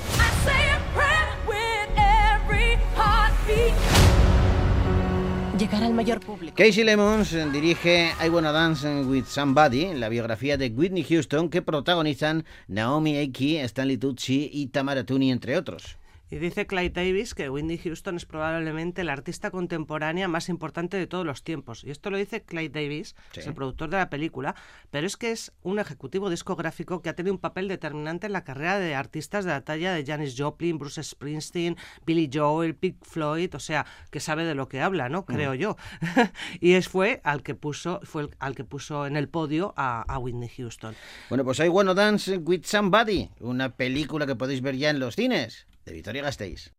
Llegar 5.58 5.82
al 5.82 5.94
mayor 5.94 6.20
público. 6.20 6.54
Casey 6.56 6.84
Lemons 6.84 7.36
dirige 7.52 8.12
I 8.24 8.28
Wanna 8.28 8.52
Dance 8.52 9.04
with 9.04 9.24
Somebody, 9.26 9.94
la 9.94 10.08
biografía 10.08 10.56
de 10.56 10.68
Whitney 10.68 11.04
Houston 11.04 11.48
que 11.48 11.62
protagonizan 11.62 12.44
Naomi 12.68 13.18
Aki, 13.18 13.58
Stanley 13.58 13.96
Tucci 13.96 14.50
y 14.52 14.68
Tamara 14.68 15.04
Tooney, 15.04 15.30
entre 15.30 15.56
otros. 15.56 15.98
Y 16.32 16.38
dice 16.38 16.66
Clyde 16.66 16.88
Davis 16.88 17.34
que 17.34 17.50
Whitney 17.50 17.76
Houston 17.76 18.16
es 18.16 18.24
probablemente 18.24 19.04
la 19.04 19.12
artista 19.12 19.50
contemporánea 19.50 20.28
más 20.28 20.48
importante 20.48 20.96
de 20.96 21.06
todos 21.06 21.26
los 21.26 21.44
tiempos. 21.44 21.84
Y 21.84 21.90
esto 21.90 22.08
lo 22.08 22.16
dice 22.16 22.42
Clyde 22.42 22.70
Davis, 22.70 23.14
Sí. 23.32 23.40
es 23.40 23.46
el 23.48 23.52
productor 23.52 23.90
de 23.90 23.98
la 23.98 24.08
película, 24.08 24.54
pero 24.90 25.06
es 25.06 25.18
que 25.18 25.30
es 25.30 25.52
un 25.62 25.78
ejecutivo 25.78 26.30
discográfico 26.30 27.02
que 27.02 27.10
ha 27.10 27.14
tenido 27.14 27.34
un 27.34 27.38
papel 27.38 27.68
determinante 27.68 28.28
en 28.28 28.32
la 28.32 28.44
carrera 28.44 28.78
de 28.78 28.94
artistas 28.94 29.44
de 29.44 29.50
la 29.50 29.60
talla 29.60 29.92
de 29.92 30.06
Janis 30.06 30.34
Joplin, 30.38 30.78
Bruce 30.78 31.02
Springsteen, 31.02 31.76
Billy 32.06 32.30
Joel, 32.32 32.74
Pink 32.76 33.04
Floyd, 33.04 33.54
o 33.54 33.60
sea, 33.60 33.84
que 34.10 34.18
sabe 34.18 34.44
de 34.46 34.54
lo 34.54 34.70
que 34.70 34.80
habla, 34.80 35.10
¿no? 35.10 35.26
Creo 35.26 35.52
Mm. 35.52 35.56
yo. 35.56 35.76
y 36.62 36.72
es 36.72 36.88
fue 36.88 37.20
al 37.24 37.42
que 37.42 37.54
puso 37.54 38.00
fue 38.04 38.22
el- 38.22 38.30
al 38.38 38.54
que 38.54 38.64
puso 38.64 39.06
en 39.06 39.18
el 39.18 39.28
podio 39.28 39.74
a, 39.76 40.00
a 40.10 40.18
Whitney 40.18 40.48
Houston. 40.48 40.94
Bueno, 41.28 41.44
pues 41.44 41.60
hay 41.60 41.68
Wanna 41.68 41.92
Dance 41.92 42.38
with 42.38 42.62
Somebody, 42.64 43.28
una 43.40 43.76
película 43.76 44.26
que 44.26 44.34
podéis 44.34 44.62
ver 44.62 44.76
ya 44.78 44.88
en 44.88 44.98
los 44.98 45.14
cines, 45.16 45.66
de 45.84 45.92
Victoria 45.92 46.22
Gasteiz. 46.22 46.72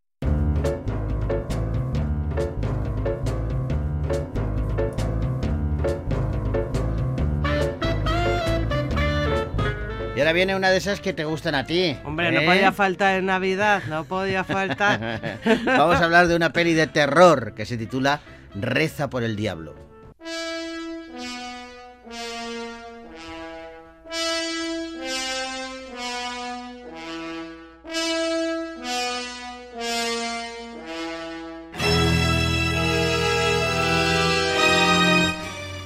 Y 10.15 10.19
ahora 10.19 10.33
viene 10.33 10.55
una 10.55 10.69
de 10.69 10.77
esas 10.77 11.01
que 11.01 11.11
te 11.11 11.25
gustan 11.25 11.55
a 11.55 11.65
ti. 11.65 11.97
Hombre, 12.03 12.31
no 12.31 12.41
¿eh? 12.41 12.45
podía 12.45 12.71
faltar 12.71 13.17
en 13.17 13.25
Navidad, 13.25 13.81
no 13.89 14.05
podía 14.05 14.43
faltar. 14.43 15.41
Vamos 15.65 15.95
a 15.95 16.05
hablar 16.05 16.27
de 16.27 16.35
una 16.35 16.53
peli 16.53 16.73
de 16.73 16.85
terror 16.85 17.55
que 17.55 17.65
se 17.65 17.77
titula 17.77 18.21
Reza 18.53 19.09
por 19.09 19.23
el 19.23 19.35
Diablo. 19.35 19.73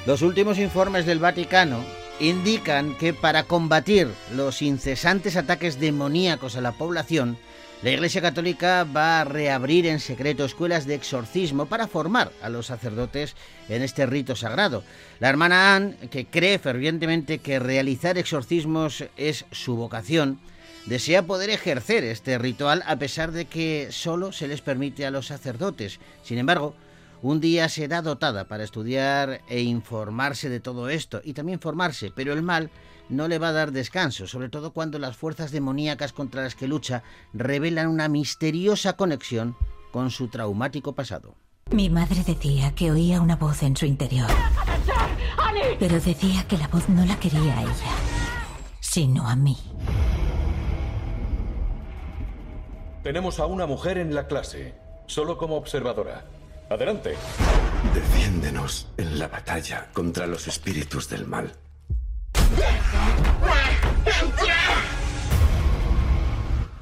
Los 0.07 0.21
últimos 0.21 0.57
informes 0.57 1.05
del 1.05 1.19
Vaticano 1.19 1.83
indican 2.21 2.97
que 2.97 3.13
para 3.13 3.43
combatir 3.43 4.07
los 4.33 4.61
incesantes 4.61 5.35
ataques 5.35 5.81
demoníacos 5.81 6.55
a 6.55 6.61
la 6.61 6.71
población, 6.71 7.37
la 7.83 7.89
Iglesia 7.91 8.21
Católica 8.21 8.85
va 8.85 9.19
a 9.19 9.25
reabrir 9.25 9.85
en 9.85 9.99
secreto 9.99 10.45
escuelas 10.45 10.85
de 10.85 10.95
exorcismo 10.95 11.65
para 11.65 11.89
formar 11.89 12.31
a 12.41 12.47
los 12.47 12.67
sacerdotes 12.67 13.35
en 13.67 13.81
este 13.81 14.05
rito 14.05 14.37
sagrado. 14.37 14.81
La 15.19 15.27
hermana 15.27 15.75
Anne, 15.75 15.97
que 16.09 16.25
cree 16.25 16.57
fervientemente 16.57 17.39
que 17.39 17.59
realizar 17.59 18.17
exorcismos 18.17 19.03
es 19.17 19.43
su 19.51 19.75
vocación, 19.75 20.39
desea 20.85 21.23
poder 21.23 21.49
ejercer 21.49 22.05
este 22.05 22.37
ritual 22.37 22.81
a 22.87 22.95
pesar 22.95 23.33
de 23.33 23.43
que 23.43 23.89
solo 23.91 24.31
se 24.31 24.47
les 24.47 24.61
permite 24.61 25.05
a 25.05 25.11
los 25.11 25.27
sacerdotes. 25.27 25.99
Sin 26.23 26.37
embargo, 26.37 26.75
un 27.27 27.41
día 27.41 27.67
será 27.67 28.01
dotada 28.01 28.47
para 28.47 28.63
estudiar 28.63 29.41
e 29.49 29.61
informarse 29.61 30.47
de 30.47 30.61
todo 30.61 30.87
esto 30.87 31.19
y 31.25 31.33
también 31.33 31.59
formarse, 31.59 32.09
pero 32.09 32.31
el 32.31 32.41
mal 32.41 32.69
no 33.09 33.27
le 33.27 33.37
va 33.37 33.49
a 33.49 33.51
dar 33.51 33.73
descanso, 33.73 34.27
sobre 34.27 34.47
todo 34.47 34.71
cuando 34.71 34.97
las 34.97 35.17
fuerzas 35.17 35.51
demoníacas 35.51 36.13
contra 36.13 36.41
las 36.41 36.55
que 36.55 36.69
lucha 36.69 37.03
revelan 37.33 37.87
una 37.87 38.07
misteriosa 38.07 38.93
conexión 38.93 39.57
con 39.91 40.09
su 40.09 40.29
traumático 40.29 40.95
pasado. 40.95 41.35
Mi 41.69 41.89
madre 41.89 42.23
decía 42.25 42.73
que 42.73 42.91
oía 42.91 43.19
una 43.19 43.35
voz 43.35 43.61
en 43.61 43.75
su 43.75 43.85
interior, 43.85 44.29
pero 45.79 45.99
decía 45.99 46.47
que 46.47 46.57
la 46.57 46.69
voz 46.69 46.87
no 46.87 47.05
la 47.05 47.19
quería 47.19 47.57
a 47.57 47.61
ella, 47.63 47.91
sino 48.79 49.27
a 49.27 49.35
mí. 49.35 49.57
Tenemos 53.03 53.41
a 53.41 53.47
una 53.47 53.65
mujer 53.65 53.97
en 53.97 54.15
la 54.15 54.27
clase, 54.27 54.75
solo 55.07 55.37
como 55.37 55.57
observadora. 55.57 56.36
Adelante. 56.69 57.15
Defiéndenos 57.93 58.87
en 58.97 59.19
la 59.19 59.27
batalla 59.29 59.87
contra 59.93 60.27
los 60.27 60.47
espíritus 60.47 61.09
del 61.09 61.25
mal. 61.25 61.53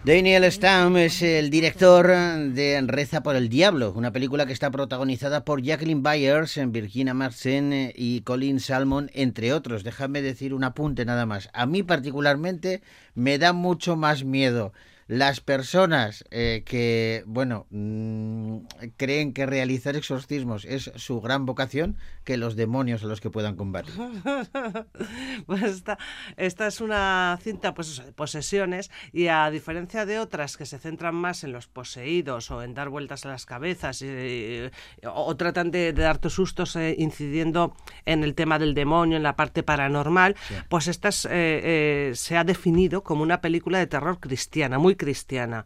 Daniel 0.03 0.51
Stamm 0.51 0.97
es 0.97 1.21
el 1.21 1.49
director 1.49 2.07
de 2.07 2.83
Reza 2.85 3.23
por 3.23 3.35
el 3.35 3.49
Diablo, 3.49 3.91
una 3.95 4.11
película 4.11 4.45
que 4.45 4.53
está 4.53 4.69
protagonizada 4.69 5.43
por 5.45 5.63
Jacqueline 5.63 6.03
Byers, 6.03 6.59
Virginia 6.67 7.15
Madsen 7.15 7.73
eh, 7.73 7.93
y 7.95 8.21
Colin 8.21 8.59
Salmon, 8.59 9.09
entre 9.13 9.51
otros. 9.51 9.83
Déjame 9.83 10.21
decir 10.21 10.53
un 10.53 10.63
apunte 10.63 11.05
nada 11.05 11.25
más. 11.25 11.49
A 11.53 11.65
mí 11.65 11.81
particularmente 11.81 12.81
me 13.15 13.39
da 13.39 13.51
mucho 13.51 13.95
más 13.95 14.23
miedo 14.23 14.73
las 15.07 15.39
personas 15.39 16.23
eh, 16.31 16.63
que, 16.65 17.23
bueno, 17.27 17.67
mm, 17.69 18.57
creen 18.97 19.33
que 19.33 19.45
realizar 19.45 19.95
exorcismos 19.95 20.65
es 20.65 20.91
su 20.95 21.21
gran 21.21 21.45
vocación 21.45 21.97
que 22.23 22.37
los 22.37 22.55
demonios 22.55 23.03
a 23.03 23.07
los 23.07 23.21
que 23.21 23.29
puedan 23.29 23.55
combatir. 23.55 23.93
pues 25.45 25.61
esta, 25.63 25.97
esta 26.37 26.65
es 26.67 26.81
una 26.81 27.37
cinta 27.41 27.73
pues 27.75 28.03
de 28.03 28.11
posesiones 28.13 28.89
y 29.13 29.27
a 29.27 29.49
diferencia 29.51 30.05
de 30.07 30.17
otras 30.19 30.57
que 30.57 30.65
se 30.65 30.79
centran 30.79 31.13
más 31.13 31.43
en 31.43 31.51
los 31.51 31.67
poseídos 31.67 32.49
o 32.49 32.63
en 32.63 32.73
dar 32.73 32.89
vueltas 32.89 33.25
a 33.25 33.29
las 33.29 33.45
cabezas 33.45 34.01
y- 34.01 34.07
y- 34.07 34.69
o, 35.05 35.35
tratan 35.35 35.69
de, 35.69 35.93
de 35.93 36.01
darte 36.01 36.29
sustos 36.29 36.75
eh, 36.75 36.95
incidiendo 36.97 37.75
en 38.05 38.23
el 38.23 38.33
tema 38.33 38.57
del 38.57 38.73
demonio, 38.73 39.17
en 39.17 39.23
la 39.23 39.35
parte 39.35 39.61
paranormal, 39.63 40.35
pues 40.69 40.87
esta 40.87 41.09
es, 41.09 41.27
eh, 41.29 42.11
se 42.15 42.37
ha 42.37 42.43
definido 42.43 43.03
como 43.03 43.21
una 43.21 43.41
película 43.41 43.77
de 43.77 43.87
terror 43.87 44.19
cristiana, 44.19 44.79
muy 44.79 44.94
cristiana. 44.95 45.65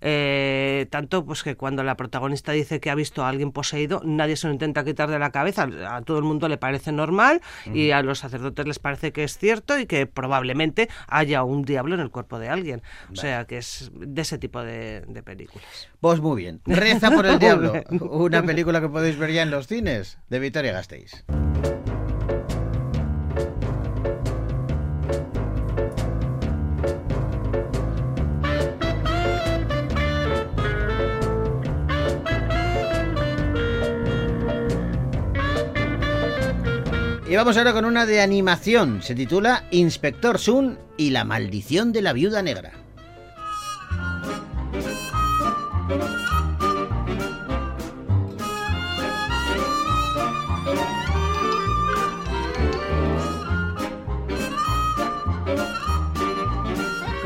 Eh, 0.00 0.86
tanto 0.90 1.24
pues 1.24 1.42
que 1.42 1.56
cuando 1.56 1.82
la 1.82 1.96
protagonista 1.96 2.52
dice 2.52 2.80
que 2.80 2.90
ha 2.90 2.94
visto 2.94 3.24
a 3.24 3.28
alguien 3.28 3.52
poseído, 3.52 4.00
nadie 4.04 4.36
se 4.36 4.46
lo 4.46 4.52
intenta 4.52 4.84
quitar 4.84 5.10
de 5.10 5.18
la 5.18 5.30
cabeza, 5.30 5.68
a 5.88 6.02
todo 6.02 6.18
el 6.18 6.24
mundo 6.24 6.48
le 6.48 6.58
parece 6.58 6.92
normal 6.92 7.40
y 7.72 7.90
a 7.90 8.02
los 8.02 8.20
sacerdotes 8.20 8.66
les 8.66 8.78
parece 8.78 9.12
que 9.12 9.24
es 9.24 9.38
cierto 9.38 9.78
y 9.78 9.86
que 9.86 10.06
probablemente 10.06 10.88
haya 11.06 11.42
un 11.42 11.62
diablo 11.62 11.94
en 11.94 12.00
el 12.00 12.10
cuerpo 12.10 12.38
de 12.38 12.48
alguien. 12.48 12.82
O 13.12 13.16
sea 13.16 13.44
que 13.46 13.58
es 13.58 13.90
de 13.94 14.22
ese 14.22 14.38
tipo 14.38 14.62
de, 14.62 15.02
de 15.02 15.22
películas. 15.22 15.88
Pues 16.00 16.20
muy 16.20 16.42
bien. 16.42 16.60
Reza 16.64 17.10
por 17.10 17.26
el 17.26 17.38
Diablo, 17.38 17.72
una 18.00 18.42
película 18.42 18.80
que 18.80 18.88
podéis 18.88 19.18
ver 19.18 19.32
ya 19.32 19.42
en 19.42 19.50
los 19.50 19.66
cines 19.66 20.18
de 20.28 20.38
Victoria 20.38 20.72
Gasteiz. 20.72 21.24
Y 37.28 37.36
vamos 37.36 37.58
ahora 37.58 37.74
con 37.74 37.84
una 37.84 38.06
de 38.06 38.22
animación. 38.22 39.02
Se 39.02 39.14
titula 39.14 39.64
Inspector 39.70 40.38
Sun 40.38 40.78
y 40.96 41.10
la 41.10 41.24
maldición 41.24 41.92
de 41.92 42.00
la 42.00 42.14
viuda 42.14 42.40
negra. 42.40 42.72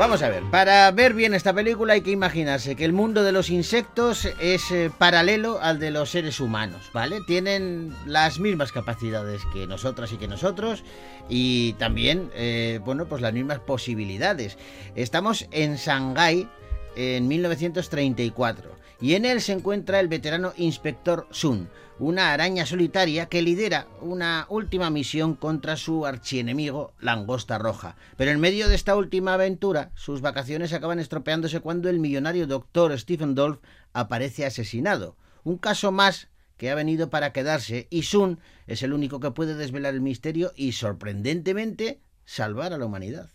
Vamos 0.03 0.21
a 0.21 0.27
ver, 0.27 0.43
para 0.51 0.91
ver 0.91 1.13
bien 1.13 1.33
esta 1.33 1.53
película 1.53 1.93
hay 1.93 2.01
que 2.01 2.11
imaginarse 2.11 2.75
que 2.75 2.83
el 2.83 2.91
mundo 2.91 3.23
de 3.23 3.31
los 3.31 3.49
insectos 3.49 4.27
es 4.41 4.69
eh, 4.69 4.91
paralelo 4.97 5.61
al 5.61 5.79
de 5.79 5.91
los 5.91 6.09
seres 6.09 6.41
humanos, 6.41 6.89
¿vale? 6.91 7.21
Tienen 7.25 7.95
las 8.05 8.37
mismas 8.37 8.73
capacidades 8.73 9.43
que 9.53 9.65
nosotras 9.65 10.11
y 10.11 10.17
que 10.17 10.27
nosotros 10.27 10.83
y 11.29 11.71
también, 11.79 12.29
eh, 12.35 12.81
bueno, 12.83 13.05
pues 13.05 13.21
las 13.21 13.31
mismas 13.31 13.59
posibilidades. 13.59 14.57
Estamos 14.95 15.47
en 15.51 15.77
Shanghái 15.77 16.49
en 16.97 17.25
1934 17.29 18.75
y 18.99 19.15
en 19.15 19.23
él 19.23 19.39
se 19.39 19.53
encuentra 19.53 20.01
el 20.01 20.09
veterano 20.09 20.51
inspector 20.57 21.27
Sun, 21.31 21.69
una 21.99 22.33
araña 22.33 22.65
solitaria 22.65 23.27
que 23.27 23.41
lidera 23.41 23.87
una 24.01 24.45
última 24.49 24.89
misión 24.89 25.35
contra 25.35 25.77
su 25.77 26.05
archienemigo 26.05 26.93
Langosta 26.99 27.57
Roja. 27.57 27.95
Pero 28.17 28.31
en 28.31 28.39
medio 28.39 28.67
de 28.67 28.75
esta 28.75 28.95
última 28.95 29.35
aventura, 29.35 29.91
sus 29.95 30.21
vacaciones 30.21 30.73
acaban 30.73 30.99
estropeándose 30.99 31.59
cuando 31.59 31.89
el 31.89 31.99
millonario 31.99 32.47
doctor 32.47 32.97
Stephen 32.97 33.35
Dolph 33.35 33.59
aparece 33.93 34.45
asesinado. 34.45 35.15
Un 35.43 35.57
caso 35.57 35.91
más 35.91 36.29
que 36.57 36.71
ha 36.71 36.75
venido 36.75 37.09
para 37.09 37.33
quedarse 37.33 37.87
y 37.89 38.03
Sun 38.03 38.39
es 38.67 38.83
el 38.83 38.93
único 38.93 39.19
que 39.19 39.31
puede 39.31 39.55
desvelar 39.55 39.93
el 39.93 40.01
misterio 40.01 40.51
y 40.55 40.71
sorprendentemente 40.73 42.01
salvar 42.25 42.73
a 42.73 42.77
la 42.77 42.85
humanidad. 42.85 43.29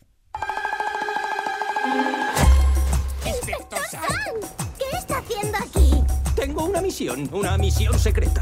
Tengo 6.58 6.70
una 6.70 6.82
misión, 6.82 7.28
una 7.30 7.56
misión 7.56 7.96
secreta. 7.96 8.40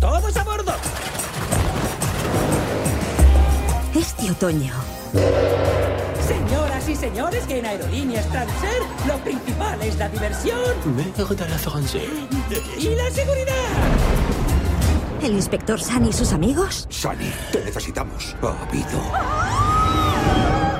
¡Todos 0.00 0.36
a 0.36 0.44
bordo! 0.44 0.72
Este 3.92 4.30
otoño 4.30 4.72
Señoras 6.28 6.88
y 6.88 6.94
señores, 6.94 7.44
que 7.46 7.58
en 7.58 7.66
Aerolíneas 7.66 8.28
Transer 8.28 8.82
lo 9.08 9.16
principal 9.18 9.82
es 9.82 9.98
la 9.98 10.08
diversión 10.10 10.60
y 12.78 12.88
la 12.90 13.10
seguridad. 13.10 13.54
¿El 15.20 15.32
inspector 15.32 15.80
San 15.80 16.06
y 16.06 16.12
sus 16.12 16.32
amigos? 16.32 16.86
Sunny, 16.88 17.32
te 17.50 17.64
necesitamos. 17.64 18.36
Ha 18.42 18.62
habido 18.68 19.00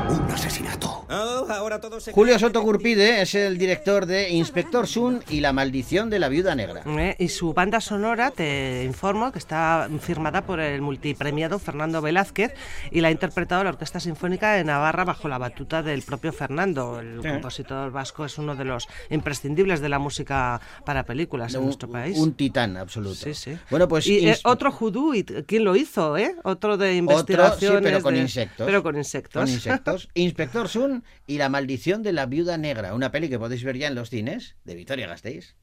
un 0.09 0.31
asesinato. 0.31 0.94
Oh, 1.15 1.47
ahora 1.53 1.81
todo 1.81 2.01
se... 2.01 2.13
Julio 2.13 2.39
Soto 2.39 2.61
Gurpide 2.63 3.23
es 3.23 3.35
el 3.35 3.59
director 3.59 4.07
de 4.07 4.31
Inspector 4.31 4.87
Sun 4.87 5.23
y 5.31 5.41
La 5.41 5.53
maldición 5.53 6.11
de 6.11 6.19
la 6.19 6.29
viuda 6.29 6.55
negra. 6.55 6.83
Eh, 6.87 7.17
Y 7.19 7.29
su 7.29 7.53
banda 7.55 7.81
sonora, 7.81 8.31
te 8.31 8.83
informo, 8.85 9.31
que 9.33 9.39
está 9.39 9.89
firmada 10.01 10.43
por 10.47 10.61
el 10.61 10.81
multipremiado 10.83 11.59
Fernando 11.59 12.01
Velázquez 12.03 12.53
y 12.91 13.01
la 13.01 13.09
ha 13.09 13.11
interpretado 13.11 13.63
la 13.65 13.71
Orquesta 13.71 14.01
Sinfónica 14.01 14.53
de 14.55 14.65
Navarra 14.65 15.05
bajo 15.05 15.29
la 15.29 15.39
batuta 15.39 15.83
del 15.83 16.03
propio 16.03 16.33
Fernando. 16.33 17.01
El 17.01 17.21
Sí. 17.23 17.29
compositor 17.29 17.91
vasco 17.93 18.25
es 18.25 18.39
uno 18.39 18.57
de 18.57 18.65
los 18.65 18.89
imprescindibles 19.11 19.81
de 19.81 19.89
la 19.89 19.99
música 19.99 20.61
para 20.85 21.05
películas 21.05 21.55
en 21.55 21.65
nuestro 21.65 21.89
país. 21.89 22.19
Un 22.19 22.35
titán 22.35 22.77
absoluto. 22.77 23.15
Sí, 23.15 23.35
sí. 23.35 23.57
Bueno, 23.71 23.87
pues 23.89 24.07
y 24.07 24.29
eh, 24.29 24.37
otro 24.45 24.73
judú, 24.73 25.15
¿y 25.15 25.23
t- 25.23 25.45
¿quién 25.45 25.65
lo 25.65 25.77
hizo? 25.77 26.17
Eh? 26.17 26.35
Otro 26.43 26.77
de 26.77 26.87
Otro, 26.87 26.93
sí, 26.93 26.97
investigaciones. 26.99 27.83
pero 27.83 28.03
con 28.03 28.15
de- 28.15 28.21
insectos. 28.21 28.67
Pero 28.67 28.83
con 28.83 28.97
insectos. 28.97 29.43
Con 29.43 29.49
insectos. 29.51 30.09
Inspector 30.15 30.69
Sun 30.69 31.04
y 31.27 31.39
La 31.39 31.49
maldición 31.49 32.03
de 32.03 32.13
la 32.13 32.27
viuda 32.27 32.57
negra, 32.59 32.95
una 32.95 33.11
peli 33.11 33.29
que 33.29 33.39
podéis 33.39 33.65
ver 33.65 33.77
ya 33.79 33.89
en 33.89 33.95
los 33.95 34.11
cines 34.11 34.57
de 34.65 34.75
Vitoria 34.75 35.07
Gasteiz. 35.07 35.55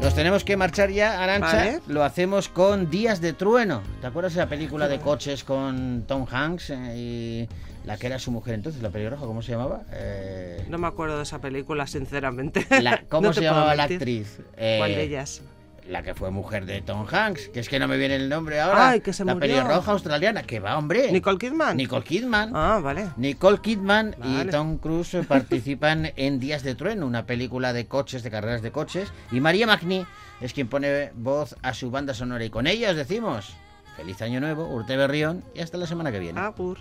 Nos 0.00 0.14
tenemos 0.14 0.44
que 0.44 0.56
marchar 0.56 0.90
ya, 0.90 1.22
Arancha. 1.22 1.56
Vale. 1.56 1.80
Lo 1.86 2.02
hacemos 2.04 2.48
con 2.48 2.88
Días 2.90 3.20
de 3.20 3.34
Trueno. 3.34 3.82
¿Te 4.00 4.06
acuerdas 4.06 4.32
de 4.34 4.40
la 4.40 4.48
película 4.48 4.88
de 4.88 4.98
coches 4.98 5.44
con 5.44 6.04
Tom 6.06 6.26
Hanks 6.30 6.70
eh, 6.70 6.96
y 6.96 7.86
la 7.86 7.98
que 7.98 8.06
era 8.06 8.18
su 8.18 8.30
mujer 8.30 8.54
entonces, 8.54 8.82
la 8.82 8.88
pelirroja, 8.90 9.26
¿cómo 9.26 9.42
se 9.42 9.52
llamaba? 9.52 9.82
Eh, 9.92 10.64
No 10.68 10.78
me 10.78 10.86
acuerdo 10.86 11.18
de 11.18 11.22
esa 11.24 11.38
película, 11.40 11.86
sinceramente. 11.86 12.66
la- 12.80 13.02
¿Cómo 13.10 13.22
No 13.28 13.32
se 13.34 13.42
llamaba 13.42 13.74
la 13.74 13.84
actriz? 13.84 14.38
Eh, 14.56 14.76
¿Cuál 14.78 14.94
de 14.94 15.02
ellas? 15.02 15.42
La 15.88 16.02
que 16.02 16.14
fue 16.14 16.30
mujer 16.30 16.66
de 16.66 16.82
Tom 16.82 17.06
Hanks, 17.10 17.48
que 17.48 17.60
es 17.60 17.68
que 17.68 17.78
no 17.78 17.88
me 17.88 17.96
viene 17.96 18.16
el 18.16 18.28
nombre 18.28 18.60
ahora. 18.60 18.90
Ay, 18.90 19.00
que 19.00 19.12
se 19.12 19.24
la 19.24 19.34
murió. 19.34 19.48
pelirroja 19.56 19.92
australiana, 19.92 20.42
que 20.42 20.60
va, 20.60 20.78
hombre. 20.78 21.10
¿Nicole 21.10 21.38
Kidman? 21.38 21.76
Nicole 21.76 22.04
Kidman. 22.04 22.52
Ah, 22.54 22.80
vale. 22.82 23.10
Nicole 23.16 23.58
Kidman 23.58 24.14
y. 24.22 24.44
Tom 24.46 24.78
Cruise 24.78 25.16
participan 25.28 26.12
en 26.16 26.38
Días 26.38 26.62
de 26.62 26.74
Trueno, 26.74 27.06
una 27.06 27.26
película 27.26 27.72
de 27.72 27.86
coches, 27.86 28.22
de 28.22 28.30
carreras 28.30 28.62
de 28.62 28.70
coches. 28.70 29.12
Y 29.32 29.40
María 29.40 29.66
Magni 29.66 30.06
es 30.40 30.52
quien 30.52 30.68
pone 30.68 31.10
voz 31.14 31.56
a 31.62 31.74
su 31.74 31.90
banda 31.90 32.14
sonora. 32.14 32.44
Y 32.44 32.50
con 32.50 32.66
ella 32.66 32.90
os 32.90 32.96
decimos, 32.96 33.54
feliz 33.96 34.20
año 34.22 34.40
nuevo, 34.40 34.66
Urte 34.66 34.96
Berrión 34.96 35.42
y 35.54 35.60
hasta 35.60 35.76
la 35.78 35.86
semana 35.86 36.12
que 36.12 36.20
viene. 36.20 36.40
Agur. 36.40 36.78